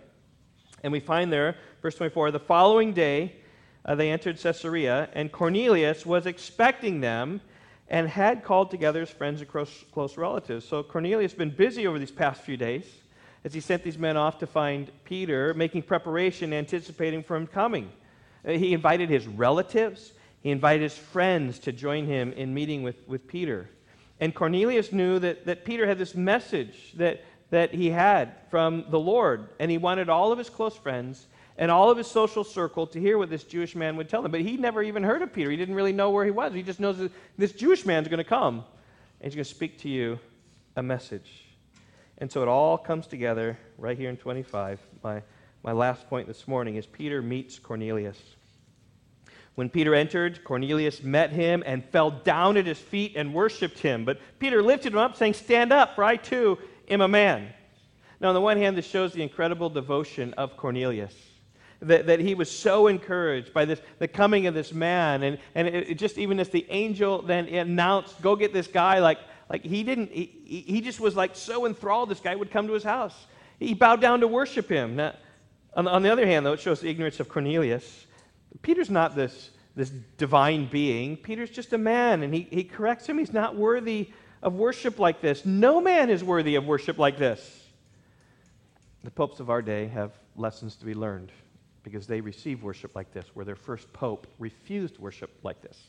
And 0.82 0.92
we 0.92 1.00
find 1.00 1.32
there, 1.32 1.56
verse 1.82 1.94
24, 1.96 2.30
the 2.30 2.38
following 2.38 2.92
day, 2.92 3.36
uh, 3.84 3.94
they 3.94 4.10
entered 4.10 4.38
Caesarea, 4.38 5.08
and 5.12 5.30
Cornelius 5.30 6.04
was 6.04 6.26
expecting 6.26 7.00
them 7.00 7.40
and 7.88 8.08
had 8.08 8.42
called 8.42 8.70
together 8.70 9.00
his 9.00 9.10
friends 9.10 9.40
and 9.40 9.48
close, 9.48 9.84
close 9.92 10.16
relatives. 10.16 10.66
So 10.66 10.82
Cornelius 10.82 11.32
has 11.32 11.38
been 11.38 11.50
busy 11.50 11.86
over 11.86 11.98
these 11.98 12.10
past 12.10 12.42
few 12.42 12.56
days 12.56 12.84
as 13.44 13.54
he 13.54 13.60
sent 13.60 13.84
these 13.84 13.96
men 13.96 14.16
off 14.16 14.38
to 14.38 14.46
find 14.46 14.90
Peter, 15.04 15.54
making 15.54 15.82
preparation, 15.82 16.52
anticipating 16.52 17.22
for 17.22 17.36
him 17.36 17.46
coming. 17.46 17.90
Uh, 18.44 18.52
he 18.52 18.72
invited 18.72 19.08
his 19.08 19.26
relatives, 19.26 20.12
he 20.40 20.50
invited 20.50 20.82
his 20.82 20.98
friends 20.98 21.60
to 21.60 21.72
join 21.72 22.06
him 22.06 22.32
in 22.32 22.52
meeting 22.52 22.82
with, 22.82 22.96
with 23.06 23.28
Peter. 23.28 23.70
And 24.20 24.34
Cornelius 24.34 24.92
knew 24.92 25.18
that, 25.18 25.46
that 25.46 25.64
Peter 25.64 25.86
had 25.86 25.98
this 25.98 26.14
message 26.14 26.92
that, 26.96 27.24
that 27.50 27.74
he 27.74 27.90
had 27.90 28.34
from 28.50 28.86
the 28.88 28.98
Lord, 28.98 29.48
and 29.58 29.70
he 29.70 29.78
wanted 29.78 30.08
all 30.08 30.32
of 30.32 30.38
his 30.38 30.48
close 30.48 30.76
friends 30.76 31.26
and 31.58 31.70
all 31.70 31.90
of 31.90 31.98
his 31.98 32.06
social 32.06 32.44
circle 32.44 32.86
to 32.88 33.00
hear 33.00 33.18
what 33.18 33.30
this 33.30 33.44
Jewish 33.44 33.74
man 33.74 33.96
would 33.96 34.08
tell 34.08 34.22
them. 34.22 34.32
But 34.32 34.42
he 34.42 34.56
never 34.56 34.82
even 34.82 35.02
heard 35.02 35.22
of 35.22 35.32
Peter. 35.32 35.50
He 35.50 35.56
didn't 35.56 35.74
really 35.74 35.92
know 35.92 36.10
where 36.10 36.24
he 36.24 36.30
was. 36.30 36.52
He 36.52 36.62
just 36.62 36.80
knows 36.80 36.98
that 36.98 37.12
this 37.38 37.52
Jewish 37.52 37.86
man's 37.86 38.08
going 38.08 38.18
to 38.18 38.24
come 38.24 38.64
and 39.20 39.24
he's 39.32 39.34
going 39.34 39.44
to 39.44 39.50
speak 39.50 39.78
to 39.80 39.88
you 39.88 40.18
a 40.76 40.82
message. 40.82 41.44
And 42.18 42.30
so 42.30 42.42
it 42.42 42.48
all 42.48 42.76
comes 42.78 43.06
together 43.06 43.58
right 43.78 43.96
here 43.96 44.10
in 44.10 44.16
25. 44.16 44.80
My, 45.02 45.22
my 45.62 45.72
last 45.72 46.08
point 46.08 46.26
this 46.26 46.46
morning 46.46 46.76
is 46.76 46.86
Peter 46.86 47.22
meets 47.22 47.58
Cornelius. 47.58 48.18
When 49.56 49.70
Peter 49.70 49.94
entered, 49.94 50.44
Cornelius 50.44 51.02
met 51.02 51.32
him 51.32 51.62
and 51.66 51.84
fell 51.84 52.10
down 52.10 52.58
at 52.58 52.66
his 52.66 52.78
feet 52.78 53.14
and 53.16 53.34
worshiped 53.34 53.78
him. 53.78 54.04
But 54.04 54.20
Peter 54.38 54.62
lifted 54.62 54.92
him 54.92 54.98
up, 54.98 55.16
saying, 55.16 55.32
Stand 55.32 55.72
up, 55.72 55.94
for 55.94 56.04
I 56.04 56.16
too 56.16 56.58
am 56.88 57.00
a 57.00 57.08
man. 57.08 57.48
Now, 58.20 58.28
on 58.28 58.34
the 58.34 58.40
one 58.40 58.58
hand, 58.58 58.76
this 58.76 58.86
shows 58.86 59.12
the 59.12 59.22
incredible 59.22 59.70
devotion 59.70 60.34
of 60.34 60.56
Cornelius 60.56 61.14
that, 61.80 62.06
that 62.06 62.20
he 62.20 62.34
was 62.34 62.50
so 62.50 62.86
encouraged 62.86 63.52
by 63.52 63.64
this, 63.64 63.80
the 63.98 64.08
coming 64.08 64.46
of 64.46 64.54
this 64.54 64.72
man. 64.72 65.22
And, 65.22 65.38
and 65.54 65.68
it, 65.68 65.90
it 65.90 65.94
just 65.94 66.18
even 66.18 66.38
as 66.38 66.50
the 66.50 66.66
angel 66.68 67.22
then 67.22 67.46
announced, 67.48 68.20
go 68.20 68.36
get 68.36 68.52
this 68.52 68.66
guy, 68.66 68.98
like, 68.98 69.18
like 69.48 69.64
he 69.64 69.82
didn't, 69.82 70.10
he, 70.10 70.64
he 70.66 70.80
just 70.82 71.00
was 71.00 71.16
like 71.16 71.34
so 71.34 71.66
enthralled 71.66 72.10
this 72.10 72.20
guy 72.20 72.34
would 72.34 72.50
come 72.50 72.66
to 72.66 72.72
his 72.72 72.84
house. 72.84 73.26
He 73.58 73.74
bowed 73.74 74.00
down 74.02 74.20
to 74.20 74.28
worship 74.28 74.68
him. 74.68 74.96
Now, 74.96 75.14
on, 75.74 75.86
on 75.88 76.02
the 76.02 76.10
other 76.10 76.26
hand, 76.26 76.44
though, 76.44 76.54
it 76.54 76.60
shows 76.60 76.80
the 76.80 76.88
ignorance 76.88 77.20
of 77.20 77.28
Cornelius. 77.28 78.05
Peter's 78.62 78.90
not 78.90 79.14
this, 79.14 79.50
this 79.74 79.90
divine 79.90 80.68
being. 80.68 81.16
Peter's 81.16 81.50
just 81.50 81.72
a 81.72 81.78
man, 81.78 82.22
and 82.22 82.32
he, 82.32 82.48
he 82.50 82.64
corrects 82.64 83.06
him. 83.06 83.18
He's 83.18 83.32
not 83.32 83.56
worthy 83.56 84.10
of 84.42 84.54
worship 84.54 84.98
like 84.98 85.20
this. 85.20 85.44
No 85.44 85.80
man 85.80 86.10
is 86.10 86.22
worthy 86.22 86.54
of 86.54 86.66
worship 86.66 86.98
like 86.98 87.18
this. 87.18 87.64
The 89.04 89.10
popes 89.10 89.40
of 89.40 89.50
our 89.50 89.62
day 89.62 89.86
have 89.88 90.12
lessons 90.36 90.76
to 90.76 90.84
be 90.84 90.94
learned 90.94 91.32
because 91.82 92.06
they 92.06 92.20
receive 92.20 92.62
worship 92.62 92.96
like 92.96 93.12
this, 93.12 93.26
where 93.34 93.44
their 93.44 93.56
first 93.56 93.92
pope 93.92 94.26
refused 94.38 94.98
worship 94.98 95.30
like 95.42 95.62
this. 95.62 95.88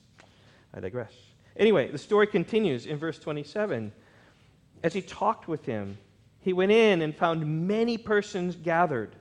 I 0.73 0.79
digress. 0.79 1.13
Anyway, 1.55 1.89
the 1.89 1.97
story 1.97 2.27
continues 2.27 2.85
in 2.85 2.97
verse 2.97 3.17
27. 3.17 3.91
As 4.83 4.93
he 4.93 5.01
talked 5.01 5.47
with 5.47 5.65
him, 5.65 5.97
he 6.39 6.53
went 6.53 6.71
in 6.71 7.01
and 7.01 7.15
found 7.15 7.67
many 7.67 7.97
persons 7.97 8.55
gathered. 8.55 9.15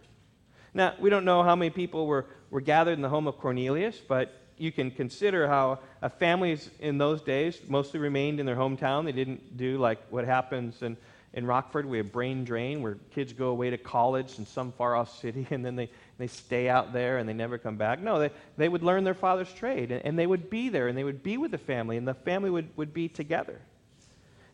Now, 0.74 0.94
we 1.00 1.08
don't 1.08 1.24
know 1.24 1.42
how 1.42 1.56
many 1.56 1.70
people 1.70 2.06
were, 2.06 2.26
were 2.50 2.60
gathered 2.60 2.92
in 2.92 3.02
the 3.02 3.08
home 3.08 3.26
of 3.26 3.38
Cornelius, 3.38 3.98
but 3.98 4.34
you 4.58 4.72
can 4.72 4.90
consider 4.90 5.46
how 5.46 5.80
families 6.18 6.70
in 6.80 6.98
those 6.98 7.20
days 7.22 7.58
mostly 7.68 8.00
remained 8.00 8.40
in 8.40 8.46
their 8.46 8.56
hometown. 8.56 9.04
They 9.04 9.12
didn't 9.12 9.56
do 9.56 9.78
like 9.78 10.00
what 10.10 10.24
happens 10.24 10.80
in, 10.82 10.96
in 11.34 11.46
Rockford. 11.46 11.86
We 11.86 11.98
have 11.98 12.12
brain 12.12 12.44
drain 12.44 12.82
where 12.82 12.96
kids 13.14 13.32
go 13.32 13.48
away 13.48 13.70
to 13.70 13.78
college 13.78 14.38
in 14.38 14.46
some 14.46 14.72
far 14.72 14.96
off 14.96 15.18
city 15.20 15.46
and 15.50 15.64
then 15.64 15.76
they, 15.76 15.90
they 16.18 16.26
stay 16.26 16.68
out 16.68 16.92
there 16.92 17.18
and 17.18 17.28
they 17.28 17.34
never 17.34 17.58
come 17.58 17.76
back. 17.76 18.00
No, 18.00 18.18
they, 18.18 18.30
they 18.56 18.68
would 18.68 18.82
learn 18.82 19.04
their 19.04 19.14
father's 19.14 19.52
trade 19.52 19.90
and, 19.90 20.04
and 20.04 20.18
they 20.18 20.26
would 20.26 20.48
be 20.48 20.68
there 20.68 20.88
and 20.88 20.96
they 20.96 21.04
would 21.04 21.22
be 21.22 21.36
with 21.36 21.50
the 21.50 21.58
family 21.58 21.96
and 21.96 22.08
the 22.08 22.14
family 22.14 22.50
would, 22.50 22.68
would 22.76 22.94
be 22.94 23.08
together. 23.08 23.60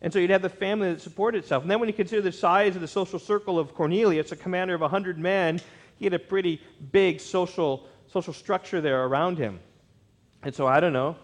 And 0.01 0.11
so 0.11 0.19
you'd 0.19 0.31
have 0.31 0.41
the 0.41 0.49
family 0.49 0.91
that 0.91 0.99
supported 0.99 1.37
itself. 1.37 1.63
And 1.63 1.71
then 1.71 1.79
when 1.79 1.87
you 1.87 1.93
consider 1.93 2.21
the 2.21 2.33
size 2.33 2.75
of 2.75 2.81
the 2.81 2.89
social 2.89 3.19
circle 3.19 3.57
of 3.57 3.73
Cornelius, 3.73 4.33
a 4.33 4.35
commander 4.35 4.75
of 4.75 4.81
100 4.81 5.17
men, 5.17 5.61
he 5.97 6.05
had 6.05 6.13
a 6.13 6.19
pretty 6.19 6.61
big 6.91 7.19
social, 7.19 7.87
social 8.11 8.33
structure 8.33 8.81
there 8.81 9.05
around 9.05 9.37
him. 9.37 9.59
And 10.41 10.53
so 10.53 10.67
I 10.67 10.79
don't 10.79 10.93
know, 10.93 11.15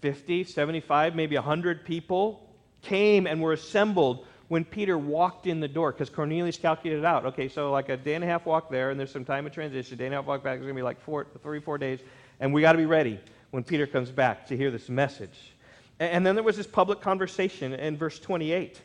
50, 0.00 0.44
75, 0.44 1.14
maybe 1.14 1.36
100 1.36 1.84
people 1.84 2.48
came 2.82 3.26
and 3.26 3.40
were 3.40 3.52
assembled 3.52 4.26
when 4.48 4.64
Peter 4.64 4.96
walked 4.96 5.46
in 5.46 5.60
the 5.60 5.68
door, 5.68 5.92
because 5.92 6.08
Cornelius 6.08 6.56
calculated 6.56 7.04
out. 7.04 7.26
Okay, 7.26 7.48
so 7.48 7.70
like 7.70 7.90
a 7.90 7.96
day 7.96 8.14
and 8.14 8.24
a 8.24 8.26
half 8.26 8.46
walk 8.46 8.70
there, 8.70 8.90
and 8.90 8.98
there's 8.98 9.10
some 9.10 9.24
time 9.24 9.46
of 9.46 9.52
transition. 9.52 9.98
Day 9.98 10.06
and 10.06 10.14
a 10.14 10.16
half 10.16 10.24
walk 10.24 10.42
back 10.42 10.56
is 10.56 10.62
going 10.62 10.74
to 10.74 10.78
be 10.78 10.82
like 10.82 11.00
four, 11.00 11.26
three, 11.42 11.60
four 11.60 11.76
days, 11.76 12.00
and 12.40 12.52
we 12.52 12.62
got 12.62 12.72
to 12.72 12.78
be 12.78 12.86
ready 12.86 13.20
when 13.50 13.62
Peter 13.62 13.86
comes 13.86 14.10
back 14.10 14.46
to 14.46 14.56
hear 14.56 14.70
this 14.70 14.88
message. 14.88 15.52
And 16.00 16.24
then 16.24 16.34
there 16.34 16.44
was 16.44 16.56
this 16.56 16.66
public 16.66 17.00
conversation 17.00 17.74
in 17.74 17.96
verse 17.96 18.18
28. 18.18 18.80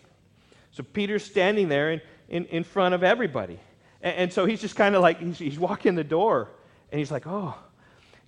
So 0.71 0.84
Peter's 0.84 1.23
standing 1.23 1.69
there 1.69 1.91
in, 1.91 2.01
in, 2.27 2.45
in 2.45 2.63
front 2.63 2.95
of 2.95 3.03
everybody. 3.03 3.59
And, 4.04 4.16
and 4.18 4.34
so 4.34 4.45
he's 4.45 4.62
just 4.62 4.76
kind 4.76 4.93
of 4.95 5.01
like, 5.01 5.20
he's, 5.20 5.39
he's 5.39 5.58
walking 5.58 5.95
the 5.95 6.04
door, 6.04 6.49
and 6.91 6.99
he's 6.99 7.10
like, 7.10 7.26
oh, 7.26 7.56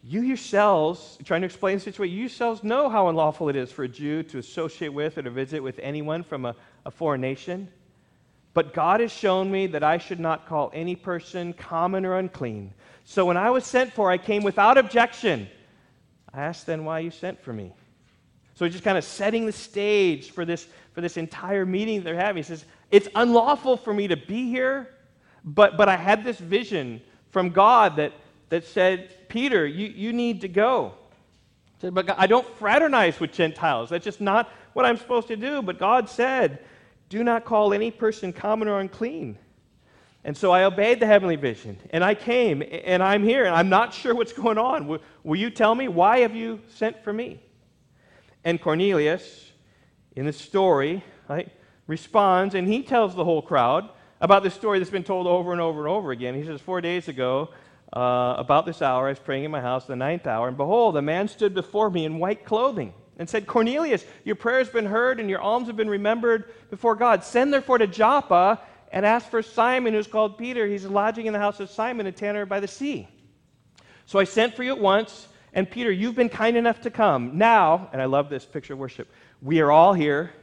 you 0.03 0.21
yourselves, 0.21 1.17
trying 1.23 1.41
to 1.41 1.45
explain 1.45 1.77
the 1.77 1.81
situation, 1.81 2.15
you 2.15 2.21
yourselves 2.21 2.63
know 2.63 2.89
how 2.89 3.09
unlawful 3.09 3.49
it 3.49 3.55
is 3.55 3.71
for 3.71 3.83
a 3.83 3.87
Jew 3.87 4.23
to 4.23 4.37
associate 4.37 4.93
with 4.93 5.17
or 5.17 5.23
to 5.23 5.31
visit 5.31 5.61
with 5.61 5.79
anyone 5.79 6.23
from 6.23 6.45
a, 6.45 6.55
a 6.85 6.91
foreign 6.91 7.21
nation. 7.21 7.67
But 8.53 8.73
God 8.73 9.01
has 9.01 9.11
shown 9.11 9.51
me 9.51 9.67
that 9.67 9.83
I 9.83 9.97
should 9.97 10.19
not 10.19 10.47
call 10.47 10.71
any 10.73 10.95
person 10.95 11.53
common 11.53 12.05
or 12.05 12.17
unclean. 12.17 12.73
So 13.03 13.25
when 13.25 13.35
I 13.35 13.49
was 13.49 13.65
sent 13.65 13.93
for, 13.93 14.09
I 14.09 14.17
came 14.17 14.43
without 14.43 14.77
objection. 14.77 15.47
I 16.33 16.41
asked 16.41 16.65
then 16.65 16.85
why 16.85 16.99
you 16.99 17.11
sent 17.11 17.41
for 17.41 17.51
me. 17.51 17.73
So 18.53 18.63
he's 18.63 18.73
just 18.73 18.85
kind 18.85 18.97
of 18.97 19.03
setting 19.03 19.45
the 19.45 19.51
stage 19.51 20.31
for 20.31 20.45
this, 20.45 20.67
for 20.93 21.01
this 21.01 21.17
entire 21.17 21.65
meeting 21.65 22.03
they're 22.03 22.15
having. 22.15 22.41
He 22.41 22.47
says, 22.47 22.63
It's 22.91 23.09
unlawful 23.15 23.75
for 23.75 23.93
me 23.93 24.07
to 24.07 24.15
be 24.15 24.49
here, 24.49 24.94
but, 25.45 25.77
but 25.77 25.87
I 25.87 25.95
had 25.95 26.23
this 26.23 26.39
vision 26.39 27.01
from 27.29 27.51
God 27.51 27.97
that, 27.97 28.13
that 28.49 28.65
said, 28.65 29.29
Peter, 29.29 29.65
you, 29.65 29.87
you 29.87 30.11
need 30.11 30.41
to 30.41 30.47
go. 30.47 30.95
Said, 31.79 31.93
but 31.93 32.07
God, 32.07 32.15
I 32.17 32.25
don't 32.25 32.47
fraternize 32.57 33.19
with 33.19 33.31
Gentiles. 33.31 33.91
That's 33.91 34.03
just 34.03 34.19
not 34.19 34.49
what 34.73 34.85
I'm 34.85 34.97
supposed 34.97 35.27
to 35.27 35.35
do. 35.35 35.61
But 35.61 35.77
God 35.77 36.09
said, 36.09 36.59
Do 37.09 37.23
not 37.23 37.45
call 37.45 37.73
any 37.73 37.91
person 37.91 38.33
common 38.33 38.67
or 38.67 38.79
unclean. 38.79 39.37
And 40.23 40.35
so 40.35 40.51
I 40.51 40.63
obeyed 40.63 40.99
the 40.99 41.05
heavenly 41.05 41.35
vision, 41.35 41.77
and 41.91 42.03
I 42.03 42.15
came, 42.15 42.63
and 42.67 43.03
I'm 43.03 43.23
here, 43.23 43.45
and 43.45 43.53
I'm 43.53 43.69
not 43.69 43.93
sure 43.93 44.15
what's 44.15 44.33
going 44.33 44.57
on. 44.57 44.87
Will, 44.87 44.99
will 45.23 45.35
you 45.35 45.51
tell 45.51 45.75
me? 45.75 45.87
Why 45.87 46.21
have 46.21 46.33
you 46.33 46.61
sent 46.67 47.03
for 47.03 47.13
me? 47.13 47.39
And 48.43 48.59
Cornelius, 48.59 49.51
in 50.15 50.25
the 50.25 50.33
story, 50.33 51.03
right, 51.29 51.51
responds, 51.85 52.55
and 52.55 52.67
he 52.67 52.81
tells 52.81 53.13
the 53.13 53.23
whole 53.23 53.43
crowd 53.43 53.87
about 54.21 54.43
this 54.43 54.53
story 54.53 54.79
that's 54.79 54.91
been 54.91 55.03
told 55.03 55.27
over 55.27 55.51
and 55.51 55.61
over 55.61 55.79
and 55.79 55.89
over 55.89 56.11
again. 56.11 56.35
He 56.35 56.45
says, 56.45 56.61
Four 56.61 56.81
days 56.81 57.07
ago, 57.07 57.49
uh, 57.93 58.35
about 58.37 58.65
this 58.65 58.81
hour, 58.81 59.07
I 59.07 59.09
was 59.09 59.19
praying 59.19 59.43
in 59.43 59.51
my 59.51 59.61
house, 59.61 59.85
the 59.85 59.95
ninth 59.95 60.27
hour, 60.27 60.47
and 60.47 60.57
behold, 60.57 60.97
a 60.97 61.01
man 61.01 61.27
stood 61.27 61.53
before 61.53 61.89
me 61.89 62.05
in 62.05 62.19
white 62.19 62.45
clothing 62.45 62.93
and 63.17 63.29
said, 63.29 63.47
Cornelius, 63.47 64.05
your 64.23 64.35
prayer 64.35 64.59
has 64.59 64.69
been 64.69 64.85
heard 64.85 65.19
and 65.19 65.29
your 65.29 65.39
alms 65.39 65.67
have 65.67 65.77
been 65.77 65.89
remembered 65.89 66.51
before 66.69 66.95
God. 66.95 67.23
Send 67.23 67.53
therefore 67.53 67.77
to 67.77 67.87
Joppa 67.87 68.59
and 68.91 69.05
ask 69.05 69.29
for 69.29 69.41
Simon, 69.41 69.93
who's 69.93 70.07
called 70.07 70.37
Peter. 70.37 70.67
He's 70.67 70.85
lodging 70.85 71.25
in 71.25 71.33
the 71.33 71.39
house 71.39 71.59
of 71.59 71.69
Simon, 71.69 72.07
a 72.07 72.11
tanner 72.11 72.45
by 72.45 72.59
the 72.59 72.67
sea. 72.67 73.07
So 74.05 74.19
I 74.19 74.25
sent 74.25 74.55
for 74.55 74.63
you 74.63 74.71
at 74.71 74.79
once, 74.79 75.27
and 75.53 75.69
Peter, 75.69 75.91
you've 75.91 76.15
been 76.15 76.29
kind 76.29 76.57
enough 76.57 76.81
to 76.81 76.91
come. 76.91 77.37
Now, 77.37 77.89
and 77.93 78.01
I 78.01 78.05
love 78.05 78.29
this 78.29 78.45
picture 78.45 78.73
of 78.73 78.79
worship, 78.79 79.09
we 79.41 79.61
are 79.61 79.71
all 79.71 79.93
here 79.93 80.33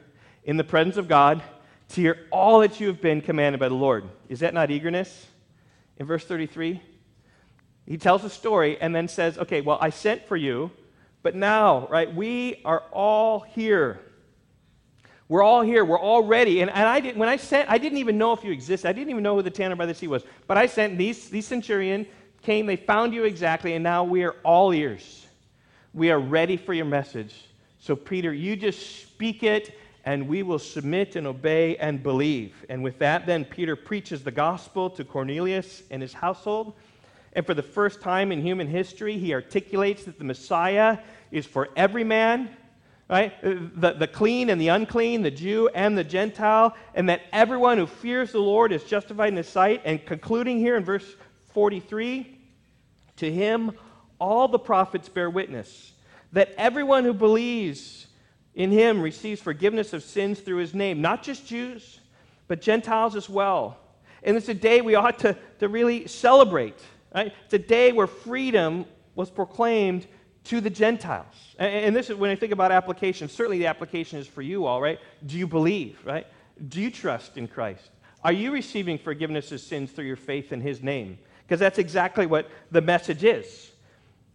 in 0.44 0.56
the 0.56 0.64
presence 0.64 0.96
of 0.96 1.08
God 1.08 1.42
to 1.94 2.00
hear 2.00 2.26
all 2.30 2.60
that 2.60 2.80
you 2.80 2.86
have 2.88 3.00
been 3.00 3.20
commanded 3.20 3.58
by 3.58 3.68
the 3.68 3.74
Lord. 3.74 4.04
Is 4.28 4.40
that 4.40 4.54
not 4.54 4.70
eagerness? 4.70 5.26
In 5.98 6.06
verse 6.06 6.24
33, 6.24 6.80
he 7.86 7.98
tells 7.98 8.24
a 8.24 8.30
story 8.30 8.80
and 8.80 8.94
then 8.94 9.08
says, 9.08 9.38
Okay, 9.38 9.60
well, 9.60 9.78
I 9.80 9.90
sent 9.90 10.26
for 10.26 10.36
you, 10.36 10.70
but 11.22 11.34
now, 11.34 11.86
right, 11.88 12.12
we 12.12 12.60
are 12.64 12.82
all 12.92 13.40
here. 13.40 14.00
We're 15.28 15.42
all 15.42 15.62
here. 15.62 15.84
We're 15.84 15.98
all 15.98 16.24
ready. 16.24 16.60
And, 16.60 16.70
and 16.70 16.86
I 16.86 17.00
did, 17.00 17.16
when 17.16 17.28
I 17.28 17.36
sent, 17.36 17.70
I 17.70 17.78
didn't 17.78 17.98
even 17.98 18.18
know 18.18 18.32
if 18.32 18.44
you 18.44 18.52
existed. 18.52 18.88
I 18.88 18.92
didn't 18.92 19.10
even 19.10 19.22
know 19.22 19.36
who 19.36 19.42
the 19.42 19.50
tanner 19.50 19.76
by 19.76 19.86
the 19.86 19.94
sea 19.94 20.08
was. 20.08 20.24
But 20.46 20.58
I 20.58 20.66
sent 20.66 20.98
these, 20.98 21.30
these 21.30 21.46
centurion 21.46 22.06
came, 22.42 22.66
they 22.66 22.76
found 22.76 23.14
you 23.14 23.24
exactly, 23.24 23.74
and 23.74 23.82
now 23.82 24.04
we 24.04 24.24
are 24.24 24.36
all 24.42 24.74
ears. 24.74 25.26
We 25.94 26.10
are 26.10 26.18
ready 26.18 26.56
for 26.56 26.74
your 26.74 26.84
message. 26.84 27.34
So, 27.78 27.96
Peter, 27.96 28.32
you 28.32 28.56
just 28.56 29.02
speak 29.02 29.42
it, 29.42 29.74
and 30.04 30.28
we 30.28 30.42
will 30.42 30.58
submit 30.58 31.16
and 31.16 31.26
obey 31.26 31.76
and 31.76 32.02
believe. 32.02 32.64
And 32.68 32.82
with 32.82 32.98
that, 32.98 33.26
then, 33.26 33.44
Peter 33.44 33.76
preaches 33.76 34.24
the 34.24 34.30
gospel 34.30 34.90
to 34.90 35.04
Cornelius 35.04 35.82
and 35.90 36.02
his 36.02 36.12
household. 36.12 36.74
And 37.34 37.46
for 37.46 37.54
the 37.54 37.62
first 37.62 38.00
time 38.00 38.32
in 38.32 38.42
human 38.42 38.66
history, 38.66 39.16
he 39.16 39.32
articulates 39.32 40.04
that 40.04 40.18
the 40.18 40.24
Messiah 40.24 40.98
is 41.30 41.46
for 41.46 41.68
every 41.76 42.04
man, 42.04 42.50
right? 43.08 43.32
The, 43.42 43.92
the 43.92 44.08
clean 44.08 44.50
and 44.50 44.60
the 44.60 44.68
unclean, 44.68 45.22
the 45.22 45.30
Jew 45.30 45.68
and 45.74 45.96
the 45.96 46.04
Gentile, 46.04 46.76
and 46.94 47.08
that 47.08 47.22
everyone 47.32 47.78
who 47.78 47.86
fears 47.86 48.32
the 48.32 48.40
Lord 48.40 48.72
is 48.72 48.84
justified 48.84 49.28
in 49.28 49.36
his 49.36 49.48
sight. 49.48 49.82
And 49.84 50.04
concluding 50.04 50.58
here 50.58 50.76
in 50.76 50.84
verse 50.84 51.06
43, 51.52 52.38
to 53.16 53.32
him 53.32 53.72
all 54.18 54.48
the 54.48 54.58
prophets 54.58 55.08
bear 55.08 55.30
witness 55.30 55.92
that 56.32 56.54
everyone 56.56 57.04
who 57.04 57.12
believes 57.12 58.06
in 58.54 58.70
him 58.70 59.00
receives 59.00 59.40
forgiveness 59.40 59.92
of 59.92 60.02
sins 60.02 60.40
through 60.40 60.58
his 60.58 60.74
name, 60.74 61.00
not 61.00 61.22
just 61.22 61.46
Jews, 61.46 62.00
but 62.48 62.60
Gentiles 62.60 63.16
as 63.16 63.28
well. 63.28 63.78
And 64.22 64.36
it's 64.36 64.48
a 64.48 64.54
day 64.54 64.80
we 64.80 64.94
ought 64.94 65.18
to, 65.20 65.36
to 65.58 65.68
really 65.68 66.06
celebrate 66.06 66.78
Right? 67.14 67.32
It's 67.44 67.54
a 67.54 67.58
day 67.58 67.92
where 67.92 68.06
freedom 68.06 68.86
was 69.14 69.30
proclaimed 69.30 70.06
to 70.44 70.60
the 70.60 70.70
Gentiles. 70.70 71.54
And, 71.58 71.94
this 71.94 72.10
is 72.10 72.16
when 72.16 72.30
I 72.30 72.34
think 72.34 72.52
about 72.52 72.72
application, 72.72 73.28
certainly 73.28 73.58
the 73.58 73.66
application 73.66 74.18
is 74.18 74.26
for 74.26 74.42
you 74.42 74.66
all, 74.66 74.80
right? 74.80 74.98
Do 75.26 75.38
you 75.38 75.46
believe, 75.46 75.98
right? 76.04 76.26
Do 76.68 76.80
you 76.80 76.90
trust 76.90 77.36
in 77.36 77.46
Christ? 77.48 77.90
Are 78.24 78.32
you 78.32 78.50
receiving 78.50 78.98
forgiveness 78.98 79.52
of 79.52 79.60
sins 79.60 79.92
through 79.92 80.06
your 80.06 80.16
faith 80.16 80.52
in 80.52 80.60
his 80.60 80.82
name? 80.82 81.18
Because 81.46 81.60
that's 81.60 81.78
exactly 81.78 82.26
what 82.26 82.48
the 82.70 82.80
message 82.80 83.24
is. 83.24 83.71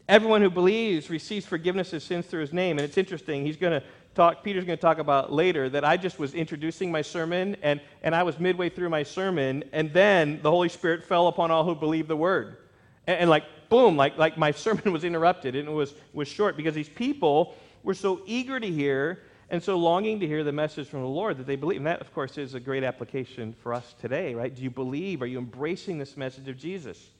Everyone 0.09 0.41
who 0.41 0.49
believes 0.49 1.09
receives 1.09 1.45
forgiveness 1.45 1.91
of 1.91 2.01
sins 2.01 2.25
through 2.27 2.41
his 2.41 2.53
name. 2.53 2.77
And 2.77 2.85
it's 2.85 2.97
interesting, 2.97 3.45
he's 3.45 3.57
going 3.57 3.79
to 3.79 3.85
talk, 4.15 4.41
Peter's 4.41 4.63
going 4.63 4.77
to 4.77 4.81
talk 4.81 4.99
about 4.99 5.33
later 5.33 5.69
that 5.69 5.83
I 5.83 5.97
just 5.97 6.17
was 6.17 6.33
introducing 6.33 6.91
my 6.91 7.01
sermon 7.01 7.57
and, 7.61 7.81
and 8.01 8.15
I 8.15 8.23
was 8.23 8.39
midway 8.39 8.69
through 8.69 8.89
my 8.89 9.03
sermon, 9.03 9.65
and 9.73 9.91
then 9.93 10.39
the 10.41 10.49
Holy 10.49 10.69
Spirit 10.69 11.03
fell 11.03 11.27
upon 11.27 11.51
all 11.51 11.65
who 11.65 11.75
believed 11.75 12.07
the 12.07 12.15
word. 12.15 12.57
And, 13.05 13.19
and 13.19 13.29
like, 13.29 13.43
boom, 13.69 13.97
like, 13.97 14.17
like 14.17 14.37
my 14.37 14.51
sermon 14.65 14.93
was 14.93 15.03
interrupted 15.03 15.55
and 15.55 15.67
it 15.67 15.71
was, 15.71 15.93
was 16.13 16.27
short 16.27 16.55
because 16.55 16.73
these 16.73 16.89
people 16.89 17.55
were 17.83 17.93
so 17.93 18.21
eager 18.25 18.59
to 18.59 18.67
hear 18.67 19.23
and 19.49 19.61
so 19.61 19.77
longing 19.77 20.19
to 20.21 20.27
hear 20.27 20.43
the 20.43 20.51
message 20.51 20.87
from 20.87 21.01
the 21.01 21.07
Lord 21.07 21.37
that 21.37 21.47
they 21.47 21.55
believe. 21.55 21.77
And 21.77 21.87
that, 21.87 22.01
of 22.01 22.13
course, 22.13 22.37
is 22.37 22.53
a 22.53 22.59
great 22.59 22.83
application 22.83 23.53
for 23.61 23.73
us 23.73 23.93
today, 23.99 24.33
right? 24.35 24.53
Do 24.53 24.61
you 24.61 24.69
believe? 24.69 25.21
Are 25.21 25.27
you 25.27 25.37
embracing 25.37 25.97
this 25.97 26.17
message 26.17 26.47
of 26.47 26.57
Jesus? 26.57 27.11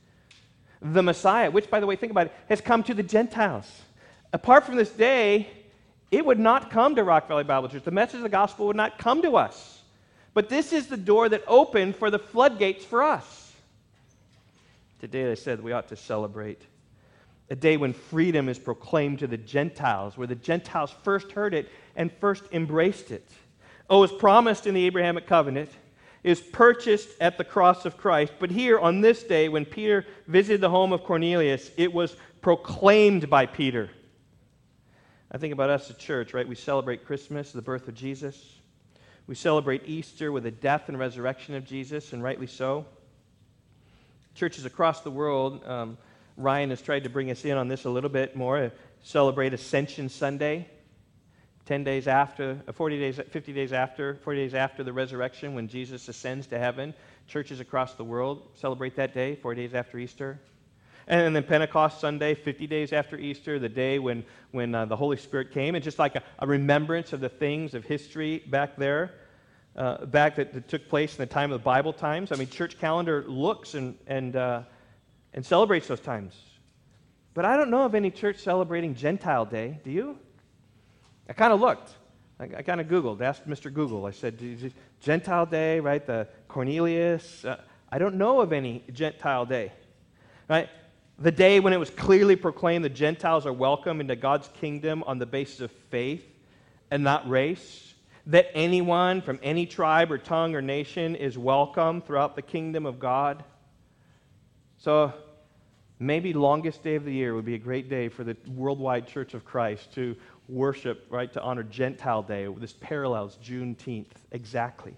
The 0.82 1.03
Messiah, 1.03 1.49
which, 1.51 1.69
by 1.69 1.80
the 1.80 1.86
way, 1.88 1.95
think 1.95 2.11
about 2.11 2.28
it, 2.28 2.34
has 2.49 2.61
come 2.61 2.84
to 2.84 2.93
the 2.93 3.03
Gentiles. 3.03 3.82
Apart 4.34 4.65
from 4.65 4.75
this 4.75 4.91
day, 4.91 5.47
it 6.11 6.25
would 6.25 6.39
not 6.39 6.69
come 6.69 6.95
to 6.95 7.03
Rock 7.03 7.28
Valley 7.28 7.43
Bible 7.43 7.69
Church. 7.69 7.84
The 7.84 7.91
message 7.91 8.17
of 8.17 8.23
the 8.23 8.30
gospel 8.30 8.67
would 8.67 8.75
not 8.75 8.97
come 8.97 9.21
to 9.23 9.38
us. 9.38 9.82
But 10.34 10.49
this 10.49 10.71
is 10.71 10.88
the 10.88 10.97
door 10.97 11.30
that 11.30 11.43
opened 11.47 11.95
for 11.95 12.11
the 12.11 12.19
floodgates 12.19 12.86
for 12.86 13.01
us. 13.03 13.51
Today 14.99 15.25
they 15.25 15.36
said 15.36 15.63
we 15.63 15.71
ought 15.71 15.88
to 15.88 15.95
celebrate. 15.95 16.61
a 17.49 17.55
day 17.55 17.78
when 17.78 17.93
freedom 17.93 18.49
is 18.49 18.59
proclaimed 18.59 19.19
to 19.19 19.28
the 19.28 19.38
Gentiles, 19.38 20.17
where 20.17 20.28
the 20.28 20.36
Gentiles 20.36 20.93
first 21.03 21.32
heard 21.32 21.53
it 21.53 21.69
and 21.95 22.11
first 22.19 22.43
embraced 22.51 23.11
it. 23.11 23.28
Oh, 23.89 24.03
as 24.03 24.11
promised 24.11 24.67
in 24.67 24.73
the 24.73 24.86
Abrahamic 24.86 25.28
covenant, 25.28 25.69
is 26.28 26.41
purchased 26.41 27.07
at 27.21 27.38
the 27.38 27.43
cross 27.45 27.86
of 27.86 27.95
Christ. 27.95 28.34
But 28.38 28.51
here 28.51 28.78
on 28.78 28.99
this 28.99 29.23
day, 29.23 29.47
when 29.47 29.63
Peter 29.63 30.05
visited 30.28 30.59
the 30.59 30.69
home 30.69 30.91
of 30.91 31.05
Cornelius, 31.05 31.71
it 31.78 31.93
was 31.93 32.17
proclaimed 32.41 33.30
by 33.30 33.45
Peter. 33.45 33.89
I 35.32 35.38
think 35.38 35.53
about 35.53 35.69
us 35.69 35.89
at 35.89 35.97
church, 35.97 36.34
right? 36.34 36.45
We 36.45 36.55
celebrate 36.55 37.05
Christmas, 37.05 37.53
the 37.53 37.61
birth 37.61 37.88
of 37.88 37.95
Jesus. 37.95 38.57
We 39.25 39.36
celebrate 39.36 39.88
Easter 39.88 40.34
with 40.34 40.43
the 40.43 40.51
death 40.51 40.89
and 40.89 40.99
resurrection 40.99 41.55
of 41.55 41.63
Jesus, 41.63 42.11
and 42.11 42.21
rightly 42.21 42.47
so. 42.47 42.86
Churches 44.36 44.65
across 44.65 44.99
the 44.99 45.11
world, 45.11 45.65
um, 45.65 45.97
Ryan 46.36 46.71
has 46.71 46.82
tried 46.82 47.05
to 47.05 47.09
bring 47.09 47.32
us 47.32 47.45
in 47.45 47.57
on 47.57 47.69
this 47.69 47.86
a 47.86 47.89
little 47.89 48.09
bit 48.09 48.36
more. 48.36 48.73
Celebrate 49.01 49.53
Ascension 49.53 50.09
Sunday, 50.09 50.67
10 51.68 51.84
days 51.84 52.07
after, 52.07 52.59
uh, 52.68 52.72
40 52.72 52.97
days, 52.97 53.20
50 53.30 53.53
days 53.53 53.74
after, 53.74 54.15
40 54.24 54.39
days 54.39 54.53
after 54.55 54.84
the 54.84 54.91
resurrection 54.91 55.53
when 55.53 55.68
Jesus 55.68 56.07
ascends 56.07 56.47
to 56.47 56.57
heaven. 56.57 56.93
Churches 57.28 57.59
across 57.59 57.93
the 57.93 58.03
world 58.03 58.49
celebrate 58.55 58.95
that 58.95 59.13
day, 59.13 59.36
40 59.36 59.68
days 59.68 59.76
after 59.76 59.99
Easter. 59.99 60.39
And 61.07 61.36
then 61.36 61.43
Pentecost 61.43 62.01
Sunday, 62.01 62.34
50 62.34 62.68
days 62.68 62.91
after 62.91 63.18
Easter, 63.18 63.59
the 63.59 63.70
day 63.70 63.99
when, 63.99 64.26
when 64.51 64.74
uh, 64.74 64.86
the 64.86 64.95
Holy 64.95 65.18
Spirit 65.18 65.51
came. 65.51 65.76
It's 65.76 65.86
just 65.86 65.99
like 65.99 66.15
a, 66.15 66.24
a, 66.39 66.47
remembrance 66.47 67.13
of 67.13 67.22
the 67.22 67.30
things 67.30 67.74
of 67.74 67.86
history 67.86 68.43
back 68.47 68.76
there, 68.76 69.13
uh, 69.78 70.05
back 70.05 70.36
that, 70.36 70.53
that, 70.53 70.68
took 70.68 70.89
place 70.89 71.13
in 71.13 71.20
the 71.20 71.26
time 71.26 71.51
of 71.51 71.61
the 71.61 71.63
Bible 71.63 71.93
times. 71.93 72.34
I 72.34 72.36
mean, 72.36 72.49
church 72.49 72.78
calendar 72.78 73.24
looks 73.26 73.74
and, 73.74 73.97
and 74.07 74.36
uh, 74.36 74.63
and 75.34 75.45
celebrates 75.45 75.88
those 75.88 75.99
times. 75.99 76.36
But 77.34 77.45
I 77.45 77.55
don't 77.55 77.70
know 77.70 77.84
of 77.84 77.93
any 77.93 78.09
church 78.09 78.39
celebrating 78.39 78.95
Gentile 78.95 79.45
Day. 79.45 79.80
Do 79.84 79.91
you? 79.91 80.18
I 81.30 81.34
kind 81.34 81.51
of 81.51 81.59
looked. 81.59 81.91
I, 82.39 82.45
I 82.57 82.61
kind 82.61 82.80
of 82.80 82.88
Googled, 82.88 83.21
asked 83.21 83.47
Mr. 83.47 83.73
Google. 83.73 84.05
I 84.05 84.11
said, 84.11 84.73
Gentile 85.01 85.45
Day, 85.45 85.80
right? 85.80 86.05
The 86.05 86.28
Cornelius. 86.47 87.43
Uh, 87.43 87.61
I 87.91 87.99
don't 87.99 88.15
know 88.15 88.41
of 88.41 88.53
any 88.53 88.84
Gentile 88.91 89.45
Day. 89.45 89.71
Right? 90.49 90.69
The 91.19 91.32
day 91.32 91.59
when 91.59 91.73
it 91.73 91.78
was 91.78 91.89
clearly 91.89 92.36
proclaimed 92.36 92.86
the 92.86 92.89
Gentiles 92.89 93.45
are 93.45 93.53
welcome 93.53 93.99
into 93.99 94.15
God's 94.15 94.49
kingdom 94.59 95.03
on 95.07 95.17
the 95.17 95.25
basis 95.25 95.61
of 95.61 95.71
faith 95.89 96.23
and 96.91 97.03
not 97.03 97.28
race. 97.30 97.93
That 98.28 98.51
anyone 98.53 99.21
from 99.21 99.39
any 99.41 99.65
tribe 99.65 100.11
or 100.11 100.17
tongue 100.17 100.53
or 100.53 100.61
nation 100.61 101.15
is 101.15 101.38
welcome 101.38 102.01
throughout 102.01 102.36
the 102.36 102.41
kingdom 102.41 102.86
of 102.86 102.99
God. 102.99 103.43
So 104.78 105.13
maybe 105.99 106.34
longest 106.34 106.84
day 106.84 106.95
of 106.95 107.03
the 107.03 107.13
year 107.13 107.34
would 107.34 107.45
be 107.45 107.55
a 107.55 107.59
great 107.59 107.89
day 107.89 108.09
for 108.09 108.23
the 108.23 108.38
worldwide 108.47 109.07
Church 109.07 109.34
of 109.34 109.43
Christ 109.43 109.93
to 109.95 110.15
worship, 110.47 111.05
right, 111.09 111.31
to 111.33 111.41
honor 111.41 111.63
Gentile 111.63 112.23
Day. 112.23 112.47
This 112.57 112.73
parallels 112.73 113.37
Juneteenth 113.43 114.07
exactly. 114.31 114.95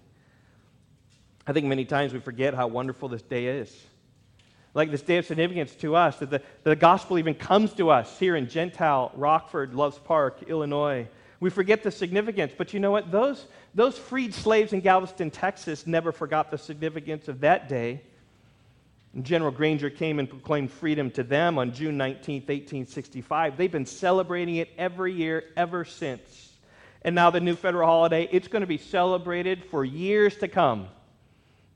I 1.46 1.52
think 1.52 1.66
many 1.66 1.84
times 1.84 2.12
we 2.12 2.20
forget 2.20 2.54
how 2.54 2.68
wonderful 2.68 3.08
this 3.08 3.22
day 3.22 3.46
is. 3.46 3.86
Like 4.72 4.90
this 4.90 5.02
day 5.02 5.16
of 5.16 5.26
significance 5.26 5.74
to 5.76 5.96
us, 5.96 6.18
that 6.18 6.30
the, 6.30 6.42
the 6.62 6.76
gospel 6.76 7.18
even 7.18 7.34
comes 7.34 7.72
to 7.74 7.90
us 7.90 8.18
here 8.18 8.36
in 8.36 8.48
Gentile, 8.48 9.10
Rockford, 9.16 9.74
Loves 9.74 9.98
Park, 9.98 10.44
Illinois. 10.46 11.08
We 11.40 11.50
forget 11.50 11.82
the 11.82 11.90
significance, 11.90 12.52
but 12.56 12.72
you 12.72 12.78
know 12.78 12.92
what? 12.92 13.10
Those, 13.10 13.46
those 13.74 13.98
freed 13.98 14.32
slaves 14.32 14.72
in 14.72 14.80
Galveston, 14.80 15.30
Texas 15.30 15.86
never 15.86 16.12
forgot 16.12 16.50
the 16.50 16.58
significance 16.58 17.26
of 17.26 17.40
that 17.40 17.68
day 17.68 18.02
General 19.20 19.50
Granger 19.50 19.90
came 19.90 20.20
and 20.20 20.30
proclaimed 20.30 20.70
freedom 20.70 21.10
to 21.12 21.24
them 21.24 21.58
on 21.58 21.72
June 21.72 21.96
19, 21.96 22.42
1865. 22.42 23.56
They've 23.56 23.70
been 23.70 23.86
celebrating 23.86 24.56
it 24.56 24.70
every 24.78 25.12
year 25.12 25.44
ever 25.56 25.84
since. 25.84 26.52
And 27.02 27.14
now 27.14 27.30
the 27.30 27.40
new 27.40 27.56
federal 27.56 27.88
holiday, 27.88 28.28
it's 28.30 28.46
going 28.46 28.60
to 28.60 28.68
be 28.68 28.78
celebrated 28.78 29.64
for 29.64 29.84
years 29.84 30.36
to 30.38 30.48
come. 30.48 30.86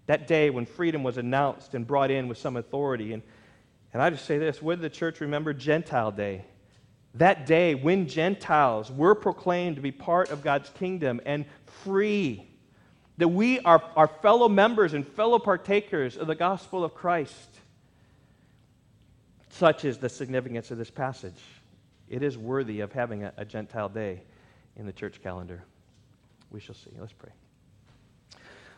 That 0.07 0.29
day 0.29 0.51
when 0.51 0.67
freedom 0.67 1.03
was 1.03 1.17
announced 1.17 1.75
and 1.75 1.87
brought 1.87 2.11
in 2.11 2.29
with 2.29 2.39
some 2.39 2.57
authority. 2.57 3.13
And, 3.13 3.23
and 3.93 4.01
I 4.01 4.11
just 4.11 4.27
say 4.27 4.39
this 4.39 4.63
would 4.63 4.81
the 4.81 4.91
church 4.91 5.21
remember 5.21 5.53
Gentile 5.53 6.13
Day? 6.13 6.45
That 7.15 7.47
day 7.47 7.75
when 7.75 8.07
Gentiles 8.07 8.93
were 8.93 9.15
proclaimed 9.15 9.77
to 9.77 9.83
be 9.83 9.93
part 9.93 10.31
of 10.31 10.43
God's 10.43 10.69
kingdom 10.71 11.21
and 11.25 11.47
free 11.83 12.54
that 13.19 13.29
we 13.29 13.61
are, 13.61 13.83
are 13.97 14.09
fellow 14.09 14.49
members 14.49 14.93
and 14.93 15.07
fellow 15.07 15.39
partakers 15.39 16.17
of 16.17 16.27
the 16.27 16.35
gospel 16.35 16.85
of 16.85 16.95
Christ. 16.95 17.49
Such 19.51 19.85
is 19.85 19.99
the 19.99 20.09
significance 20.09 20.71
of 20.71 20.79
this 20.79 20.91
passage. 20.91 21.41
It 22.09 22.23
is 22.23 22.37
worthy 22.37 22.81
of 22.81 22.93
having 22.93 23.23
a, 23.23 23.33
a 23.37 23.45
Gentile 23.45 23.89
day 23.89 24.21
in 24.77 24.87
the 24.87 24.93
church 24.93 25.23
calendar. 25.23 25.63
We 26.51 26.61
shall 26.61 26.75
see. 26.75 26.91
Let's 26.99 27.13
pray. 27.13 27.31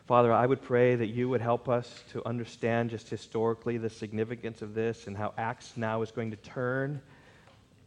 Father, 0.05 0.31
I 0.31 0.45
would 0.45 0.61
pray 0.61 0.95
that 0.95 1.07
you 1.07 1.27
would 1.29 1.41
help 1.41 1.67
us 1.67 2.03
to 2.11 2.25
understand 2.25 2.91
just 2.91 3.09
historically 3.09 3.77
the 3.77 3.89
significance 3.89 4.61
of 4.61 4.73
this 4.73 5.07
and 5.07 5.17
how 5.17 5.33
Acts 5.37 5.73
now 5.75 6.01
is 6.01 6.11
going 6.11 6.31
to 6.31 6.37
turn. 6.37 7.01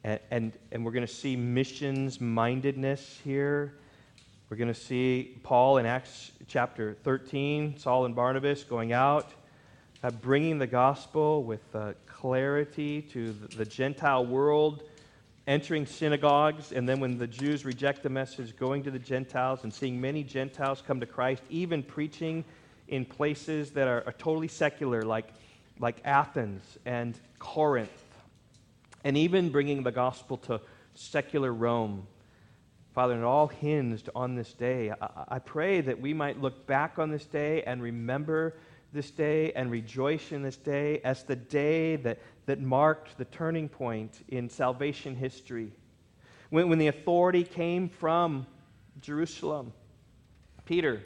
And, 0.05 0.21
and, 0.31 0.53
and 0.73 0.85
we're 0.85 0.93
going 0.93 1.07
to 1.07 1.13
see 1.13 1.37
missions 1.37 2.21
mindedness 2.21 3.21
here 3.25 3.75
we're 4.51 4.57
going 4.57 4.67
to 4.67 4.75
see 4.75 5.39
Paul 5.45 5.79
in 5.79 5.87
Acts 5.87 6.33
chapter 6.49 6.97
13, 7.05 7.79
Saul 7.79 8.05
and 8.05 8.17
Barnabas 8.17 8.65
going 8.65 8.93
out, 8.93 9.31
uh, 10.03 10.11
bringing 10.11 10.59
the 10.59 10.67
gospel 10.67 11.45
with 11.45 11.63
uh, 11.73 11.93
clarity 12.05 13.01
to 13.01 13.33
the, 13.33 13.59
the 13.59 13.65
Gentile 13.65 14.27
world, 14.27 14.83
entering 15.47 15.87
synagogues, 15.87 16.73
and 16.73 16.89
then 16.89 16.99
when 16.99 17.17
the 17.17 17.29
Jews 17.29 17.65
reject 17.65 18.03
the 18.03 18.09
message, 18.09 18.57
going 18.57 18.83
to 18.83 18.91
the 18.91 18.99
Gentiles 18.99 19.63
and 19.63 19.73
seeing 19.73 20.01
many 20.01 20.25
Gentiles 20.25 20.83
come 20.85 20.99
to 20.99 21.07
Christ, 21.07 21.45
even 21.49 21.81
preaching 21.81 22.45
in 22.89 23.05
places 23.05 23.71
that 23.71 23.87
are, 23.87 24.03
are 24.05 24.15
totally 24.19 24.49
secular, 24.49 25.03
like, 25.03 25.29
like 25.79 25.99
Athens 26.05 26.77
and 26.85 27.17
Corinth, 27.39 28.05
and 29.05 29.17
even 29.17 29.51
bringing 29.51 29.85
the 29.85 29.93
gospel 29.93 30.39
to 30.39 30.61
secular 30.97 31.55
Rome. 31.55 32.09
Father, 32.95 33.15
and 33.15 33.23
it 33.23 33.27
all 33.27 33.47
hinged 33.47 34.11
on 34.15 34.35
this 34.35 34.53
day. 34.53 34.91
I, 34.91 35.09
I, 35.29 35.39
pray 35.39 35.81
that 35.81 36.01
we 36.01 36.13
might 36.13 36.41
look 36.41 36.67
back 36.67 36.99
on 36.99 37.11
this 37.11 37.25
day 37.25 37.63
and 37.63 37.81
remember 37.81 38.57
this 38.93 39.13
day 39.13 39.53
and 39.53 39.71
rejoice 39.71 40.33
in 40.33 40.43
this 40.43 40.57
day 40.57 41.01
as 41.05 41.23
the 41.23 41.37
day 41.37 41.97
that, 41.97 42.19
that 42.47 42.61
marked 42.61 43.17
the 43.17 43.27
turning 43.27 43.69
point 43.69 44.25
in 44.29 44.49
salvation 44.49 45.15
history. 45.15 45.71
When, 46.51 46.69
when 46.69 46.79
the 46.79 46.89
authority 46.89 47.45
came 47.45 47.89
from 47.89 48.47
Jerusalem, 49.01 49.73
Peter, 50.65 51.01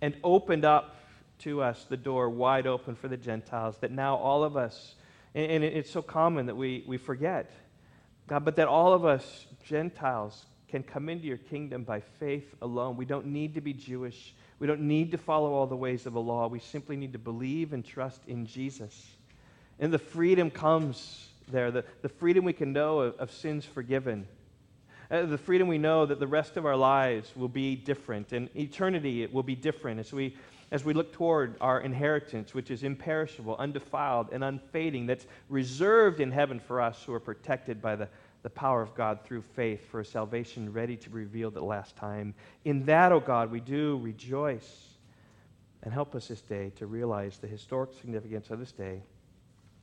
and 0.00 0.16
opened 0.22 0.64
up 0.64 0.94
to 1.40 1.60
us 1.60 1.86
the 1.88 1.96
door 1.96 2.30
wide 2.30 2.68
open 2.68 2.94
for 2.94 3.08
the 3.08 3.16
Gentiles, 3.16 3.78
that 3.78 3.90
now 3.90 4.14
all 4.14 4.44
of 4.44 4.56
us, 4.56 4.94
and, 5.34 5.50
and 5.50 5.64
it's 5.64 5.90
so 5.90 6.02
common 6.02 6.46
that 6.46 6.56
we, 6.56 6.84
we 6.86 6.98
forget, 6.98 7.50
God, 8.28 8.44
but 8.44 8.54
that 8.56 8.68
all 8.68 8.92
of 8.92 9.04
us, 9.04 9.46
Gentiles, 9.64 10.46
can 10.68 10.82
come 10.82 11.08
into 11.08 11.26
your 11.26 11.38
kingdom 11.38 11.82
by 11.82 12.00
faith 12.00 12.54
alone. 12.60 12.96
We 12.96 13.06
don't 13.06 13.26
need 13.26 13.54
to 13.54 13.60
be 13.60 13.72
Jewish. 13.72 14.34
We 14.58 14.66
don't 14.66 14.82
need 14.82 15.10
to 15.12 15.18
follow 15.18 15.52
all 15.52 15.66
the 15.66 15.76
ways 15.76 16.06
of 16.06 16.12
the 16.12 16.20
law. 16.20 16.46
We 16.46 16.60
simply 16.60 16.96
need 16.96 17.12
to 17.14 17.18
believe 17.18 17.72
and 17.72 17.84
trust 17.84 18.22
in 18.26 18.46
Jesus. 18.46 19.06
And 19.78 19.92
the 19.92 19.98
freedom 19.98 20.50
comes 20.50 21.28
there, 21.50 21.70
the, 21.70 21.84
the 22.02 22.08
freedom 22.08 22.44
we 22.44 22.52
can 22.52 22.72
know 22.72 23.00
of, 23.00 23.16
of 23.16 23.30
sins 23.32 23.64
forgiven. 23.64 24.26
Uh, 25.10 25.24
the 25.24 25.38
freedom 25.38 25.68
we 25.68 25.78
know 25.78 26.04
that 26.04 26.20
the 26.20 26.26
rest 26.26 26.58
of 26.58 26.66
our 26.66 26.76
lives 26.76 27.32
will 27.34 27.48
be 27.48 27.74
different 27.74 28.34
and 28.34 28.50
eternity 28.54 29.22
it 29.22 29.32
will 29.32 29.42
be 29.42 29.54
different 29.54 29.98
as 29.98 30.12
we 30.12 30.36
as 30.70 30.84
we 30.84 30.92
look 30.92 31.14
toward 31.14 31.56
our 31.62 31.80
inheritance 31.80 32.52
which 32.52 32.70
is 32.70 32.82
imperishable 32.82 33.56
undefiled 33.58 34.28
and 34.32 34.44
unfading 34.44 35.06
that's 35.06 35.26
reserved 35.48 36.20
in 36.20 36.30
heaven 36.30 36.60
for 36.60 36.78
us 36.78 37.02
who 37.04 37.14
are 37.14 37.20
protected 37.20 37.80
by 37.80 37.96
the 37.96 38.06
the 38.42 38.50
power 38.50 38.82
of 38.82 38.94
God 38.94 39.24
through 39.24 39.42
faith 39.42 39.90
for 39.90 40.00
a 40.00 40.04
salvation 40.04 40.72
ready 40.72 40.96
to 40.96 41.10
be 41.10 41.16
revealed 41.16 41.56
at 41.56 41.62
last 41.62 41.96
time. 41.96 42.34
In 42.64 42.84
that, 42.86 43.12
O 43.12 43.16
oh 43.16 43.20
God, 43.20 43.50
we 43.50 43.60
do 43.60 43.98
rejoice. 44.02 44.88
And 45.82 45.92
help 45.92 46.14
us 46.14 46.28
this 46.28 46.40
day 46.40 46.72
to 46.76 46.86
realize 46.86 47.38
the 47.38 47.46
historic 47.46 47.94
significance 47.94 48.50
of 48.50 48.58
this 48.58 48.72
day, 48.72 49.00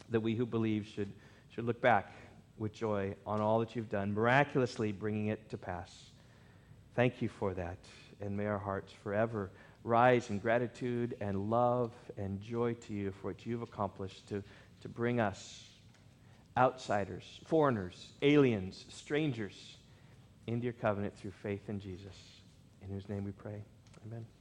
that 0.10 0.20
we 0.20 0.36
who 0.36 0.46
believe 0.46 0.86
should, 0.86 1.12
should 1.50 1.66
look 1.66 1.82
back 1.82 2.14
with 2.58 2.74
joy 2.74 3.16
on 3.26 3.42
all 3.42 3.60
that 3.60 3.76
you've 3.76 3.90
done, 3.90 4.14
miraculously 4.14 4.92
bringing 4.92 5.28
it 5.28 5.50
to 5.50 5.58
pass. 5.58 6.12
Thank 6.96 7.22
you 7.22 7.30
for 7.30 7.54
that. 7.54 7.78
And 8.22 8.36
may 8.36 8.46
our 8.46 8.58
hearts 8.58 8.94
forever 9.04 9.52
rise 9.84 10.30
in 10.30 10.40
gratitude 10.40 11.16
and 11.22 11.50
love 11.50 11.92
and 12.18 12.42
joy 12.42 12.74
to 12.74 12.94
you 12.94 13.12
for 13.12 13.28
what 13.28 13.46
you've 13.46 13.62
accomplished 13.62 14.28
to, 14.28 14.44
to 14.82 14.90
bring 14.90 15.20
us 15.20 15.64
outsiders, 16.58 17.40
foreigners, 17.46 18.10
aliens, 18.22 18.86
strangers 18.90 19.78
into 20.48 20.64
your 20.64 20.74
covenant 20.74 21.18
through 21.18 21.32
faith 21.32 21.70
in 21.70 21.80
Jesus, 21.80 22.16
in 22.82 22.90
whose 22.90 23.08
name 23.10 23.24
we 23.26 23.32
pray. 23.32 23.64
Amen. 24.06 24.26